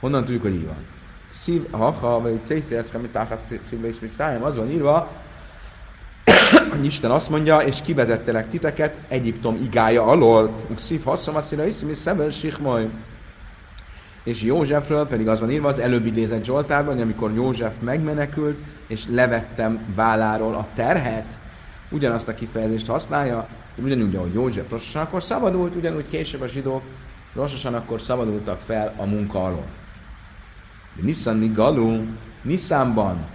Honnan 0.00 0.24
tudjuk, 0.24 0.42
hogy 0.42 0.54
így 0.54 0.66
van? 0.66 0.86
Szív, 1.30 1.70
ha, 1.70 1.90
ha, 1.90 2.20
vagy 2.20 2.44
szészélsz, 2.44 2.94
amit 2.94 3.18
szívbe 3.62 3.88
is 3.88 4.00
mit 4.00 4.22
az 4.42 4.56
van 4.56 4.70
írva, 4.70 5.10
hogy 6.70 6.84
Isten 6.84 7.10
azt 7.10 7.30
mondja, 7.30 7.58
és 7.58 7.82
kivezettelek 7.82 8.48
titeket 8.48 8.96
Egyiptom 9.08 9.56
igája 9.62 10.04
alól. 10.04 10.54
Szív 10.76 11.04
haszom, 11.04 11.36
azt 11.36 11.52
iszmi 11.66 11.94
szebel 11.94 12.30
sikmoly. 12.30 12.88
És 14.24 14.42
Józsefről 14.42 15.06
pedig 15.06 15.28
az 15.28 15.40
van 15.40 15.50
írva 15.50 15.68
az 15.68 15.78
előbb 15.78 16.06
idézett 16.06 16.44
Zsoltárban, 16.44 16.94
hogy 16.94 17.02
amikor 17.02 17.32
József 17.34 17.74
megmenekült, 17.80 18.58
és 18.86 19.06
levettem 19.08 19.80
válláról 19.94 20.54
a 20.54 20.66
terhet, 20.74 21.40
ugyanazt 21.92 22.28
a 22.28 22.34
kifejezést 22.34 22.86
használja, 22.86 23.48
hogy 23.74 23.84
ugyanúgy, 23.84 24.16
ahogy 24.16 24.32
József 24.32 24.70
rososan 24.70 25.02
akkor 25.02 25.22
szabadult, 25.22 25.76
ugyanúgy 25.76 26.08
később 26.08 26.40
a 26.40 26.46
zsidók 26.46 26.82
rososan 27.34 27.74
akkor 27.74 28.00
szabadultak 28.00 28.60
fel 28.60 28.94
a 28.96 29.04
munka 29.04 29.44
alól. 29.44 29.66
Nissan 31.00 31.52
Galu, 31.52 32.04
Nissanban 32.42 33.26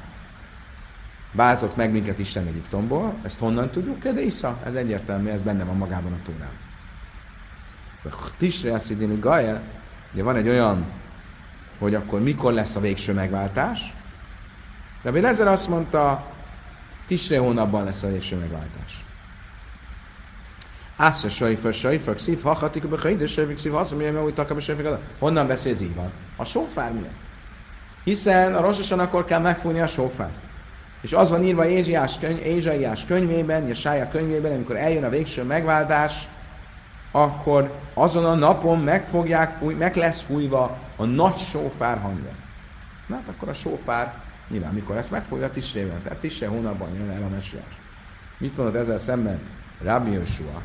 váltott 1.32 1.76
meg 1.76 1.92
minket 1.92 2.20
Isten 2.20 2.48
Egyiptomból, 2.48 3.16
ezt 3.24 3.40
honnan 3.40 3.70
tudjuk? 3.70 4.00
Kedésza, 4.00 4.58
ez 4.64 4.74
egyértelmű, 4.74 5.30
ez 5.30 5.42
benne 5.42 5.64
van 5.64 5.78
magában 5.78 6.14
a 6.14 6.26
túrán. 6.26 6.66
Tisre 8.38 8.74
Aszidini 8.74 9.20
Gael, 9.20 9.62
ugye 10.14 10.24
van 10.24 10.36
egy 10.36 10.48
olyan, 10.48 10.86
hogy 11.80 11.96
akkor 11.96 12.22
mikor 12.22 12.54
lesz 12.54 12.76
a 12.76 12.80
végső 12.80 13.14
megváltás. 13.14 13.94
De 15.02 15.12
Lezer 15.12 15.48
azt 15.48 15.70
mondta, 15.70 16.26
Tisre 17.08 17.40
hónapban 17.40 17.84
lesz 17.84 18.04
a 18.04 18.08
végső 18.08 18.36
megváltás. 18.36 19.06
Ászra 20.98 21.30
sajfer, 21.30 21.74
sajfer, 21.74 22.20
szív, 22.20 22.42
hachatik, 22.42 22.84
a 22.84 22.88
behaidő, 22.88 23.26
sajfer, 23.26 23.60
szív, 23.60 23.76
azt 23.76 23.92
mondja, 23.92 24.22
hogy 24.22 24.34
takab, 24.34 24.60
sajfer, 24.60 25.00
Honnan 25.20 25.48
beszél 25.48 25.72
ez 25.72 25.82
így 25.82 25.96
van? 25.96 26.12
A 26.36 26.46
sófár 26.46 26.94
miatt. 26.94 27.26
Hiszen 28.04 28.54
a 28.54 28.62
rososan 28.62 29.00
akkor 29.00 29.26
kell 29.26 29.40
megfújni 29.40 29.80
a 29.80 29.88
sófárt. 29.88 30.36
És 31.02 31.14
az 31.14 31.30
van 31.30 31.44
írva 31.44 31.68
Ézsiás, 31.68 32.20
könyv, 32.20 32.46
Ézsaiás 32.46 33.06
könyvében, 33.06 33.74
Sája 33.74 34.08
könyvében, 34.08 34.54
amikor 34.54 34.76
eljön 34.76 35.04
a 35.04 35.10
végső 35.10 35.44
megváltás, 35.44 36.28
akkor 37.12 37.80
azon 37.94 38.26
a 38.26 38.36
napon 38.36 38.80
meg 38.80 39.04
fogják 39.04 39.50
fúj, 39.58 39.74
meg 39.74 39.96
lesz 39.96 40.22
fújva 40.22 40.78
a 40.96 41.06
nagy 41.06 41.38
sófár 41.38 41.98
hangja. 41.98 42.32
Na 43.08 43.16
hát 43.16 43.28
akkor 43.28 43.50
a 43.50 43.54
sófár, 43.54 44.14
nyilván 44.50 44.74
mikor 44.74 44.96
lesz 44.96 45.10
megfújva 45.10 45.52
tisrében, 45.52 46.02
tehát 46.04 46.20
tisre 46.20 46.48
hónapban 46.48 46.94
jön 46.94 47.10
el 47.10 47.24
a 47.24 47.30
mesiás. 47.30 47.80
Mit 48.38 48.58
mondod 48.58 48.76
ezzel 48.76 48.98
szemben? 48.98 49.40
Rabbi 49.84 50.12
Joshua. 50.12 50.62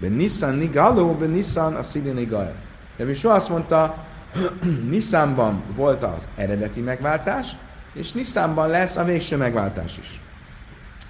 Ben 0.00 0.12
Nissan 0.12 0.54
Nigaló, 0.54 1.14
ben 1.14 1.30
Nissan 1.30 1.74
a 1.74 1.82
Szidi 1.82 2.10
Nigal. 2.10 2.54
Rabbi 2.96 3.12
Joshua 3.12 3.34
azt 3.34 3.48
mondta, 3.48 4.04
Nissanban 4.90 5.62
volt 5.74 6.02
az 6.02 6.28
eredeti 6.36 6.80
megváltás, 6.80 7.56
és 7.92 8.12
Nissanban 8.12 8.68
lesz 8.68 8.96
a 8.96 9.04
végső 9.04 9.36
megváltás 9.36 9.98
is. 9.98 10.20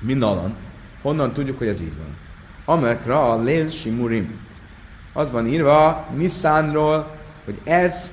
Mindalan. 0.00 0.56
Honnan 1.02 1.32
tudjuk, 1.32 1.58
hogy 1.58 1.68
ez 1.68 1.80
így 1.80 1.96
van? 1.96 2.16
Amekra 2.64 3.32
a 3.32 3.42
Lél 3.42 3.68
Simurim. 3.68 4.46
Az 5.12 5.30
van 5.30 5.46
írva 5.46 6.06
Nissanról, 6.16 7.16
hogy 7.44 7.60
ez 7.64 8.12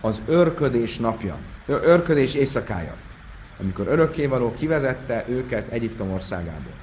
az 0.00 0.22
örködés 0.26 0.98
napja, 0.98 1.36
örködés 1.66 2.34
éjszakája, 2.34 2.94
amikor 3.60 3.86
örökkévaló 3.86 4.54
kivezette 4.54 5.24
őket 5.28 5.70
Egyiptom 5.70 6.12
országából. 6.12 6.74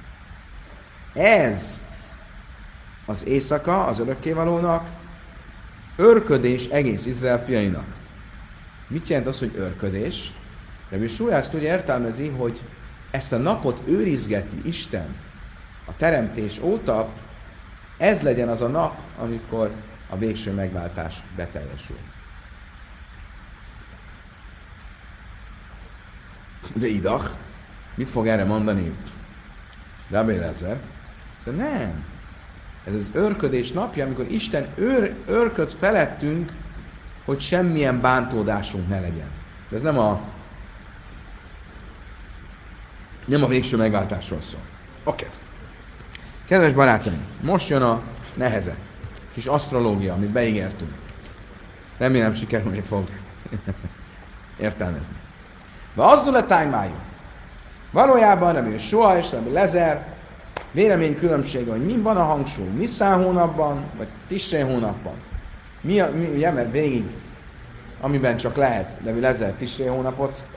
Ez 1.14 1.82
az 3.06 3.26
éjszaka 3.26 3.84
az 3.84 3.98
örökkévalónak 3.98 4.88
örködés 5.96 6.66
egész 6.66 7.06
Izrael 7.06 7.44
fiainak. 7.44 7.86
Mit 8.88 9.08
jelent 9.08 9.26
az, 9.28 9.38
hogy 9.38 9.52
örködés? 9.56 10.32
Rabbi 10.90 11.06
Súlyá 11.06 11.36
ezt 11.36 11.54
úgy 11.54 11.62
értelmezi, 11.62 12.28
hogy 12.28 12.62
ezt 13.10 13.32
a 13.32 13.36
napot 13.36 13.82
őrizgeti 13.86 14.56
Isten 14.62 15.16
a 15.86 15.96
teremtés 15.96 16.60
óta, 16.60 17.12
ez 17.98 18.22
legyen 18.22 18.48
az 18.48 18.60
a 18.60 18.68
nap, 18.68 18.98
amikor 19.18 19.70
a 20.08 20.16
végső 20.16 20.52
megváltás 20.52 21.22
beteljesül. 21.36 21.98
De 26.74 26.86
idach, 26.86 27.30
mit 27.94 28.10
fog 28.10 28.26
erre 28.26 28.44
mondani 28.44 28.94
Rabbi 30.10 30.36
Lezer? 30.36 30.80
Szóval 31.36 31.68
nem. 31.68 32.04
Ez 32.84 32.94
az 32.94 33.10
őrködés 33.12 33.72
napja, 33.72 34.04
amikor 34.04 34.30
Isten 34.30 34.66
őr, 34.74 35.14
őrköd 35.26 35.70
felettünk, 35.70 36.52
hogy 37.24 37.40
semmilyen 37.40 38.00
bántódásunk 38.00 38.88
ne 38.88 39.00
legyen. 39.00 39.30
De 39.68 39.76
ez 39.76 39.82
nem 39.82 39.98
a 39.98 40.20
nem 43.24 43.42
a 43.42 43.46
végső 43.46 43.76
megváltásról 43.76 44.40
szól. 44.40 44.60
Oké. 45.04 45.24
Okay. 45.24 45.38
Kedves 46.46 46.72
barátaim, 46.72 47.26
most 47.40 47.68
jön 47.68 47.82
a 47.82 48.02
neheze. 48.34 48.76
Kis 49.32 49.46
asztrológia, 49.46 50.12
amit 50.12 50.30
beígértünk. 50.30 50.92
Remélem 51.98 52.32
sikerülni 52.32 52.80
fog 52.80 53.08
értelmezni. 54.60 55.14
De 55.94 56.02
az 56.02 56.26
a 56.26 56.46
tájmájú. 56.46 56.94
Valójában 57.90 58.54
nem 58.54 58.78
soha 58.78 59.18
és 59.18 59.28
nem 59.28 59.52
lezer, 59.52 60.14
vélemény 60.72 61.18
különbsége, 61.18 61.70
hogy 61.70 61.84
mi 61.84 61.96
van 61.96 62.16
a 62.16 62.24
hangsúly, 62.24 62.68
Nisztán 62.68 63.24
hónapban, 63.24 63.84
vagy 63.96 64.08
Tisré 64.28 64.60
hónapban. 64.60 65.14
Mi, 65.80 66.00
a, 66.00 66.10
mi 66.10 66.26
ugye, 66.26 66.50
mert 66.50 66.72
végig, 66.72 67.04
amiben 68.00 68.36
csak 68.36 68.56
lehet, 68.56 69.02
de 69.02 69.12
mi 69.12 69.20
lezer 69.20 69.52
Tisré 69.52 69.86
hónapot 69.86 70.48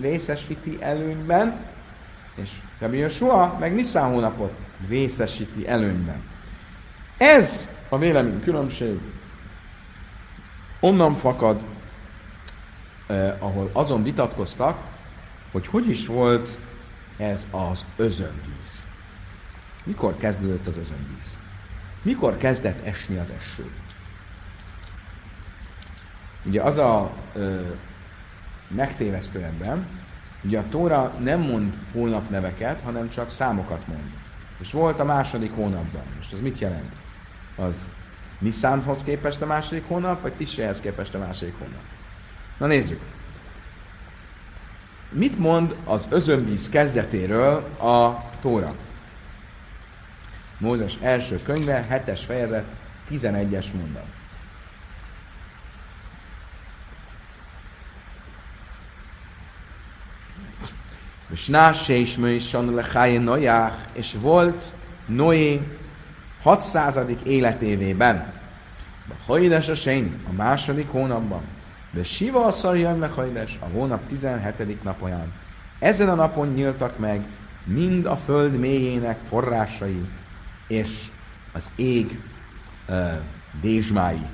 részesíti 0.00 0.76
előnyben, 0.80 1.56
és 2.34 2.50
Rabbi 2.80 2.98
Joshua 2.98 3.56
meg 3.60 3.74
Nisztán 3.74 4.12
hónapot 4.12 4.52
részesíti 4.88 5.68
előnyben. 5.68 6.22
Ez 7.18 7.68
a 7.88 7.98
vélemény 7.98 8.40
különbség 8.40 9.00
onnan 10.80 11.14
fakad, 11.14 11.64
eh, 13.06 13.42
ahol 13.42 13.70
azon 13.72 14.02
vitatkoztak, 14.02 14.78
hogy 15.52 15.66
hogy 15.66 15.88
is 15.88 16.06
volt 16.06 16.58
ez 17.16 17.46
az 17.50 17.84
özönvíz. 17.96 18.84
Mikor 19.84 20.16
kezdődött 20.16 20.66
az 20.66 20.76
özönvíz? 20.76 21.38
Mikor 22.02 22.36
kezdett 22.36 22.86
esni 22.86 23.16
az 23.16 23.30
eső? 23.30 23.70
Ugye 26.44 26.62
az 26.62 26.78
a 26.78 27.12
ö, 27.34 27.60
megtévesztő 28.68 29.42
ebben, 29.42 29.86
ugye 30.44 30.58
a 30.58 30.68
Tóra 30.68 31.12
nem 31.20 31.40
mond 31.40 31.78
hónapneveket, 31.92 32.80
hanem 32.80 33.08
csak 33.08 33.30
számokat 33.30 33.86
mond. 33.86 34.10
És 34.60 34.72
volt 34.72 35.00
a 35.00 35.04
második 35.04 35.52
hónapban. 35.52 36.02
Most 36.16 36.32
az 36.32 36.40
mit 36.40 36.58
jelent? 36.58 36.92
Az 37.56 37.90
Niszánhoz 38.38 39.04
képest 39.04 39.42
a 39.42 39.46
második 39.46 39.86
hónap, 39.86 40.22
vagy 40.22 40.32
Tisréhez 40.32 40.80
képest 40.80 41.14
a 41.14 41.18
második 41.18 41.58
hónap? 41.58 41.95
Na 42.58 42.66
nézzük. 42.66 43.00
Mit 45.10 45.38
mond 45.38 45.76
az 45.84 46.06
özönvíz 46.10 46.68
kezdetéről 46.68 47.54
a 47.78 48.20
Tóra? 48.40 48.74
Mózes 50.58 50.98
első 51.00 51.36
könyve, 51.44 51.86
7-es 51.90 52.20
fejezet, 52.26 52.64
11-es 53.10 53.72
mondat. 53.72 54.04
És 61.30 61.46
Násé 61.46 62.00
is 62.00 62.16
lechaje 62.74 63.18
Noják, 63.18 63.74
és 63.92 64.14
volt 64.20 64.74
Noé 65.06 65.60
600. 66.42 66.98
életévében. 67.24 68.34
A 69.08 69.14
hajdes 69.26 69.68
a 69.68 69.74
a 70.28 70.32
második 70.32 70.88
hónapban. 70.90 71.55
De 71.96 72.04
Siva 72.04 72.44
a 72.44 72.50
szarjön 72.50 72.98
meg 72.98 73.10
hajdes, 73.10 73.58
a 73.60 73.64
hónap 73.64 74.06
17. 74.06 74.82
napoján. 74.82 75.32
Ezen 75.78 76.08
a 76.08 76.14
napon 76.14 76.48
nyíltak 76.48 76.98
meg 76.98 77.26
mind 77.64 78.06
a 78.06 78.16
föld 78.16 78.58
mélyének 78.58 79.22
forrásai, 79.22 80.08
és 80.68 81.10
az 81.52 81.70
ég 81.76 82.20
uh, 82.88 83.12
dézsmái 83.60 84.26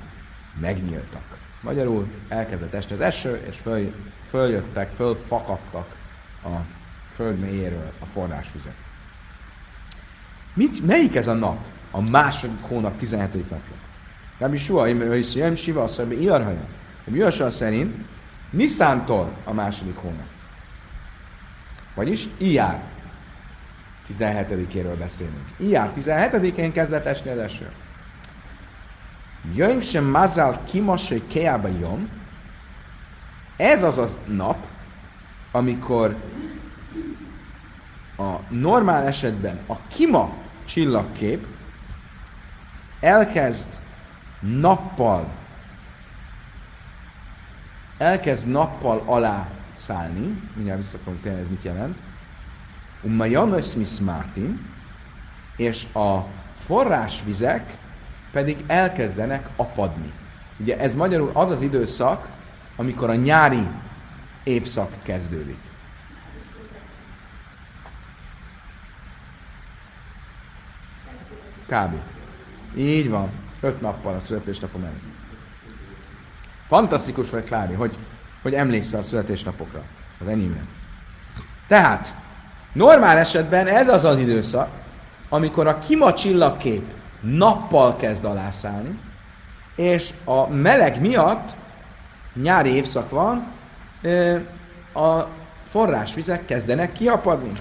megnyíltak. 0.59 1.37
Magyarul 1.61 2.07
elkezdett 2.29 2.73
esni 2.73 2.95
az 2.95 3.01
eső, 3.01 3.43
és 3.49 3.57
föl, 3.57 3.93
följöttek, 4.29 4.89
fölfakadtak 4.89 5.95
a 6.43 6.49
föld 7.13 7.39
mélyéről 7.39 7.91
a 7.99 8.05
forrásvizek. 8.05 8.75
Mit, 10.53 10.85
melyik 10.85 11.15
ez 11.15 11.27
a 11.27 11.33
nap? 11.33 11.65
A 11.91 12.01
második 12.01 12.61
hónap 12.61 12.97
17. 12.97 13.33
napja. 13.33 13.75
Rabbi 14.37 14.57
Sua, 14.57 14.81
hogy 14.81 15.31
Jem 15.35 15.55
Siva, 15.55 15.83
azt 15.83 15.97
mondja, 15.97 16.19
Iarhaja. 16.19 16.81
Joshua 17.05 17.49
szerint 17.49 17.95
Niszántól 18.51 19.37
a 19.43 19.53
második 19.53 19.95
hónap. 19.95 20.27
Vagyis 21.95 22.27
Iyár 22.37 22.83
17-éről 24.09 24.95
beszélünk. 24.99 25.47
Iyár 25.57 25.91
17-én 25.95 26.71
kezdett 26.71 27.05
esni 27.05 27.29
az 27.29 27.37
eső. 27.37 27.71
Jöjjm 29.53 29.79
sem 29.79 30.05
mazal 30.05 30.63
kimasai 30.63 31.27
keába 31.27 31.67
jön. 31.67 32.09
Ez 33.57 33.83
az 33.83 33.97
a 33.97 34.31
nap, 34.31 34.67
amikor 35.51 36.15
a 38.17 38.35
normál 38.49 39.05
esetben 39.05 39.59
a 39.67 39.87
kima 39.87 40.33
csillagkép 40.65 41.45
elkezd 42.99 43.67
nappal 44.39 45.42
elkezd 48.03 48.47
nappal 48.47 49.03
alá 49.05 49.49
szállni, 49.71 50.41
mindjárt 50.55 50.79
vissza 50.79 50.97
fogunk 50.97 51.21
térni, 51.21 51.39
ez 51.39 51.47
mit 51.49 51.63
jelent, 51.63 51.97
és 55.55 55.93
a 55.93 56.25
forrásvizek 56.55 57.77
pedig 58.31 58.63
elkezdenek 58.67 59.49
apadni. 59.55 60.11
Ugye 60.59 60.79
ez 60.79 60.95
magyarul 60.95 61.31
az 61.33 61.51
az 61.51 61.61
időszak, 61.61 62.29
amikor 62.75 63.09
a 63.09 63.15
nyári 63.15 63.67
évszak 64.43 64.91
kezdődik. 65.03 65.59
Kb. 71.65 71.95
Így 72.75 73.09
van. 73.09 73.29
Öt 73.61 73.81
nappal 73.81 74.13
a 74.13 74.19
születésnapom 74.19 74.83
előtt. 74.83 75.12
Fantasztikus 76.67 77.29
vagy, 77.29 77.43
Klári, 77.43 77.73
hogy, 77.73 77.97
hogy 78.41 78.53
emlékszel 78.53 78.99
a 78.99 79.03
születésnapokra, 79.03 79.81
az 80.21 80.27
enyémre. 80.27 80.61
Tehát, 81.67 82.17
normál 82.73 83.17
esetben 83.17 83.67
ez 83.67 83.87
az 83.87 84.03
az 84.05 84.17
időszak, 84.17 84.69
amikor 85.29 85.67
a 85.67 85.79
kima 85.79 86.13
csillagkép 86.13 86.83
nappal 87.21 87.95
kezd 87.95 88.25
alászállni, 88.25 88.99
és 89.75 90.13
a 90.25 90.47
meleg 90.47 91.01
miatt 91.01 91.55
nyári 92.33 92.69
évszak 92.69 93.09
van, 93.09 93.51
a 94.93 95.27
forrásvizek 95.69 96.45
kezdenek 96.45 96.91
kiapadni. 96.91 97.51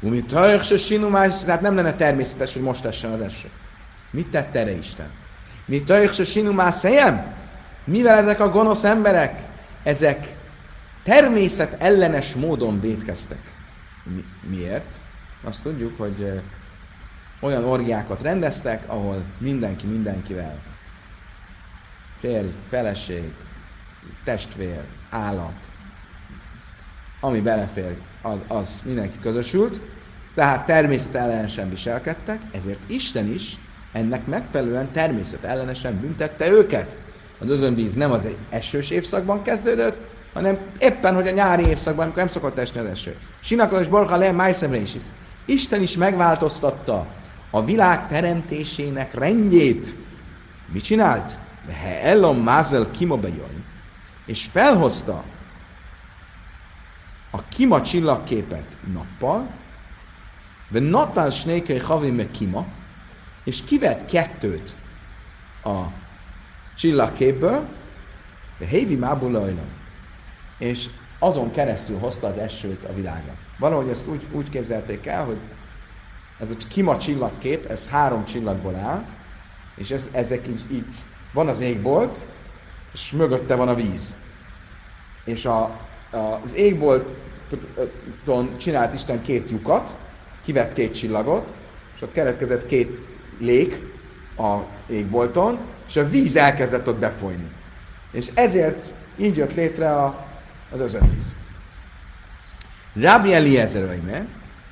Umi 0.00 0.24
se 0.62 0.76
sinumás, 0.76 1.44
tehát 1.44 1.60
nem 1.60 1.74
lenne 1.74 1.94
természetes, 1.94 2.52
hogy 2.52 2.62
most 2.62 2.84
essen 2.84 3.12
az 3.12 3.20
eső. 3.20 3.48
Mit 4.10 4.30
tett 4.30 4.56
erre 4.56 4.70
Isten? 4.70 5.10
Mi 5.66 5.82
se 6.12 6.24
sinumás 6.24 6.74
szejem? 6.74 7.36
Mivel 7.88 8.18
ezek 8.18 8.40
a 8.40 8.48
gonosz 8.48 8.84
emberek, 8.84 9.42
ezek 9.82 10.34
természet 11.04 11.82
ellenes 11.82 12.34
módon 12.34 12.80
védkeztek. 12.80 13.56
Mi, 14.04 14.24
miért? 14.48 15.00
Azt 15.44 15.62
tudjuk, 15.62 15.98
hogy 15.98 16.42
olyan 17.40 17.64
orgiákat 17.64 18.22
rendeztek, 18.22 18.84
ahol 18.86 19.24
mindenki 19.38 19.86
mindenkivel 19.86 20.58
férj, 22.18 22.48
feleség, 22.68 23.32
testvér, 24.24 24.84
állat, 25.10 25.72
ami 27.20 27.40
belefér, 27.40 27.96
az, 28.22 28.42
az 28.48 28.82
mindenki 28.84 29.18
közösült, 29.18 29.80
tehát 30.34 30.66
természet 30.66 31.14
ellenesen 31.14 31.68
viselkedtek, 31.68 32.40
ezért 32.52 32.80
Isten 32.86 33.26
is 33.26 33.58
ennek 33.92 34.26
megfelelően 34.26 34.92
természet 34.92 35.44
ellenesen 35.44 36.00
büntette 36.00 36.50
őket. 36.50 36.96
Az 37.40 37.50
özönvíz 37.50 37.94
nem 37.94 38.10
az 38.10 38.24
egy 38.24 38.36
esős 38.50 38.90
évszakban 38.90 39.42
kezdődött, 39.42 39.96
hanem 40.32 40.58
éppen, 40.78 41.14
hogy 41.14 41.28
a 41.28 41.32
nyári 41.32 41.66
évszakban, 41.66 42.04
amikor 42.04 42.22
nem 42.22 42.32
szokott 42.32 42.58
esni 42.58 42.80
az 42.80 42.86
eső. 42.86 43.16
Sinakos 43.40 43.80
és 43.80 43.88
borha 43.88 44.16
le 44.16 44.32
májszemrésis. 44.32 45.02
Isten 45.46 45.82
is 45.82 45.96
megváltoztatta 45.96 47.06
a 47.50 47.64
világ 47.64 48.08
teremtésének 48.08 49.14
rendjét. 49.14 49.96
Mit 50.72 50.82
csinált? 50.82 51.38
He 51.82 52.02
ellom 52.02 52.38
mázel 52.38 52.90
kima 52.90 53.18
és 54.26 54.48
felhozta 54.52 55.24
a 57.30 57.48
kima 57.48 57.82
csillagképet 57.82 58.76
nappal, 58.92 59.50
de 60.68 60.80
Natán 60.80 61.30
Snékei 61.30 61.78
Havi 61.78 62.10
meg 62.10 62.30
kima, 62.30 62.66
és 63.44 63.64
kivett 63.64 64.06
kettőt 64.06 64.76
a 65.64 65.82
csillagképből, 66.78 67.68
de 68.58 68.66
Hévi 68.66 68.96
Mábul 68.96 69.56
és 70.58 70.88
azon 71.18 71.50
keresztül 71.50 71.98
hozta 71.98 72.26
az 72.26 72.36
esőt 72.36 72.84
a 72.84 72.94
világra. 72.94 73.32
Valahogy 73.58 73.88
ezt 73.88 74.08
úgy, 74.08 74.26
úgy 74.32 74.48
képzelték 74.48 75.06
el, 75.06 75.24
hogy 75.24 75.38
ez 76.38 76.50
a 76.50 76.66
kima 76.68 76.96
csillagkép, 76.96 77.66
ez 77.66 77.88
három 77.88 78.24
csillagból 78.24 78.74
áll, 78.74 79.04
és 79.76 79.90
ez, 79.90 80.08
ezek 80.12 80.48
így, 80.48 80.64
így, 80.70 80.94
van 81.32 81.48
az 81.48 81.60
égbolt, 81.60 82.26
és 82.92 83.12
mögötte 83.12 83.54
van 83.54 83.68
a 83.68 83.74
víz. 83.74 84.16
És 85.24 85.44
a, 85.44 85.62
a, 86.10 86.40
az 86.44 86.54
égbolton 86.54 88.56
csinált 88.56 88.94
Isten 88.94 89.22
két 89.22 89.50
lyukat, 89.50 89.96
kivett 90.44 90.72
két 90.72 90.94
csillagot, 90.94 91.54
és 91.94 92.02
ott 92.02 92.12
keretkezett 92.12 92.66
két 92.66 93.00
lég 93.38 93.97
a 94.38 94.66
égbolton, 94.86 95.58
és 95.88 95.96
a 95.96 96.08
víz 96.08 96.36
elkezdett 96.36 96.88
ott 96.88 96.98
befolyni. 96.98 97.50
És 98.12 98.30
ezért 98.34 98.94
így 99.16 99.36
jött 99.36 99.54
létre 99.54 99.94
a, 99.94 100.26
az 100.72 100.80
özönvíz. 100.80 101.36
Rabbi 102.94 103.34
Eliezer 103.34 103.82
öjme, 103.82 104.26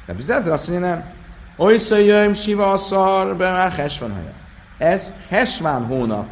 Rabbi 0.06 0.22
Eliezer 0.22 0.52
azt 0.52 0.68
mondja, 0.68 0.88
nem. 0.88 1.14
Olyszai 1.56 2.04
jöjjön 2.04 2.34
siva 2.34 2.72
a 2.72 2.76
szar, 2.76 3.36
be 3.36 3.50
már 3.50 3.72
hesvan 3.72 4.12
haja. 4.12 4.32
Ez 4.78 5.14
Hesván 5.28 5.84
hónap 5.84 6.28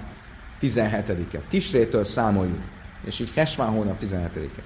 17-e. 0.61 1.39
Tisrétől 1.49 2.05
számoljuk. 2.05 2.62
És 3.05 3.20
így 3.20 3.32
Hesván 3.35 3.68
hónap 3.68 4.03
17-e. 4.03 4.62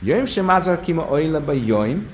Jöjjön 0.00 0.26
sem 0.26 0.44
mázal 0.44 0.80
kima 0.80 1.02
oilaba 1.02 1.52
jöjjön. 1.52 2.08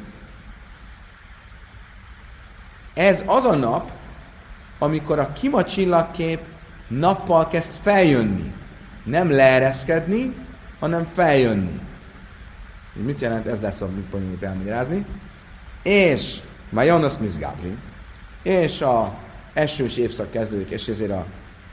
Ez 2.94 3.22
az 3.26 3.44
a 3.44 3.54
nap, 3.54 3.90
amikor 4.78 5.18
a 5.18 5.32
kima 5.32 5.64
csillagkép 5.64 6.40
nappal 6.88 7.48
kezd 7.48 7.72
feljönni. 7.72 8.52
Nem 9.04 9.30
leereszkedni, 9.30 10.34
hanem 10.78 11.04
feljönni. 11.04 11.80
Mit 12.92 13.20
jelent? 13.20 13.46
Ez 13.46 13.60
lesz, 13.60 13.80
amit 13.80 14.04
bonyolult 14.04 14.42
elmagyarázni. 14.42 15.06
És 15.82 16.38
Majonos 16.70 17.18
Miss 17.18 17.36
Gabri, 17.38 17.76
és 18.42 18.80
a 18.80 19.14
esős 19.52 19.96
évszak 19.96 20.30
kezdődik, 20.30 20.70
és 20.70 20.88
ezért 20.88 21.10
a 21.10 21.26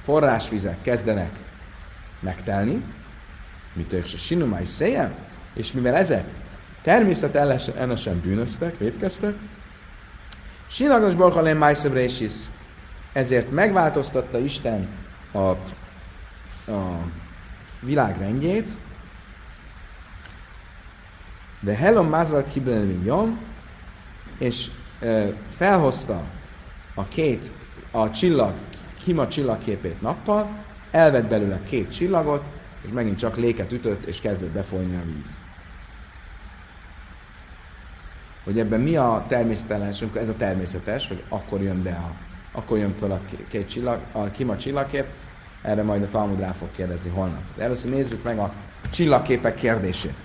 forrásvizek 0.04 0.82
kezdenek 0.82 1.32
megtelni, 2.20 2.84
mit 3.74 3.94
ők 3.94 4.06
se 4.06 4.18
sinumai 4.18 4.66
széjem, 4.66 5.14
és 5.54 5.72
mivel 5.72 5.96
ezek 5.96 6.30
természet 6.82 7.36
ellenesen 7.36 8.20
bűnöztek, 8.20 8.78
védkeztek, 8.78 9.34
Sinagos 10.68 11.16
Borchalén 11.16 11.56
Májszebrésis, 11.56 12.32
ezért 13.14 13.52
megváltoztatta 13.52 14.38
Isten 14.38 14.90
a, 15.32 15.40
a 16.72 17.08
világ 17.82 18.18
rendjét, 18.18 18.78
de 21.60 21.76
Helom 21.76 22.08
Mázal 22.08 22.44
Kibelin 22.44 23.38
és 24.38 24.72
e, 25.00 25.34
felhozta 25.50 26.24
a 26.96 27.08
két 27.08 27.54
a 27.92 28.10
csillag, 28.10 28.54
Hima 29.04 29.28
csillagképét 29.28 30.02
nappal, 30.02 30.64
elvett 30.92 31.28
belőle 31.28 31.64
két 31.64 31.92
csillagot, 31.92 32.44
és 32.82 32.92
megint 32.92 33.18
csak 33.18 33.38
léket 33.38 33.72
ütött, 33.72 34.06
és 34.06 34.22
kezdett 34.22 34.50
befolyni 34.50 34.96
a 34.96 35.06
víz. 35.06 35.42
Hogy 38.44 38.60
ebben 38.60 38.80
mi 38.80 38.96
a 38.96 39.26
természetes, 39.28 40.04
ez 40.14 40.30
a 40.30 40.36
természetes, 40.36 41.08
hogy 41.08 41.24
akkor 41.30 41.62
jön 41.62 41.84
be 41.84 41.92
a, 41.92 42.33
akkor 42.54 42.78
jön 42.78 42.94
föl 42.94 43.12
a 43.12 43.20
két 43.50 43.70
csillag, 43.70 44.00
a 44.12 44.24
Kima 44.24 44.58
csillagkép, 44.58 45.06
erre 45.62 45.84
majd 45.84 46.04
a 46.04 46.10
Talmud 46.10 46.40
rá 46.40 46.52
fog 46.52 46.72
kérdezni 46.72 47.10
holnap. 47.10 47.42
De 47.56 47.64
először 47.64 47.92
nézzük 47.92 48.24
meg 48.24 48.40
a 48.40 48.54
csillagképek 48.92 49.56
kérdését. 49.56 50.16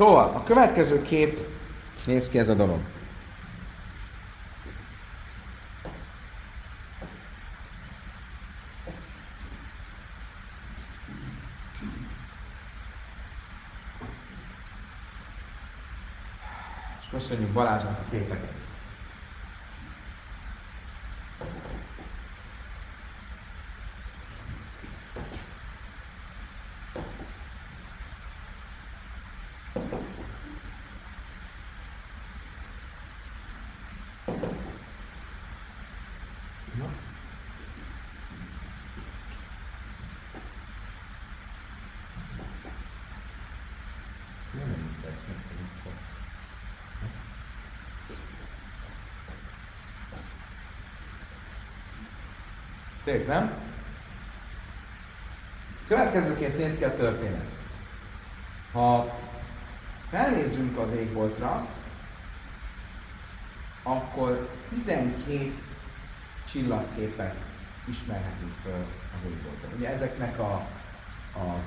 Szóval, 0.00 0.32
a 0.34 0.42
következő 0.42 1.02
kép 1.02 1.46
néz 2.06 2.28
ki 2.28 2.38
ez 2.38 2.48
a 2.48 2.54
dolog. 2.54 2.80
És 17.00 17.06
köszönjük 17.10 17.52
Balázsnak 17.52 17.98
a 17.98 18.10
képeket. 18.10 18.59
Szép, 53.00 53.26
nem? 53.26 53.52
Következőként 55.88 56.58
néz 56.58 56.78
ki 56.78 56.84
a 56.84 56.94
történet. 56.94 57.46
Ha 58.72 59.18
felnézzünk 60.10 60.78
az 60.78 60.92
égboltra, 60.92 61.66
akkor 63.82 64.50
12 64.68 65.54
csillagképet 66.50 67.34
ismerhetünk 67.88 68.52
föl 68.62 68.86
az 69.14 69.30
égbolton. 69.30 69.70
Ugye 69.76 69.88
ezeknek 69.88 70.38
a, 70.38 70.52
a 71.34 71.58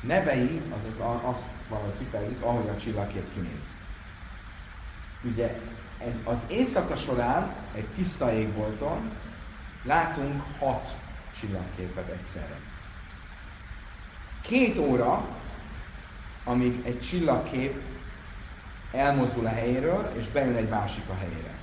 nevei 0.00 0.62
azok 0.78 1.22
azt 1.22 1.48
valahogy 1.68 1.98
kifejezik, 1.98 2.42
ahogy 2.42 2.68
a 2.68 2.76
csillagkép 2.76 3.32
kinéz. 3.32 3.74
Ugye 5.24 5.60
az 6.24 6.44
éjszaka 6.50 6.96
során 6.96 7.54
egy 7.74 7.86
tiszta 7.86 8.32
égbolton 8.32 9.12
látunk 9.86 10.42
hat 10.58 10.94
csillagképet 11.40 12.08
egyszerre. 12.08 12.60
Két 14.42 14.78
óra, 14.78 15.28
amíg 16.44 16.80
egy 16.84 17.00
csillagkép 17.00 17.82
elmozdul 18.92 19.46
a 19.46 19.48
helyéről, 19.48 20.12
és 20.16 20.28
bejön 20.28 20.56
egy 20.56 20.68
másik 20.68 21.08
a 21.08 21.14
helyére. 21.14 21.54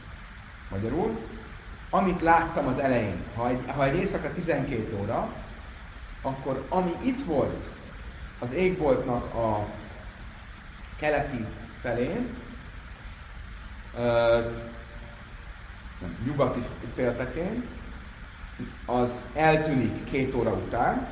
Magyarul, 0.69 1.19
amit 1.89 2.21
láttam 2.21 2.67
az 2.67 2.79
elején, 2.79 3.23
ha 3.35 3.47
egy, 3.47 3.63
ha 3.75 3.85
egy 3.85 3.95
éjszaka 3.95 4.33
12 4.33 4.97
óra, 5.01 5.33
akkor 6.21 6.65
ami 6.69 6.91
itt 7.01 7.21
volt 7.21 7.73
az 8.39 8.51
égboltnak 8.51 9.33
a 9.33 9.67
keleti 10.97 11.45
felén, 11.81 12.37
ö, 13.97 14.39
nem, 16.01 16.17
nyugati 16.25 16.59
féltekén, 16.95 17.67
az 18.85 19.23
eltűnik 19.33 20.03
két 20.03 20.33
óra 20.35 20.51
után, 20.51 21.07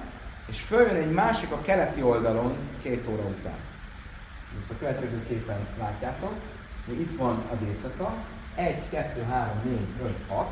és 0.47 0.61
följön 0.61 0.95
egy 0.95 1.11
másik 1.11 1.51
a 1.51 1.61
keleti 1.61 2.01
oldalon 2.01 2.57
két 2.81 3.07
óra 3.07 3.23
után. 3.23 3.57
Ezt 4.61 4.69
a 4.69 4.77
következő 4.79 5.25
képen 5.27 5.67
látjátok, 5.79 6.33
hogy 6.85 6.99
itt 6.99 7.17
van 7.17 7.43
az 7.51 7.57
éjszaka, 7.67 8.15
1, 8.55 8.89
2, 8.89 9.21
3, 9.21 9.61
4, 9.63 9.79
5, 10.03 10.15
6. 10.27 10.47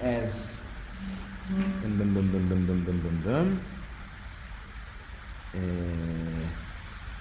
Ez 0.00 0.62
dum, 1.82 1.96
dum, 1.96 2.12
dum, 2.12 2.30
dum, 2.30 2.48
dum, 2.48 2.84
dum, 2.84 3.00
dum, 3.02 3.22
dum. 3.22 3.60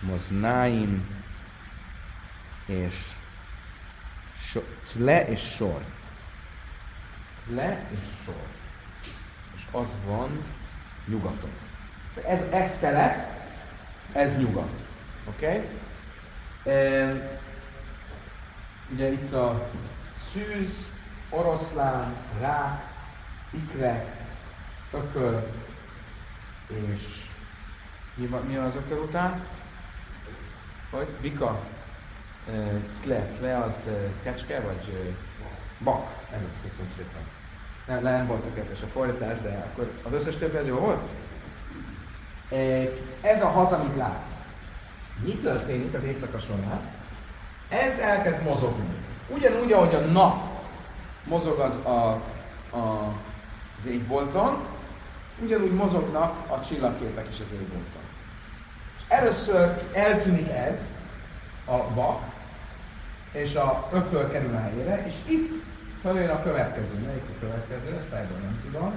Moznaim 0.01 1.21
és 2.65 2.95
so, 4.35 4.61
tle 4.91 5.27
és 5.27 5.41
sor. 5.55 5.81
Tle 7.47 7.87
és 7.91 7.99
sor. 8.25 8.47
És 9.55 9.63
az 9.71 9.97
van 10.05 10.43
nyugaton. 11.07 11.51
Ez, 12.27 12.41
ez 12.41 12.79
kelet, 12.79 13.29
ez 14.13 14.37
nyugat. 14.37 14.85
Oké? 15.27 15.47
Okay? 15.47 17.21
Ugye 18.91 19.11
itt 19.11 19.33
a 19.33 19.69
szűz, 20.31 20.89
oroszlán, 21.29 22.15
rák, 22.39 22.81
ikrek, 23.51 24.05
ököl, 24.91 25.47
és 26.67 27.29
mi 28.15 28.25
mi 28.47 28.55
az 28.55 28.75
ököl 28.75 28.97
után? 28.97 29.45
Hogy? 30.89 31.07
Vika? 31.21 31.59
Tle, 33.01 33.31
tle 33.37 33.57
az 33.57 33.89
kecske, 34.23 34.59
vagy 34.59 35.15
bak? 35.83 36.07
Ez 36.31 36.39
az, 36.41 36.69
köszönöm 36.69 36.91
szépen. 36.95 37.21
Nem, 37.87 38.03
nem 38.03 38.27
volt 38.27 38.43
tökéletes 38.43 38.81
a 38.81 38.87
fordítás, 38.87 39.39
de 39.41 39.67
akkor 39.71 39.91
az 40.03 40.13
összes 40.13 40.35
többi 40.35 40.57
az 40.57 40.67
jó 40.67 40.77
volt? 40.77 41.01
Ez 43.21 43.43
a 43.43 43.47
hat, 43.47 43.71
amit 43.71 43.95
látsz. 43.95 44.29
Mi 45.23 45.31
történik 45.31 45.93
az 45.93 46.03
éjszaka 46.03 46.39
során? 46.39 46.81
Ez 47.69 47.99
elkezd 47.99 48.43
mozogni. 48.43 48.95
Ugyanúgy, 49.29 49.71
ahogy 49.71 49.95
a 49.95 49.99
nap 49.99 50.53
mozog 51.23 51.59
az, 51.59 51.73
a, 51.85 52.09
a, 52.77 53.13
az 53.79 53.85
égbolton, 53.85 54.65
ugyanúgy 55.41 55.73
mozognak 55.73 56.51
a 56.51 56.59
csillagképek 56.59 57.27
is 57.31 57.39
az 57.39 57.51
égbolton. 57.51 58.01
És 58.97 59.03
először 59.07 59.83
eltűnik 59.93 60.49
ez, 60.49 60.89
a 61.65 61.77
bak, 61.95 62.21
és 63.31 63.55
a 63.55 63.89
ököl 63.91 64.31
kerül 64.31 64.55
a 64.55 64.59
helyére, 64.59 65.05
és 65.05 65.15
itt 65.25 65.63
feljön 66.03 66.29
a 66.29 66.43
következő. 66.43 66.99
Melyik 67.05 67.23
a 67.23 67.39
következő? 67.39 68.05
Fejből 68.09 68.37
nem 68.37 68.61
tudom. 68.63 68.93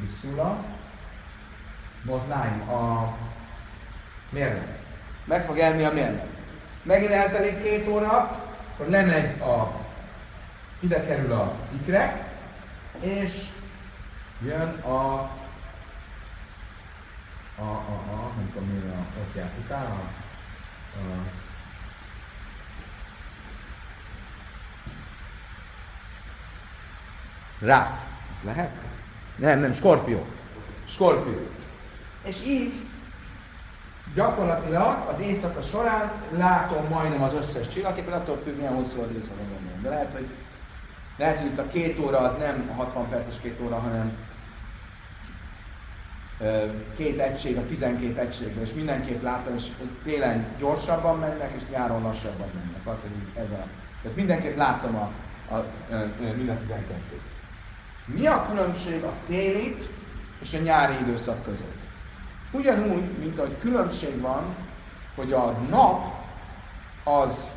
Bisszula. 0.00 0.64
Moznáim 2.02 2.68
a 2.68 3.16
mérleg. 4.30 4.78
Meg 5.24 5.42
fog 5.42 5.58
elni 5.58 5.84
a 5.84 5.92
mérleg. 5.92 6.26
Megint 6.82 7.12
eltelik 7.12 7.62
két 7.62 7.88
óra, 7.88 8.40
akkor 8.72 8.88
lemegy 8.88 9.40
a, 9.40 9.80
ide 10.80 11.06
kerül 11.06 11.32
a 11.32 11.54
ikrek, 11.80 12.24
és 13.00 13.32
jön 14.42 14.68
a, 14.68 14.90
a, 17.58 17.62
a, 17.62 18.02
a 18.10 18.32
nem 18.36 18.50
tudom 18.52 18.68
mi 18.68 18.90
a 18.90 19.20
otják 19.28 19.50
utána, 19.64 19.94
a, 19.94 20.98
a 20.98 21.45
Rák. 27.60 27.90
Ez 28.36 28.44
lehet? 28.44 28.70
Nem, 29.36 29.58
nem, 29.58 29.72
skorpió. 29.72 30.26
Skorpió. 30.88 31.46
És 32.24 32.44
így 32.46 32.72
gyakorlatilag 34.14 35.08
az 35.08 35.20
éjszaka 35.20 35.62
során 35.62 36.12
látom 36.30 36.86
majdnem 36.88 37.22
az 37.22 37.32
összes 37.32 37.68
csillagképet, 37.68 38.14
attól 38.14 38.40
függ, 38.44 38.56
milyen 38.56 38.74
hosszú 38.74 39.00
az 39.00 39.10
éjszaka 39.10 39.38
gondolom. 39.38 39.82
De 39.82 39.88
lehet, 39.88 40.12
hogy, 40.12 40.28
lehet, 41.16 41.40
hogy 41.40 41.46
itt 41.46 41.58
a 41.58 41.66
két 41.66 41.98
óra 41.98 42.18
az 42.18 42.34
nem 42.38 42.70
a 42.70 42.74
60 42.74 43.08
perces 43.08 43.40
két 43.40 43.60
óra, 43.60 43.78
hanem 43.78 44.16
két 46.96 47.20
egység 47.20 47.56
a 47.56 47.66
12 47.66 48.20
egységben, 48.20 48.62
és 48.62 48.74
mindenképp 48.74 49.22
látom, 49.22 49.54
és 49.54 49.66
télen 50.04 50.46
gyorsabban 50.58 51.18
mennek, 51.18 51.52
és 51.56 51.62
nyáron 51.70 52.02
lassabban 52.02 52.48
mennek. 52.54 52.86
Az, 52.96 53.00
hogy 53.00 53.42
ez 53.42 53.50
a... 53.50 53.66
Tehát 54.02 54.16
mindenképp 54.16 54.56
látom 54.56 54.96
a, 54.96 55.10
a, 55.48 55.54
a, 55.54 55.94
a 55.94 56.34
mind 56.36 56.48
a 56.48 56.52
12-t. 56.52 57.35
Mi 58.06 58.26
a 58.26 58.46
különbség 58.50 59.02
a 59.02 59.12
téli 59.26 59.76
és 60.40 60.54
a 60.54 60.58
nyári 60.58 60.94
időszak 61.00 61.44
között? 61.44 61.74
Ugyanúgy, 62.52 63.18
mint 63.18 63.38
ahogy 63.38 63.58
különbség 63.58 64.20
van, 64.20 64.56
hogy 65.14 65.32
a 65.32 65.50
nap 65.50 66.04
az 67.04 67.54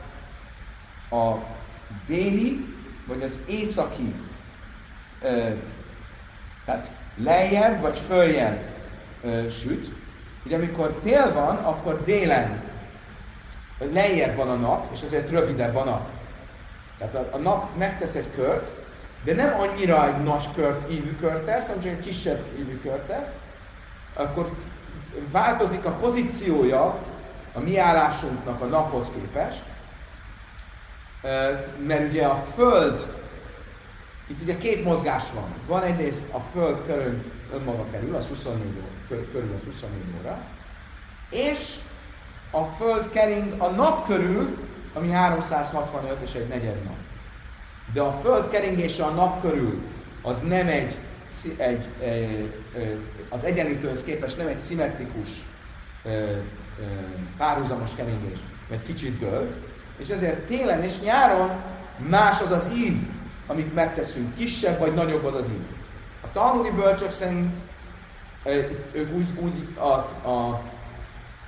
a 1.11 1.33
déli, 2.07 2.65
vagy 3.07 3.23
az 3.23 3.39
északi, 3.47 4.15
ö, 5.21 5.49
tehát 6.65 6.91
lejjebb 7.15 7.81
vagy 7.81 7.97
följebb 7.97 8.61
ö, 9.23 9.49
süt. 9.49 9.91
Ugye 10.45 10.55
amikor 10.55 10.93
tél 10.93 11.33
van, 11.33 11.55
akkor 11.55 12.03
délen 12.03 12.63
lejjebb 13.79 14.35
van 14.35 14.49
a 14.49 14.55
nap, 14.55 14.91
és 14.93 15.01
ezért 15.01 15.29
rövidebb 15.29 15.75
a 15.75 15.83
nap. 15.83 16.09
Tehát 16.97 17.15
a, 17.15 17.27
a 17.31 17.37
nap 17.37 17.77
megtesz 17.77 18.15
egy 18.15 18.31
kört, 18.35 18.73
de 19.23 19.33
nem 19.33 19.59
annyira 19.59 20.07
egy 20.07 20.23
nagy 20.23 20.51
kört, 20.55 20.91
ívű 20.91 21.15
kört 21.15 21.45
tesz, 21.45 21.67
hanem 21.67 21.81
csak 21.81 21.91
egy 21.91 21.99
kisebb 21.99 22.45
ívű 22.59 22.79
kört 22.79 23.07
tesz, 23.07 23.29
akkor 24.13 24.51
változik 25.31 25.85
a 25.85 25.91
pozíciója 25.91 26.97
a 27.53 27.59
mi 27.59 27.77
állásunknak 27.77 28.61
a 28.61 28.65
naphoz 28.65 29.11
képest, 29.11 29.63
mert 31.87 32.07
ugye 32.09 32.25
a 32.25 32.35
Föld, 32.35 33.13
itt 34.27 34.41
ugye 34.41 34.57
két 34.57 34.83
mozgás 34.83 35.23
van. 35.33 35.53
Van 35.67 35.83
egyrészt 35.83 36.23
a 36.31 36.39
Föld 36.39 36.81
körül 36.85 37.31
önmaga 37.53 37.85
kerül, 37.91 38.15
az 38.15 38.27
24 38.27 38.65
óra, 38.77 39.25
körül 39.31 39.55
az 39.57 39.63
24 39.65 40.01
óra, 40.19 40.41
és 41.29 41.75
a 42.51 42.63
Föld 42.63 43.09
kering 43.09 43.61
a 43.61 43.67
nap 43.67 44.05
körül, 44.05 44.57
ami 44.93 45.11
365 45.11 46.21
és 46.21 46.33
egy 46.33 46.47
negyed 46.47 46.83
nap. 46.83 46.95
De 47.93 48.01
a 48.01 48.11
Föld 48.11 48.47
keringése 48.47 49.03
a 49.03 49.09
nap 49.09 49.41
körül 49.41 49.81
az 50.21 50.41
nem 50.41 50.67
egy, 50.67 50.97
egy, 51.57 51.89
az 53.29 53.43
egyenlítőhöz 53.43 54.03
képest 54.03 54.37
nem 54.37 54.47
egy 54.47 54.59
szimmetrikus 54.59 55.29
párhuzamos 57.37 57.95
keringés, 57.95 58.39
mert 58.69 58.83
kicsit 58.83 59.19
dölt, 59.19 59.55
és 59.97 60.09
ezért 60.09 60.45
télen 60.45 60.83
és 60.83 60.99
nyáron 60.99 61.51
más 62.09 62.41
az 62.41 62.51
az 62.51 62.69
ív, 62.75 62.97
amit 63.47 63.73
megteszünk, 63.73 64.35
kisebb 64.35 64.79
vagy 64.79 64.93
nagyobb 64.93 65.25
az 65.25 65.35
az 65.35 65.49
ív. 65.49 65.61
A 66.21 66.31
talmudi 66.31 66.69
bölcsök 66.69 67.09
szerint 67.09 67.57
ők 68.91 69.13
úgy, 69.13 69.29
úgy 69.39 69.67
a, 69.77 69.93
a, 70.29 70.61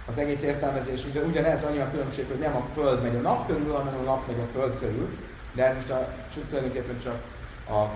az 0.07 0.17
egész 0.17 0.43
értelmezés, 0.43 1.05
ugye, 1.05 1.21
ugyanez 1.21 1.63
annyi 1.63 1.79
a 1.79 1.91
különbség, 1.91 2.25
hogy 2.27 2.39
nem 2.39 2.55
a 2.55 2.65
Föld 2.73 3.01
megy 3.01 3.15
a 3.15 3.19
nap 3.19 3.47
körül, 3.47 3.73
hanem 3.73 3.99
a 3.99 4.03
nap 4.03 4.27
megy 4.27 4.39
a 4.39 4.59
Föld 4.59 4.79
körül, 4.79 5.17
de 5.53 5.65
ez 5.65 5.75
most 5.75 5.89
a, 5.89 6.13
tulajdonképpen 6.49 6.99
csak 6.99 7.21
a, 7.69 7.89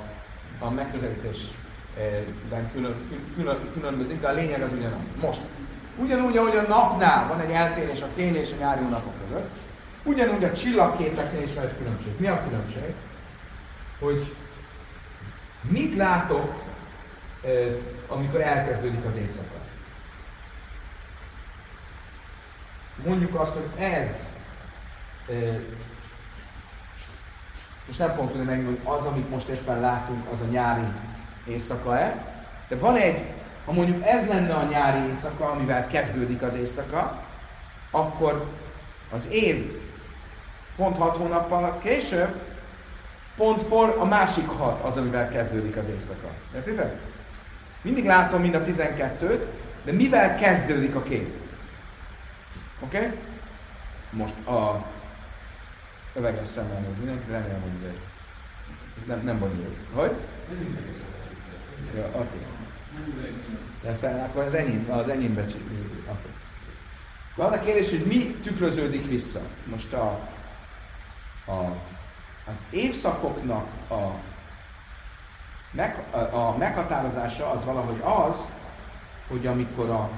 a 0.65 0.69
megközelítésben 0.69 2.71
külön, 2.73 2.95
külön, 3.35 3.71
különbözik, 3.73 4.21
de 4.21 4.27
a 4.27 4.33
lényeg 4.33 4.61
az 4.61 4.71
ugyanaz. 4.71 4.99
Most, 5.21 5.41
ugyanúgy, 5.97 6.37
ahogy 6.37 6.55
a 6.55 6.67
napnál 6.67 7.27
van 7.27 7.39
egy 7.39 7.51
eltérés 7.51 8.01
a 8.01 8.07
téli 8.15 8.37
és 8.37 8.51
a 8.51 8.59
nyári 8.59 8.83
napok 8.83 9.19
között, 9.21 9.49
ugyanúgy 10.03 10.43
a 10.43 10.51
csillagképeknél 10.51 11.41
is 11.41 11.53
van 11.53 11.63
egy 11.63 11.77
különbség. 11.77 12.19
Mi 12.19 12.27
a 12.27 12.43
különbség? 12.43 12.93
Hogy 13.99 14.35
mit 15.61 15.95
látok, 15.95 16.63
amikor 18.07 18.41
elkezdődik 18.41 19.05
az 19.05 19.15
éjszaka? 19.15 19.55
Mondjuk 23.05 23.39
azt, 23.39 23.53
hogy 23.53 23.83
ez 23.83 24.29
most 27.87 27.99
nem 27.99 28.09
fogom 28.09 28.29
tudni 28.29 28.45
megmondani, 28.45 28.77
hogy 28.83 28.97
az, 28.97 29.05
amit 29.05 29.29
most 29.29 29.47
éppen 29.47 29.79
látunk, 29.79 30.27
az 30.33 30.41
a 30.41 30.45
nyári 30.45 30.85
éjszaka-e. 31.47 32.33
De 32.67 32.75
van 32.75 32.95
egy, 32.95 33.25
ha 33.65 33.71
mondjuk 33.71 34.05
ez 34.05 34.27
lenne 34.27 34.53
a 34.53 34.63
nyári 34.63 35.07
éjszaka, 35.09 35.49
amivel 35.49 35.87
kezdődik 35.87 36.41
az 36.41 36.55
éjszaka, 36.55 37.23
akkor 37.91 38.45
az 39.11 39.27
év 39.31 39.71
pont 40.75 40.97
hat 40.97 41.17
hónappal 41.17 41.79
később, 41.83 42.41
pont 43.35 43.61
for 43.61 43.95
a 43.99 44.05
másik 44.05 44.47
hat 44.47 44.83
az, 44.83 44.97
amivel 44.97 45.29
kezdődik 45.29 45.77
az 45.77 45.87
éjszaka. 45.89 46.27
Értitek? 46.55 46.95
Mindig 47.81 48.05
látom 48.05 48.41
mind 48.41 48.55
a 48.55 48.63
12-t, 48.63 49.45
de 49.83 49.91
mivel 49.91 50.35
kezdődik 50.35 50.95
a 50.95 51.03
kép? 51.03 51.33
Oké? 52.83 52.97
Okay? 52.97 53.17
Most 54.11 54.47
a 54.47 54.85
öveges 56.15 56.47
szemmel 56.47 56.79
néz 56.79 56.97
mindenki, 56.97 57.31
remélem, 57.31 57.61
hogy 57.61 57.71
ez, 57.75 57.89
egy, 57.89 57.99
ez 58.97 59.07
nem, 59.07 59.23
nem 59.23 59.39
bonyolult. 59.39 59.77
Hogy? 59.93 60.11
Ja, 61.95 62.05
oké. 62.05 62.17
Okay. 62.17 63.91
Aztán 63.91 64.19
akkor 64.19 64.43
az 64.43 64.53
enyém, 64.53 64.91
az 64.91 65.09
enyémbe 65.09 65.41
okay. 65.41 66.31
Van 67.35 67.53
a 67.53 67.59
kérdés, 67.59 67.89
hogy 67.89 68.05
mi 68.05 68.35
tükröződik 68.43 69.07
vissza. 69.07 69.41
Most 69.65 69.93
a, 69.93 70.07
a, 71.45 71.59
az 72.45 72.63
évszakoknak 72.69 73.67
a, 73.89 74.11
meg, 75.71 76.03
a, 76.11 76.17
a 76.17 76.57
meghatározása 76.57 77.49
az 77.51 77.65
valahogy 77.65 78.01
az, 78.03 78.51
hogy 79.27 79.47
amikor 79.47 79.89
a, 79.89 80.09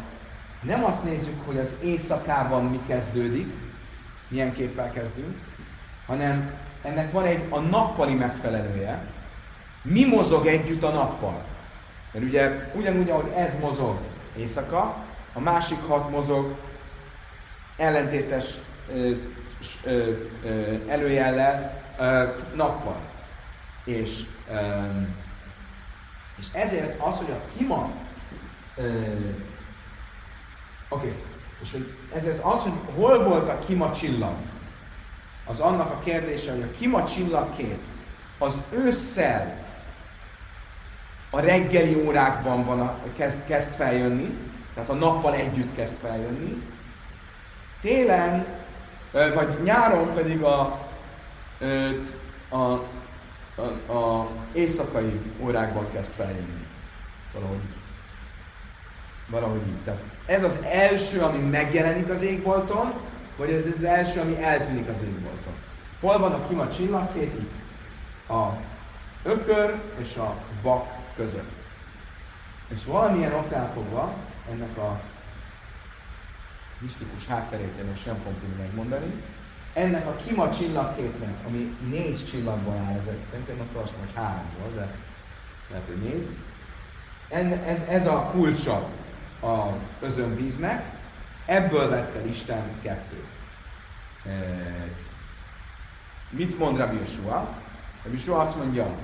nem 0.62 0.84
azt 0.84 1.04
nézzük, 1.04 1.46
hogy 1.46 1.58
az 1.58 1.76
éjszakában 1.84 2.66
mi 2.66 2.80
kezdődik, 2.88 3.54
milyen 4.28 4.54
képpel 4.54 4.92
kezdünk, 4.92 5.38
hanem 6.08 6.52
ennek 6.84 7.12
van 7.12 7.26
egy 7.26 7.46
a 7.50 7.60
nappali 7.60 8.14
megfelelője. 8.14 9.06
Mi 9.82 10.06
mozog 10.06 10.46
együtt 10.46 10.84
a 10.84 10.90
nappal? 10.90 11.44
Mert 12.12 12.26
ugye 12.26 12.70
ugyanúgy, 12.76 13.10
ahogy 13.10 13.32
ez 13.36 13.60
mozog 13.60 14.00
éjszaka, 14.38 15.06
a 15.34 15.40
másik 15.40 15.80
hat 15.88 16.10
mozog 16.10 16.56
ellentétes 17.78 18.56
ö, 18.94 19.12
ö, 19.84 20.12
ö, 20.44 20.76
előjellel 20.88 21.84
ö, 22.00 22.24
nappal. 22.56 23.00
És, 23.86 24.24
ö, 24.52 24.58
és 26.38 26.46
ezért 26.54 27.02
az, 27.02 27.18
hogy 27.18 27.32
a 27.32 27.58
kima 27.58 27.92
Oké, 30.90 31.08
okay. 31.08 31.14
és 31.62 31.72
hogy 31.72 31.94
ezért 32.14 32.44
az, 32.44 32.62
hogy 32.62 32.72
hol 32.96 33.24
volt 33.24 33.50
a 33.50 33.60
kima 33.60 33.92
csillag, 33.92 34.36
az 35.48 35.60
annak 35.60 35.92
a 35.92 36.00
kérdése, 36.00 36.52
hogy 36.52 36.62
a 36.62 36.78
kima 36.78 37.04
csillagkép 37.04 37.80
az 38.38 38.62
ősszel 38.72 39.66
a 41.30 41.40
reggeli 41.40 41.96
órákban 42.06 42.66
van 42.66 42.80
a, 42.80 42.98
kezd, 43.18 43.46
kezd 43.46 43.74
feljönni, 43.74 44.38
tehát 44.74 44.90
a 44.90 44.94
nappal 44.94 45.34
együtt 45.34 45.76
kezd 45.76 45.98
feljönni, 45.98 46.62
télen, 47.82 48.46
vagy 49.12 49.62
nyáron 49.64 50.14
pedig 50.14 50.44
a, 50.44 50.88
a, 52.50 52.58
a, 52.58 53.94
a 53.94 54.30
éjszakai 54.54 55.22
órákban 55.40 55.92
kezd 55.92 56.12
feljönni. 56.12 56.66
Valahogy, 57.34 57.62
valahogy 59.30 59.68
így. 59.68 59.84
Tehát 59.84 60.02
ez 60.26 60.44
az 60.44 60.60
első, 60.64 61.22
ami 61.22 61.38
megjelenik 61.38 62.10
az 62.10 62.22
égbolton, 62.22 62.94
vagy 63.38 63.50
ez 63.50 63.66
az 63.76 63.84
első, 63.84 64.20
ami 64.20 64.44
eltűnik 64.44 64.88
az 64.88 65.02
égbolton. 65.02 65.54
Hol 66.00 66.20
van 66.20 66.32
a 66.32 66.48
kima 66.48 66.70
csillagkép? 66.70 67.40
Itt. 67.40 67.66
A 68.30 68.50
ökör 69.24 69.82
és 70.02 70.16
a 70.16 70.36
bak 70.62 70.88
között. 71.16 71.66
És 72.68 72.86
valamilyen 72.86 73.34
oknál 73.34 73.72
fogva, 73.74 74.14
ennek 74.52 74.78
a 74.78 75.02
misztikus 76.80 77.28
hátterét 77.28 77.78
én 77.80 77.86
most 77.86 78.04
fogom 78.04 78.40
tudni 78.40 78.56
megmondani, 78.62 79.24
ennek 79.74 80.08
a 80.08 80.16
kima 80.16 80.50
csillagképnek, 80.50 81.36
ami 81.48 81.78
négy 81.90 82.26
csillagból 82.26 82.74
áll, 82.74 83.00
ezek, 83.02 83.18
szerintem 83.30 83.60
azt 83.62 83.76
olvastam, 83.76 84.00
hogy 84.00 84.14
háromból, 84.16 84.72
de 84.76 84.96
lehet, 85.70 85.88
hogy 85.88 86.02
négy. 86.02 86.28
En, 87.30 87.52
ez, 87.64 87.82
ez 87.90 88.08
a 88.08 88.30
kulcsa 88.32 88.90
a 89.42 89.68
özönvíznek, 90.00 90.97
ebből 91.48 91.90
vett 91.90 92.16
el 92.16 92.28
Isten 92.28 92.80
kettőt. 92.82 93.28
Mit 96.30 96.58
mond 96.58 96.78
Rabbi 96.78 96.96
Yeshua? 96.96 97.50
Rabbi 98.04 98.18
Yeshua 98.18 98.40
azt 98.40 98.58
mondja, 98.58 98.96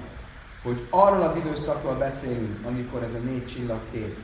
hogy 0.63 0.87
arról 0.89 1.21
az 1.21 1.35
időszakról 1.35 1.95
beszélünk, 1.95 2.65
amikor 2.65 3.03
ez 3.03 3.13
a 3.13 3.17
négy 3.17 3.47
csillagkép 3.47 4.17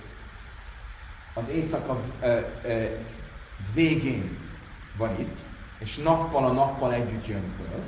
az 1.34 1.50
éjszaka 1.50 2.00
e, 2.20 2.28
e, 2.28 2.46
végén 3.74 4.38
van 4.98 5.20
itt, 5.20 5.40
és 5.80 5.98
nappal 5.98 6.46
a 6.46 6.52
nappal 6.52 6.94
együtt 6.94 7.28
jön 7.28 7.54
föl. 7.58 7.84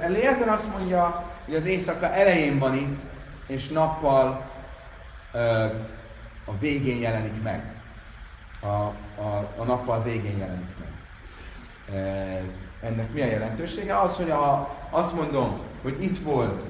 Eliezer 0.00 0.48
azt 0.48 0.78
mondja, 0.78 1.30
hogy 1.44 1.54
az 1.54 1.64
éjszaka 1.64 2.12
elején 2.12 2.58
van 2.58 2.74
itt, 2.74 3.00
és 3.46 3.68
nappal 3.68 4.50
ö, 5.32 5.64
a 6.44 6.58
végén 6.58 7.00
jelenik 7.00 7.42
meg. 7.42 7.81
A, 8.62 8.66
a, 8.66 9.48
a 9.56 9.64
nappal 9.64 10.02
végén 10.02 10.38
jelenik 10.38 10.74
meg. 10.78 10.90
E, 11.98 12.42
ennek 12.82 13.12
mi 13.12 13.20
a 13.22 13.26
jelentősége? 13.26 14.00
Az, 14.00 14.16
hogy 14.16 14.30
a, 14.30 14.76
azt 14.90 15.14
mondom, 15.14 15.60
hogy 15.82 16.02
itt 16.02 16.18
volt, 16.18 16.64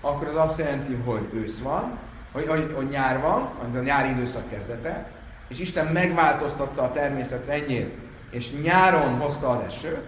akkor 0.00 0.26
az 0.26 0.36
azt 0.36 0.58
jelenti, 0.58 0.94
hogy 0.94 1.28
ősz 1.34 1.60
van, 1.60 1.98
hogy, 2.32 2.46
hogy, 2.46 2.72
hogy 2.74 2.88
nyár 2.88 3.20
van, 3.20 3.50
az 3.60 3.78
a 3.78 3.82
nyári 3.82 4.10
időszak 4.10 4.50
kezdete, 4.50 5.06
és 5.48 5.58
Isten 5.58 5.86
megváltoztatta 5.86 6.82
a 6.82 6.92
természet 6.92 7.46
rendjét, 7.46 7.98
és 8.30 8.52
nyáron 8.62 9.18
hozta 9.18 9.50
az 9.50 9.60
esőt, 9.60 10.06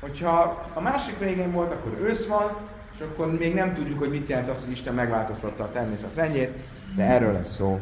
hogyha 0.00 0.66
a 0.74 0.80
másik 0.80 1.18
végén 1.18 1.52
volt, 1.52 1.72
akkor 1.72 1.98
ősz 2.00 2.26
van, 2.26 2.56
és 2.94 3.00
akkor 3.00 3.38
még 3.38 3.54
nem 3.54 3.74
tudjuk, 3.74 3.98
hogy 3.98 4.10
mit 4.10 4.28
jelent 4.28 4.48
az, 4.48 4.60
hogy 4.60 4.70
Isten 4.70 4.94
megváltoztatta 4.94 5.64
a 5.64 5.70
természet 5.70 6.14
rendjét, 6.14 6.56
de 6.96 7.04
erről 7.04 7.32
lesz 7.32 7.54
szó 7.54 7.80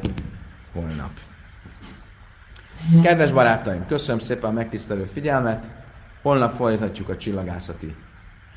holnap. 0.72 1.11
Kedves 3.03 3.33
barátaim, 3.33 3.87
köszönöm 3.87 4.20
szépen 4.20 4.51
a 4.51 4.53
megtisztelő 4.53 5.05
figyelmet, 5.05 5.70
holnap 6.22 6.55
folytatjuk 6.55 7.09
a 7.09 7.16
csillagászati 7.16 7.97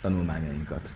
tanulmányainkat. 0.01 0.93